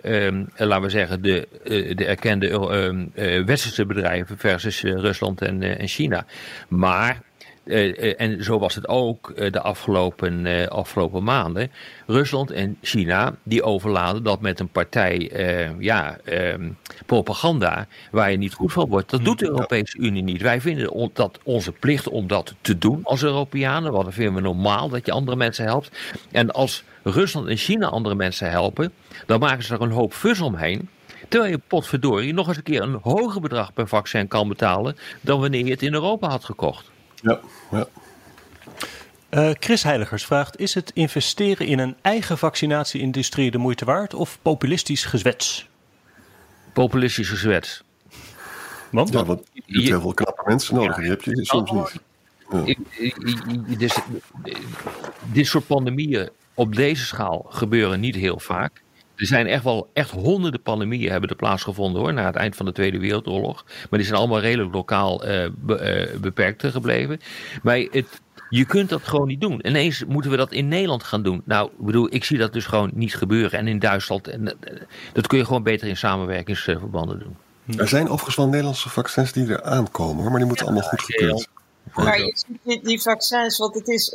laten 0.57 0.81
we 0.81 0.89
zeggen, 0.89 1.21
de, 1.21 1.47
de 1.95 2.05
erkende 2.05 3.43
westerse 3.45 3.85
bedrijven 3.85 4.37
versus 4.37 4.81
Rusland 4.81 5.41
en, 5.41 5.77
en 5.77 5.87
China. 5.87 6.25
Maar 6.67 7.21
en 7.65 8.43
zo 8.43 8.59
was 8.59 8.75
het 8.75 8.87
ook 8.87 9.33
uh, 9.35 9.51
de 9.51 9.61
afgelopen, 9.61 10.69
afgelopen 10.69 11.23
maanden. 11.23 11.71
Rusland 12.07 12.51
en 12.51 12.77
China 12.81 13.35
die 13.43 13.63
overladen 13.63 14.23
dat 14.23 14.41
met 14.41 14.59
een 14.59 14.69
partij 14.69 15.31
ja, 15.79 16.17
ehm, 16.23 16.71
propaganda 17.05 17.87
waar 18.11 18.31
je 18.31 18.37
niet 18.37 18.53
goed 18.53 18.73
van 18.73 18.89
wordt. 18.89 19.09
Dat 19.09 19.23
doet 19.23 19.39
de 19.39 19.47
Europese 19.47 19.97
Unie 19.97 20.23
niet. 20.23 20.41
Wij 20.41 20.61
vinden 20.61 21.09
dat 21.13 21.39
onze 21.43 21.71
plicht 21.71 22.09
om 22.09 22.27
dat 22.27 22.55
te 22.61 22.77
doen 22.77 22.99
als 23.03 23.23
Europeanen. 23.23 23.91
Want 23.91 24.03
dan 24.03 24.13
vinden 24.13 24.33
we 24.33 24.41
normaal 24.41 24.89
dat 24.89 25.05
je 25.05 25.11
andere 25.11 25.37
mensen 25.37 25.65
helpt. 25.65 25.91
En 26.31 26.51
als 26.51 26.83
Rusland 27.03 27.47
en 27.47 27.57
China 27.57 27.87
andere 27.87 28.15
mensen 28.15 28.49
helpen, 28.49 28.91
dan 29.25 29.39
maken 29.39 29.63
ze 29.63 29.73
er 29.73 29.81
een 29.81 29.91
hoop 29.91 30.13
fus 30.13 30.41
omheen. 30.41 30.89
Terwijl 31.27 31.51
je 31.51 31.61
potverdorie 31.67 32.33
nog 32.33 32.47
eens 32.47 32.57
een 32.57 32.63
keer 32.63 32.81
een 32.81 32.99
hoger 33.01 33.41
bedrag 33.41 33.73
per 33.73 33.87
vaccin 33.87 34.27
kan 34.27 34.47
betalen 34.47 34.95
dan 35.21 35.39
wanneer 35.39 35.65
je 35.65 35.71
het 35.71 35.81
in 35.81 35.93
Europa 35.93 36.29
had 36.29 36.43
gekocht. 36.43 36.93
Ja, 37.25 37.39
ja. 37.71 37.87
Uh, 39.31 39.51
Chris 39.59 39.83
Heiligers 39.83 40.25
vraagt: 40.25 40.59
Is 40.59 40.73
het 40.73 40.91
investeren 40.93 41.67
in 41.67 41.79
een 41.79 41.95
eigen 42.01 42.37
vaccinatieindustrie 42.37 43.51
de 43.51 43.57
moeite 43.57 43.85
waard 43.85 44.13
of 44.13 44.39
populistisch 44.41 45.05
gezwets? 45.05 45.69
Populistisch 46.73 47.29
gezwets. 47.29 47.83
Want? 48.91 49.09
Ja, 49.09 49.25
want 49.25 49.41
je 49.53 49.61
hebt 49.65 49.87
heel 49.87 50.01
veel 50.01 50.13
knappe 50.13 50.43
mensen 50.45 50.75
nodig. 50.75 50.95
Ja. 50.95 51.01
Die 51.01 51.09
heb 51.09 51.21
je 51.21 51.45
soms 51.45 51.71
niet. 51.71 51.99
Ja. 52.49 53.77
Dus, 53.77 53.97
dit 55.31 55.47
soort 55.47 55.67
pandemieën 55.67 56.29
op 56.53 56.75
deze 56.75 57.05
schaal 57.05 57.45
gebeuren 57.49 57.99
niet 57.99 58.15
heel 58.15 58.39
vaak. 58.39 58.81
Er 59.15 59.25
zijn 59.25 59.47
echt 59.47 59.63
wel 59.63 59.89
echt 59.93 60.11
honderden 60.11 60.61
pandemieën 60.61 61.11
hebben 61.11 61.29
er 61.29 61.35
plaatsgevonden 61.35 62.01
hoor, 62.01 62.13
na 62.13 62.25
het 62.25 62.35
eind 62.35 62.55
van 62.55 62.65
de 62.65 62.71
Tweede 62.71 62.99
Wereldoorlog. 62.99 63.65
Maar 63.65 63.99
die 63.99 64.07
zijn 64.07 64.19
allemaal 64.19 64.39
redelijk 64.39 64.73
lokaal 64.73 65.27
uh, 65.27 65.45
be, 65.57 66.09
uh, 66.13 66.19
beperkt 66.19 66.65
gebleven. 66.65 67.19
Maar 67.63 67.77
het, 67.77 68.21
je 68.49 68.65
kunt 68.65 68.89
dat 68.89 69.03
gewoon 69.03 69.27
niet 69.27 69.41
doen. 69.41 69.67
Ineens 69.67 70.03
moeten 70.07 70.31
we 70.31 70.37
dat 70.37 70.51
in 70.51 70.67
Nederland 70.67 71.03
gaan 71.03 71.23
doen. 71.23 71.41
Nou, 71.45 71.69
ik 71.79 71.85
bedoel, 71.85 72.13
ik 72.13 72.23
zie 72.23 72.37
dat 72.37 72.53
dus 72.53 72.65
gewoon 72.65 72.91
niet 72.93 73.15
gebeuren. 73.15 73.59
En 73.59 73.67
in 73.67 73.79
Duitsland, 73.79 74.27
en, 74.27 74.41
uh, 74.41 74.51
dat 75.13 75.27
kun 75.27 75.37
je 75.37 75.45
gewoon 75.45 75.63
beter 75.63 75.87
in 75.87 75.97
samenwerkingsverbanden 75.97 77.19
doen. 77.19 77.35
Er 77.77 77.87
zijn 77.87 78.07
overigens 78.07 78.35
wel 78.35 78.47
Nederlandse 78.47 78.89
vaccins 78.89 79.31
die 79.31 79.47
er 79.47 79.63
aankomen 79.63 80.21
hoor, 80.21 80.31
maar 80.31 80.39
die 80.39 80.47
moeten 80.47 80.65
ja, 80.65 80.71
allemaal 80.71 80.89
goed 80.89 81.01
gekeurd 81.01 81.47
maar 81.95 82.19
je 82.19 82.35
ziet 82.65 82.85
die 82.85 83.01
vaccins, 83.01 83.57
want 83.57 83.75
het, 83.75 83.87
is, 83.87 84.11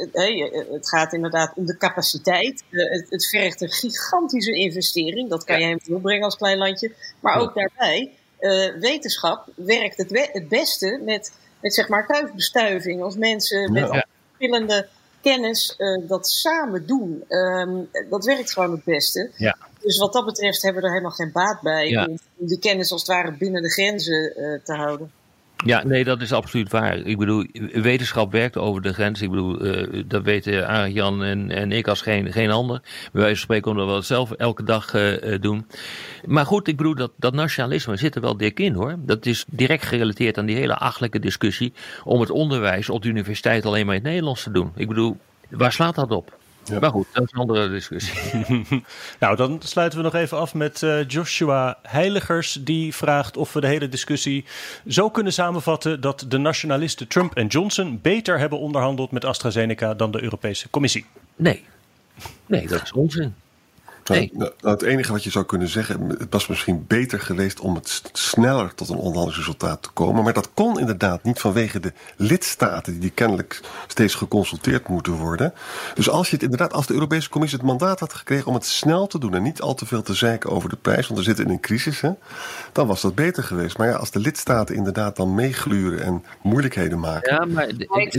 het 0.71 0.89
gaat 0.89 1.13
inderdaad 1.13 1.53
om 1.55 1.67
de 1.67 1.77
capaciteit. 1.77 2.65
Het, 2.71 3.07
het 3.09 3.29
vergt 3.29 3.61
een 3.61 3.71
gigantische 3.71 4.53
investering. 4.53 5.29
Dat 5.29 5.45
kan 5.45 5.61
je 5.61 5.67
hem 5.67 5.81
volbrengen 5.81 6.25
als 6.25 6.37
klein 6.37 6.59
landje. 6.59 6.93
Maar 7.21 7.41
ook 7.41 7.55
daarbij, 7.55 8.13
uh, 8.41 8.81
wetenschap 8.81 9.47
werkt 9.55 9.97
het, 9.97 10.29
het 10.33 10.49
beste 10.49 11.01
met, 11.05 11.33
met 11.61 11.75
zeg 11.75 11.89
maar 11.89 12.07
kuifbestuiving. 12.07 13.03
Als 13.03 13.17
mensen 13.17 13.73
met 13.73 14.05
verschillende 14.29 14.89
kennis, 15.23 15.77
dat 16.07 16.29
samen 16.29 16.87
doen, 16.87 17.25
ehm, 17.29 17.77
dat 18.11 18.25
werkt 18.25 18.53
gewoon 18.53 18.71
het 18.71 18.85
beste. 18.85 19.31
Ja. 19.37 19.57
Dus 19.81 19.99
wat 19.99 20.13
dat 20.13 20.25
betreft 20.25 20.63
hebben 20.63 20.81
we 20.83 20.89
er 20.89 20.95
helemaal 20.95 21.17
geen 21.17 21.33
baat 21.33 21.61
bij 21.61 21.97
om 22.37 22.47
de 22.47 22.59
kennis 22.59 22.93
als 22.93 23.01
het 23.01 23.11
ware 23.11 23.33
binnen 23.33 23.63
de 23.63 23.71
grenzen 23.71 24.33
te 24.65 24.73
houden. 24.73 25.13
Ja, 25.65 25.85
nee, 25.85 26.05
dat 26.05 26.21
is 26.21 26.33
absoluut 26.33 26.71
waar. 26.71 26.97
Ik 26.97 27.19
bedoel, 27.19 27.47
wetenschap 27.73 28.33
werkt 28.33 28.57
over 28.57 28.83
de 28.83 28.93
grens. 28.93 29.23
Ik 29.23 29.31
bedoel, 29.31 29.67
uh, 29.67 30.03
dat 30.07 30.23
weten 30.23 30.67
Arjan 30.67 30.93
Jan 30.93 31.23
en, 31.23 31.51
en 31.51 31.73
ik 31.73 31.89
als 31.89 32.01
geen, 32.01 32.33
geen 32.33 32.51
ander. 32.51 32.81
Bij 32.81 33.23
wijze 33.23 33.29
van 33.29 33.37
spreken 33.37 33.71
omdat 33.71 33.87
we 33.87 33.93
het 33.93 34.05
zelf 34.05 34.31
elke 34.31 34.63
dag 34.63 34.95
uh, 34.95 35.39
doen. 35.41 35.67
Maar 36.25 36.47
goed, 36.47 36.69
ik 36.69 36.77
bedoel, 36.77 36.95
dat, 36.95 37.13
dat 37.17 37.35
nationalisme 37.35 37.97
zit 37.97 38.15
er 38.15 38.21
wel 38.21 38.37
dik 38.37 38.61
in 38.61 38.75
hoor. 38.75 38.97
Dat 38.99 39.27
is 39.27 39.45
direct 39.49 39.85
gerelateerd 39.85 40.39
aan 40.39 40.47
die 40.47 40.57
hele 40.57 40.77
achtelijke 40.77 41.19
discussie 41.19 41.73
om 42.05 42.21
het 42.21 42.31
onderwijs 42.31 42.91
op 42.91 43.03
de 43.03 43.09
universiteit 43.09 43.67
alleen 43.67 43.87
maar 43.87 43.95
in 43.95 44.01
het 44.01 44.11
Nederlands 44.11 44.43
te 44.43 44.51
doen. 44.51 44.73
Ik 44.77 44.89
bedoel, 44.89 45.17
waar 45.49 45.73
slaat 45.73 45.95
dat 45.95 46.11
op? 46.11 46.39
Ja. 46.65 46.79
Maar 46.79 46.91
goed, 46.91 47.07
dat 47.13 47.23
is 47.23 47.33
een 47.33 47.39
andere 47.39 47.71
discussie. 47.71 48.45
nou, 49.21 49.37
dan 49.37 49.61
sluiten 49.63 49.99
we 49.99 50.05
nog 50.05 50.15
even 50.15 50.39
af 50.39 50.55
met 50.55 50.83
uh, 50.83 51.09
Joshua 51.09 51.79
Heiligers. 51.83 52.59
Die 52.61 52.95
vraagt 52.95 53.37
of 53.37 53.53
we 53.53 53.61
de 53.61 53.67
hele 53.67 53.89
discussie 53.89 54.45
zo 54.87 55.11
kunnen 55.11 55.33
samenvatten 55.33 56.01
dat 56.01 56.25
de 56.29 56.39
nationalisten 56.39 57.09
Trump 57.09 57.35
en 57.35 57.47
Johnson 57.47 57.99
beter 58.03 58.39
hebben 58.39 58.59
onderhandeld 58.59 59.11
met 59.11 59.25
AstraZeneca 59.25 59.95
dan 59.95 60.11
de 60.11 60.23
Europese 60.23 60.71
Commissie. 60.71 61.07
Nee, 61.37 61.65
nee, 62.47 62.67
dat 62.67 62.83
is 62.83 62.93
onzin. 62.93 63.35
Nee. 64.05 64.31
Nou, 64.33 64.51
nou, 64.61 64.75
het 64.75 64.83
enige 64.83 65.13
wat 65.13 65.25
je 65.25 65.31
zou 65.31 65.45
kunnen 65.45 65.69
zeggen, 65.69 66.09
het 66.09 66.27
was 66.31 66.47
misschien 66.47 66.85
beter 66.87 67.21
geweest 67.21 67.61
om 67.61 67.75
het 67.75 68.03
sneller 68.13 68.75
tot 68.75 68.89
een 68.89 68.97
onderhandelingsresultaat 68.97 69.83
te 69.83 69.91
komen. 69.91 70.25
Maar 70.25 70.33
dat 70.33 70.51
kon 70.55 70.79
inderdaad 70.79 71.23
niet 71.23 71.39
vanwege 71.39 71.81
de 71.81 71.93
lidstaten 72.17 73.01
die 73.01 73.11
kennelijk 73.11 73.61
steeds 73.87 74.15
geconsulteerd 74.15 74.89
moeten 74.89 75.13
worden. 75.13 75.53
Dus 75.95 76.11
als 76.11 76.29
je 76.29 76.35
het 76.35 76.43
inderdaad, 76.43 76.73
als 76.73 76.87
de 76.87 76.95
Europese 76.95 77.29
Commissie 77.29 77.59
het 77.59 77.69
mandaat 77.69 78.01
had 78.01 78.13
gekregen 78.13 78.47
om 78.47 78.55
het 78.55 78.67
snel 78.67 79.07
te 79.07 79.19
doen 79.19 79.35
en 79.35 79.43
niet 79.43 79.61
al 79.61 79.75
te 79.75 79.87
veel 79.87 80.03
te 80.03 80.15
zeiken 80.15 80.51
over 80.51 80.69
de 80.69 80.77
prijs, 80.77 81.07
want 81.07 81.19
we 81.19 81.25
zitten 81.25 81.45
in 81.45 81.51
een 81.51 81.61
crisis, 81.61 82.01
hè, 82.01 82.11
dan 82.73 82.87
was 82.87 83.01
dat 83.01 83.15
beter 83.15 83.43
geweest. 83.43 83.79
Maar 83.79 83.89
ja, 83.89 83.95
als 83.95 84.11
de 84.11 84.21
lidstaten 84.21 84.75
inderdaad 84.75 85.17
dan 85.17 85.35
meegluren 85.35 86.03
en 86.03 86.25
moeilijkheden 86.43 87.01
maken. 87.01 87.35
Ja, 87.35 87.45
maar 87.45 87.67
het 87.67 88.15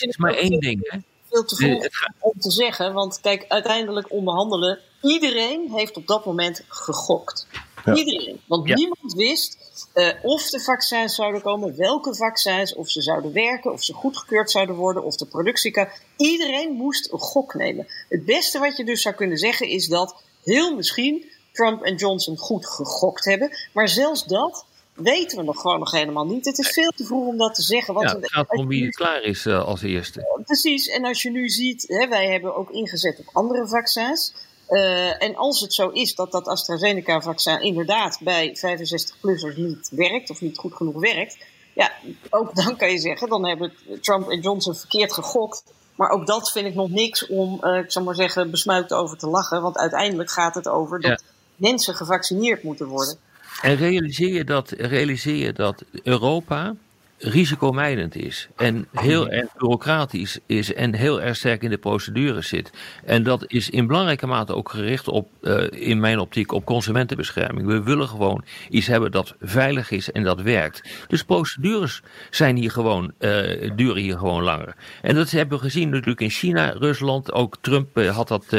is 0.00 0.16
maar 0.16 0.34
één 0.34 0.60
ding. 0.60 0.90
Hè? 0.90 0.98
veel 1.30 1.44
te 1.44 1.56
vroeg 1.56 2.08
om 2.18 2.40
te 2.40 2.50
zeggen. 2.50 2.92
Want 2.92 3.20
kijk, 3.20 3.44
uiteindelijk 3.48 4.12
onderhandelen. 4.12 4.78
Iedereen 5.02 5.70
heeft 5.72 5.96
op 5.96 6.06
dat 6.06 6.24
moment 6.24 6.64
gegokt. 6.68 7.46
Iedereen. 7.94 8.40
Want 8.46 8.74
niemand 8.74 9.12
wist 9.12 9.58
uh, 9.94 10.08
of 10.22 10.50
de 10.50 10.60
vaccins 10.60 11.14
zouden 11.14 11.42
komen, 11.42 11.76
welke 11.76 12.14
vaccins, 12.14 12.74
of 12.74 12.90
ze 12.90 13.02
zouden 13.02 13.32
werken, 13.32 13.72
of 13.72 13.82
ze 13.82 13.92
goedgekeurd 13.92 14.50
zouden 14.50 14.74
worden, 14.74 15.04
of 15.04 15.16
de 15.16 15.26
productie 15.26 15.70
kan. 15.70 15.88
Iedereen 16.16 16.72
moest 16.72 17.12
een 17.12 17.18
gok 17.18 17.54
nemen. 17.54 17.86
Het 18.08 18.24
beste 18.24 18.58
wat 18.58 18.76
je 18.76 18.84
dus 18.84 19.02
zou 19.02 19.14
kunnen 19.14 19.38
zeggen 19.38 19.68
is 19.68 19.86
dat 19.86 20.22
heel 20.42 20.76
misschien 20.76 21.24
Trump 21.52 21.82
en 21.82 21.94
Johnson 21.94 22.36
goed 22.36 22.66
gegokt 22.66 23.24
hebben. 23.24 23.50
Maar 23.72 23.88
zelfs 23.88 24.24
dat 24.24 24.64
weten 24.94 25.38
we 25.38 25.44
nog 25.44 25.60
gewoon 25.60 25.78
nog 25.78 25.90
helemaal 25.90 26.26
niet. 26.26 26.44
Het 26.44 26.58
is 26.58 26.68
veel 26.68 26.90
te 26.90 27.04
vroeg 27.04 27.26
om 27.26 27.36
dat 27.36 27.54
te 27.54 27.62
zeggen. 27.62 27.94
Want 27.94 28.10
ja, 28.10 28.16
het 28.16 28.30
gaat 28.32 28.50
om 28.50 28.66
wie 28.66 28.90
klaar 28.90 29.22
is 29.22 29.46
uh, 29.46 29.64
als 29.64 29.82
eerste. 29.82 30.42
Precies, 30.44 30.88
en 30.88 31.04
als 31.04 31.22
je 31.22 31.30
nu 31.30 31.48
ziet, 31.48 31.84
hè, 31.88 32.08
wij 32.08 32.26
hebben 32.26 32.56
ook 32.56 32.70
ingezet 32.70 33.18
op 33.18 33.28
andere 33.32 33.68
vaccins. 33.68 34.34
Uh, 34.70 35.22
en 35.22 35.36
als 35.36 35.60
het 35.60 35.74
zo 35.74 35.88
is 35.88 36.14
dat 36.14 36.32
dat 36.32 36.46
AstraZeneca-vaccin 36.46 37.60
inderdaad 37.60 38.18
bij 38.20 38.56
65-plussers 38.56 39.56
niet 39.56 39.88
werkt, 39.90 40.30
of 40.30 40.40
niet 40.40 40.58
goed 40.58 40.74
genoeg 40.74 41.00
werkt, 41.00 41.38
ja, 41.74 41.92
ook 42.30 42.54
dan 42.54 42.76
kan 42.76 42.90
je 42.90 42.98
zeggen, 42.98 43.28
dan 43.28 43.46
hebben 43.46 43.72
Trump 44.00 44.30
en 44.30 44.40
Johnson 44.40 44.74
verkeerd 44.74 45.12
gegokt. 45.12 45.62
Maar 45.94 46.10
ook 46.10 46.26
dat 46.26 46.50
vind 46.50 46.66
ik 46.66 46.74
nog 46.74 46.90
niks 46.90 47.26
om, 47.26 47.58
uh, 47.62 47.78
ik 47.78 47.92
zal 47.92 48.02
maar 48.02 48.14
zeggen, 48.14 48.50
besmuikt 48.50 48.92
over 48.92 49.18
te 49.18 49.26
lachen. 49.26 49.62
Want 49.62 49.78
uiteindelijk 49.78 50.30
gaat 50.30 50.54
het 50.54 50.68
over 50.68 51.00
dat 51.00 51.22
mensen 51.56 51.94
gevaccineerd 51.94 52.62
moeten 52.62 52.86
worden. 52.86 53.18
En 53.62 53.76
realiseer 53.76 54.34
je 54.34 54.44
dat, 54.44 54.70
realiseer 54.70 55.36
je 55.36 55.52
dat 55.52 55.84
Europa 56.02 56.74
risicomijdend 57.20 58.16
is 58.16 58.48
en 58.56 58.86
heel 58.92 59.28
erg 59.28 59.52
bureaucratisch 59.52 60.38
is 60.46 60.74
en 60.74 60.94
heel 60.94 61.22
erg 61.22 61.36
sterk 61.36 61.62
in 61.62 61.70
de 61.70 61.78
procedures 61.78 62.48
zit. 62.48 62.70
En 63.04 63.22
dat 63.22 63.44
is 63.46 63.70
in 63.70 63.86
belangrijke 63.86 64.26
mate 64.26 64.54
ook 64.54 64.68
gericht 64.68 65.08
op, 65.08 65.28
uh, 65.42 65.66
in 65.70 66.00
mijn 66.00 66.18
optiek, 66.18 66.52
op 66.52 66.64
consumentenbescherming. 66.64 67.66
We 67.66 67.82
willen 67.82 68.08
gewoon 68.08 68.44
iets 68.68 68.86
hebben 68.86 69.12
dat 69.12 69.34
veilig 69.40 69.90
is 69.90 70.12
en 70.12 70.22
dat 70.22 70.40
werkt. 70.40 70.82
Dus 71.08 71.22
procedures 71.22 72.02
zijn 72.30 72.56
hier 72.56 72.70
gewoon, 72.70 73.12
uh, 73.18 73.70
duren 73.76 74.02
hier 74.02 74.18
gewoon 74.18 74.42
langer. 74.42 74.74
En 75.02 75.14
dat 75.14 75.30
hebben 75.30 75.58
we 75.58 75.64
gezien 75.64 75.88
natuurlijk 75.88 76.20
in 76.20 76.30
China, 76.30 76.70
Rusland, 76.78 77.32
ook 77.32 77.56
Trump 77.60 77.98
uh, 77.98 78.16
had, 78.16 78.28
dat, 78.28 78.56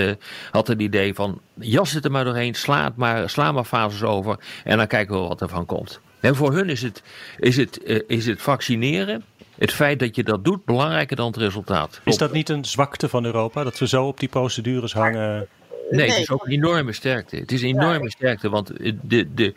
had 0.52 0.68
het 0.68 0.82
idee 0.82 1.14
van 1.14 1.42
jas 1.54 1.92
het 1.92 2.06
er 2.06 2.12
maar 2.12 2.24
doorheen, 2.24 2.56
sla, 2.56 2.94
maar, 2.96 3.30
sla 3.30 3.52
maar 3.52 3.64
fases 3.64 4.04
over 4.04 4.40
en 4.64 4.78
dan 4.78 4.88
kijken 4.88 5.22
we 5.22 5.28
wat 5.28 5.42
er 5.42 5.50
van 5.50 5.66
komt. 5.66 6.02
En 6.22 6.36
voor 6.36 6.54
hun 6.54 6.70
is 6.70 6.82
het, 6.82 7.04
is, 7.38 7.58
het, 7.58 7.80
uh, 7.86 8.00
is 8.08 8.26
het 8.26 8.42
vaccineren, 8.42 9.24
het 9.58 9.72
feit 9.72 10.00
dat 10.00 10.16
je 10.16 10.24
dat 10.24 10.46
doet, 10.46 10.66
belangrijker 10.66 11.16
dan 11.16 11.28
het 11.28 11.38
resultaat. 11.38 12.02
Is 12.06 12.18
dat 12.18 12.34
niet 12.34 12.50
een 12.50 12.66
zwakte 12.66 13.10
van 13.10 13.26
Europa, 13.26 13.64
dat 13.64 13.80
we 13.80 13.88
zo 13.88 14.06
op 14.06 14.20
die 14.20 14.30
procedures 14.30 14.94
hangen? 14.94 15.48
Nee, 15.90 16.10
het 16.10 16.20
is 16.20 16.30
ook 16.30 16.46
een 16.46 16.52
enorme 16.52 16.94
sterkte. 16.94 17.36
Het 17.36 17.52
is 17.52 17.62
een 17.62 17.68
enorme 17.68 18.10
sterkte, 18.10 18.50
want 18.50 18.72
de, 19.02 19.34
de, 19.34 19.54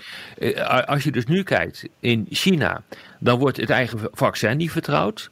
als 0.86 1.04
je 1.04 1.10
dus 1.10 1.26
nu 1.26 1.42
kijkt 1.42 1.88
in 2.00 2.26
China, 2.30 2.82
dan 3.18 3.38
wordt 3.38 3.56
het 3.56 3.70
eigen 3.70 3.98
vaccin 4.12 4.56
niet 4.56 4.70
vertrouwd. 4.70 5.30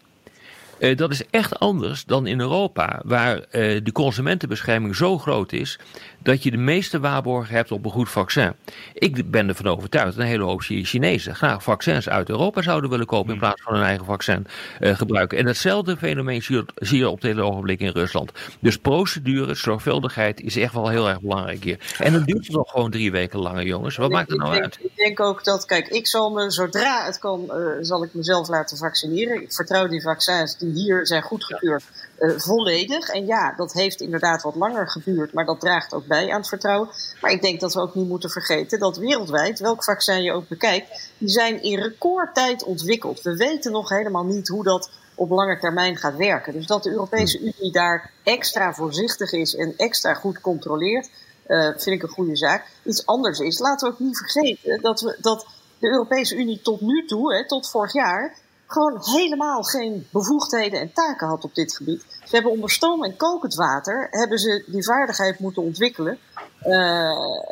Uh, 0.78 0.96
dat 0.96 1.10
is 1.10 1.22
echt 1.30 1.58
anders 1.58 2.04
dan 2.04 2.26
in 2.26 2.40
Europa, 2.40 3.00
waar 3.04 3.36
uh, 3.36 3.44
de 3.82 3.92
consumentenbescherming 3.92 4.96
zo 4.96 5.18
groot 5.18 5.52
is 5.52 5.78
dat 6.22 6.42
je 6.42 6.50
de 6.50 6.56
meeste 6.56 7.00
waarborgen 7.00 7.54
hebt 7.54 7.72
op 7.72 7.84
een 7.84 7.90
goed 7.90 8.10
vaccin. 8.10 8.52
Ik 8.92 9.30
ben 9.30 9.48
ervan 9.48 9.66
overtuigd 9.66 10.06
dat 10.06 10.18
een 10.18 10.30
hele 10.30 10.44
hoop 10.44 10.60
Chinezen 10.60 11.34
graag 11.34 11.62
vaccins 11.62 12.08
uit 12.08 12.28
Europa 12.28 12.62
zouden 12.62 12.90
willen 12.90 13.06
kopen 13.06 13.32
in 13.32 13.38
hmm. 13.38 13.40
plaats 13.40 13.62
van 13.62 13.74
hun 13.74 13.82
eigen 13.82 14.04
vaccin 14.04 14.46
uh, 14.80 14.96
gebruiken. 14.96 15.38
En 15.38 15.44
datzelfde 15.44 15.96
fenomeen 15.96 16.42
zie 16.42 16.56
je, 16.56 16.64
zie 16.74 16.98
je 16.98 17.08
op 17.08 17.20
dit 17.20 17.38
ogenblik 17.38 17.80
in 17.80 17.90
Rusland. 17.90 18.32
Dus 18.60 18.78
procedure, 18.78 19.54
zorgvuldigheid 19.54 20.40
is 20.40 20.56
echt 20.56 20.72
wel 20.72 20.88
heel 20.88 21.08
erg 21.08 21.20
belangrijk 21.20 21.64
hier. 21.64 21.78
En 21.98 22.12
dan 22.12 22.22
duurt 22.24 22.46
het 22.46 22.56
nog 22.56 22.70
gewoon 22.70 22.90
drie 22.90 23.10
weken 23.10 23.38
langer, 23.38 23.64
jongens. 23.64 23.96
Wat 23.96 24.10
maakt 24.10 24.30
het 24.30 24.38
nou 24.38 24.52
denk, 24.52 24.64
uit? 24.64 24.78
Ik 24.82 24.96
denk 24.96 25.20
ook 25.20 25.44
dat, 25.44 25.64
kijk, 25.64 25.88
ik 25.88 26.06
zal 26.06 26.30
me 26.30 26.50
zodra 26.50 27.04
het 27.04 27.18
kan, 27.18 27.44
uh, 27.50 27.56
zal 27.80 28.04
ik 28.04 28.14
mezelf 28.14 28.48
laten 28.48 28.76
vaccineren. 28.76 29.42
Ik 29.42 29.52
vertrouw 29.52 29.88
die 29.88 30.02
vaccins 30.02 30.58
die 30.58 30.72
hier 30.72 31.06
zijn 31.06 31.22
goedgekeurd 31.22 31.84
uh, 32.22 32.38
volledig. 32.38 33.08
En 33.08 33.26
ja, 33.26 33.54
dat 33.56 33.72
heeft 33.72 34.00
inderdaad 34.00 34.42
wat 34.42 34.54
langer 34.54 34.90
geduurd, 34.90 35.32
maar 35.32 35.44
dat 35.44 35.60
draagt 35.60 35.94
ook 35.94 36.06
bij 36.06 36.30
aan 36.30 36.38
het 36.38 36.48
vertrouwen. 36.48 36.88
Maar 37.20 37.30
ik 37.30 37.42
denk 37.42 37.60
dat 37.60 37.74
we 37.74 37.80
ook 37.80 37.94
niet 37.94 38.08
moeten 38.08 38.30
vergeten 38.30 38.78
dat 38.78 38.96
wereldwijd, 38.96 39.58
welk 39.58 39.84
vaccin 39.84 40.22
je 40.22 40.32
ook 40.32 40.48
bekijkt, 40.48 41.10
die 41.18 41.28
zijn 41.28 41.62
in 41.62 41.78
recordtijd 41.78 42.64
ontwikkeld. 42.64 43.22
We 43.22 43.36
weten 43.36 43.72
nog 43.72 43.88
helemaal 43.88 44.24
niet 44.24 44.48
hoe 44.48 44.64
dat 44.64 44.90
op 45.14 45.30
lange 45.30 45.58
termijn 45.58 45.96
gaat 45.96 46.16
werken. 46.16 46.52
Dus 46.52 46.66
dat 46.66 46.82
de 46.82 46.90
Europese 46.90 47.38
hmm. 47.38 47.52
Unie 47.58 47.72
daar 47.72 48.10
extra 48.22 48.74
voorzichtig 48.74 49.32
is 49.32 49.54
en 49.54 49.74
extra 49.76 50.14
goed 50.14 50.40
controleert, 50.40 51.10
uh, 51.46 51.68
vind 51.68 51.96
ik 51.96 52.02
een 52.02 52.08
goede 52.08 52.36
zaak. 52.36 52.66
Iets 52.84 53.06
anders 53.06 53.38
is, 53.38 53.58
laten 53.58 53.88
we 53.88 53.94
ook 53.94 54.00
niet 54.00 54.18
vergeten 54.18 54.82
dat, 54.82 55.00
we, 55.00 55.16
dat 55.20 55.46
de 55.78 55.88
Europese 55.88 56.36
Unie 56.36 56.60
tot 56.62 56.80
nu 56.80 57.06
toe, 57.06 57.34
hè, 57.34 57.46
tot 57.46 57.70
vorig 57.70 57.92
jaar, 57.92 58.36
gewoon 58.72 58.98
helemaal 59.00 59.62
geen 59.62 60.06
bevoegdheden 60.10 60.80
en 60.80 60.92
taken 60.92 61.28
had 61.28 61.44
op 61.44 61.54
dit 61.54 61.76
gebied. 61.76 62.04
Ze 62.24 62.34
hebben 62.34 62.52
onder 62.52 62.70
stoom 62.70 63.04
en 63.04 63.16
kokend 63.16 63.54
water 63.54 64.08
hebben 64.10 64.38
ze 64.38 64.64
die 64.66 64.84
vaardigheid 64.84 65.38
moeten 65.38 65.62
ontwikkelen. 65.62 66.18
Uh, 66.66 67.10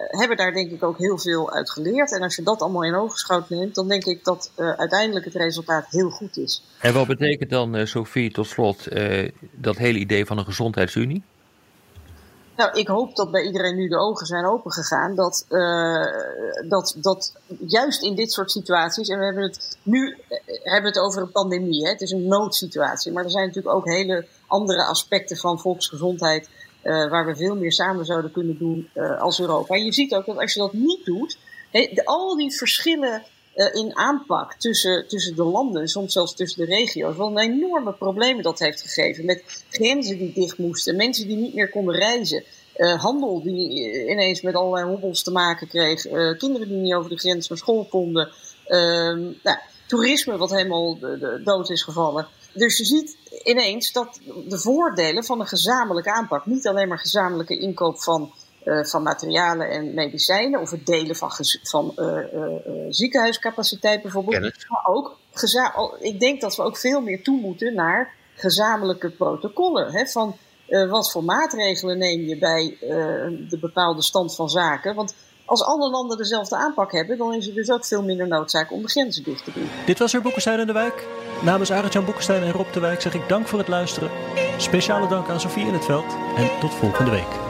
hebben 0.09 0.37
daar 0.37 0.53
denk 0.53 0.71
ik 0.71 0.83
ook 0.83 0.99
heel 0.99 1.19
veel 1.19 1.53
uit 1.53 1.71
geleerd. 1.71 2.13
En 2.13 2.23
als 2.23 2.37
je 2.37 2.43
dat 2.43 2.61
allemaal 2.61 2.85
in 2.85 2.95
oogschouw 2.95 3.45
neemt, 3.49 3.75
dan 3.75 3.89
denk 3.89 4.05
ik 4.05 4.25
dat 4.25 4.51
uh, 4.57 4.71
uiteindelijk 4.71 5.25
het 5.25 5.35
resultaat 5.35 5.87
heel 5.89 6.11
goed 6.11 6.37
is. 6.37 6.63
En 6.81 6.95
wat 6.95 7.07
betekent 7.07 7.51
dan, 7.51 7.77
uh, 7.77 7.85
Sophie, 7.85 8.31
tot 8.31 8.47
slot, 8.47 8.89
dat 9.53 9.77
hele 9.77 9.99
idee 9.99 10.27
van 10.27 10.39
een 10.39 10.45
gezondheidsunie? 10.45 11.23
Nou, 12.61 12.79
ik 12.79 12.89
hoop 12.89 13.17
dat 13.17 13.31
bij 13.31 13.43
iedereen 13.43 13.77
nu 13.77 13.89
de 13.89 13.99
ogen 13.99 14.27
zijn 14.27 14.47
opengegaan. 14.47 15.15
Dat, 15.15 15.47
uh, 15.49 16.07
dat, 16.69 16.97
dat 16.97 17.33
juist 17.67 18.03
in 18.03 18.15
dit 18.15 18.33
soort 18.33 18.51
situaties, 18.51 19.09
en 19.09 19.19
we 19.19 19.25
hebben 19.25 19.43
het 19.43 19.79
nu 19.83 20.19
hebben 20.63 20.91
het 20.91 21.01
over 21.01 21.23
een 21.23 21.33
pandemie, 21.33 21.85
hè, 21.85 21.91
het 21.91 22.01
is 22.01 22.11
een 22.11 22.27
noodsituatie. 22.27 23.13
Maar 23.13 23.25
er 23.25 23.31
zijn 23.31 23.47
natuurlijk 23.47 23.75
ook 23.75 23.87
hele 23.87 24.27
andere 24.47 24.85
aspecten 24.85 25.37
van 25.37 25.61
volksgezondheid. 25.61 26.49
Uh, 26.83 27.11
waar 27.11 27.27
we 27.27 27.37
veel 27.37 27.57
meer 27.57 27.73
samen 27.73 28.05
zouden 28.05 28.33
kunnen 28.33 28.59
doen 28.59 28.91
als 29.19 29.41
Europa. 29.41 29.75
En 29.75 29.85
je 29.85 29.93
ziet 29.93 30.15
ook 30.15 30.27
dat 30.27 30.39
als 30.39 30.55
je 30.55 30.61
dat 30.61 30.73
niet 30.73 31.05
doet, 31.05 31.39
de, 31.71 32.03
al 32.05 32.37
die 32.37 32.57
verschillen 32.57 33.23
in 33.69 33.97
aanpak 33.97 34.55
tussen, 34.55 35.09
tussen 35.09 35.37
de 35.37 35.45
landen, 35.45 35.89
soms 35.89 36.13
zelfs 36.13 36.35
tussen 36.35 36.67
de 36.67 36.75
regio's, 36.75 37.17
wel 37.17 37.27
een 37.27 37.39
enorme 37.39 37.93
problemen 37.93 38.43
dat 38.43 38.59
heeft 38.59 38.83
gegeven. 38.83 39.25
Met 39.25 39.65
grenzen 39.71 40.19
die 40.19 40.33
dicht 40.33 40.59
moesten, 40.59 40.97
mensen 40.97 41.27
die 41.27 41.37
niet 41.37 41.55
meer 41.55 41.71
konden 41.71 41.95
reizen. 41.95 42.45
Uh, 42.77 43.03
handel 43.03 43.43
die 43.43 44.09
ineens 44.09 44.41
met 44.41 44.55
allerlei 44.55 44.87
hobbels 44.87 45.23
te 45.23 45.31
maken 45.31 45.69
kreeg. 45.69 46.03
Kinderen 46.39 46.69
die 46.69 46.77
niet 46.77 46.95
over 46.95 47.11
de 47.11 47.19
grens 47.19 47.49
naar 47.49 47.59
school 47.59 47.85
konden. 47.85 48.31
Uh, 48.69 48.79
nou, 49.43 49.59
toerisme 49.87 50.37
wat 50.37 50.51
helemaal 50.51 50.99
de 50.99 51.41
dood 51.45 51.71
is 51.71 51.83
gevallen. 51.83 52.27
Dus 52.55 52.79
je 52.79 52.85
ziet 52.85 53.17
ineens 53.43 53.93
dat 53.93 54.21
de 54.49 54.59
voordelen 54.59 55.25
van 55.25 55.41
een 55.41 55.47
gezamenlijke 55.47 56.13
aanpak, 56.13 56.47
niet 56.47 56.67
alleen 56.67 56.89
maar 56.89 56.99
gezamenlijke 56.99 57.59
inkoop 57.59 58.03
van, 58.03 58.33
uh, 58.71 58.85
van 58.85 59.03
materialen 59.03 59.71
en 59.71 59.95
medicijnen, 59.95 60.61
of 60.61 60.71
het 60.71 60.87
delen 60.87 61.17
van, 61.17 61.31
van 61.63 61.93
uh, 61.97 62.07
uh, 62.07 62.43
ziekenhuiscapaciteit 62.89 64.03
bijvoorbeeld, 64.03 64.67
maar 64.69 64.85
ook, 64.85 65.19
ik 66.01 66.21
denk 66.21 66.41
dat 66.41 66.57
we 66.57 66.63
ook 66.63 66.77
veel 66.77 67.01
meer 67.01 67.23
toe 67.23 67.41
moeten 67.41 67.75
naar 67.75 68.13
gezamenlijke 68.35 69.11
protocollen. 69.11 69.93
Hè, 69.93 70.07
van 70.07 70.37
wat 70.89 71.11
voor 71.11 71.25
maatregelen 71.25 71.99
neem 71.99 72.21
je 72.21 72.39
bij 72.39 72.77
de 73.49 73.59
bepaalde 73.61 74.03
stand 74.03 74.35
van 74.35 74.49
zaken? 74.49 74.95
Want 74.95 75.15
als 75.45 75.65
alle 75.65 75.91
landen 75.91 76.17
dezelfde 76.17 76.57
aanpak 76.57 76.93
hebben, 76.93 77.19
dan 77.19 77.35
is 77.35 77.49
er 77.49 77.55
dus 77.55 77.71
ook 77.71 77.85
veel 77.85 78.03
minder 78.03 78.29
noodzaak 78.29 78.73
om 78.73 78.83
de 78.83 78.89
grenzen 78.89 79.25
dicht 79.25 79.45
te 79.45 79.53
doen. 79.53 79.69
Dit 79.87 79.99
was 79.99 80.15
er 80.15 80.23
Boekenstein 80.23 80.61
in 80.61 80.67
de 80.67 80.73
Wijk. 80.73 81.07
Namens 81.43 81.73
Arend-Jan 81.73 82.05
Boekenstein 82.05 82.43
en 82.43 82.53
Rob 82.53 82.73
de 82.73 82.81
Wijk 82.81 83.01
zeg 83.01 83.15
ik 83.15 83.29
dank 83.29 83.47
voor 83.47 83.59
het 83.59 83.69
luisteren. 83.69 84.11
Speciale 84.57 85.09
dank 85.09 85.29
aan 85.29 85.41
Sofie 85.41 85.67
in 85.67 85.75
het 85.75 85.85
veld 85.85 86.17
en 86.37 86.61
tot 86.61 86.75
volgende 86.75 87.11
week. 87.11 87.50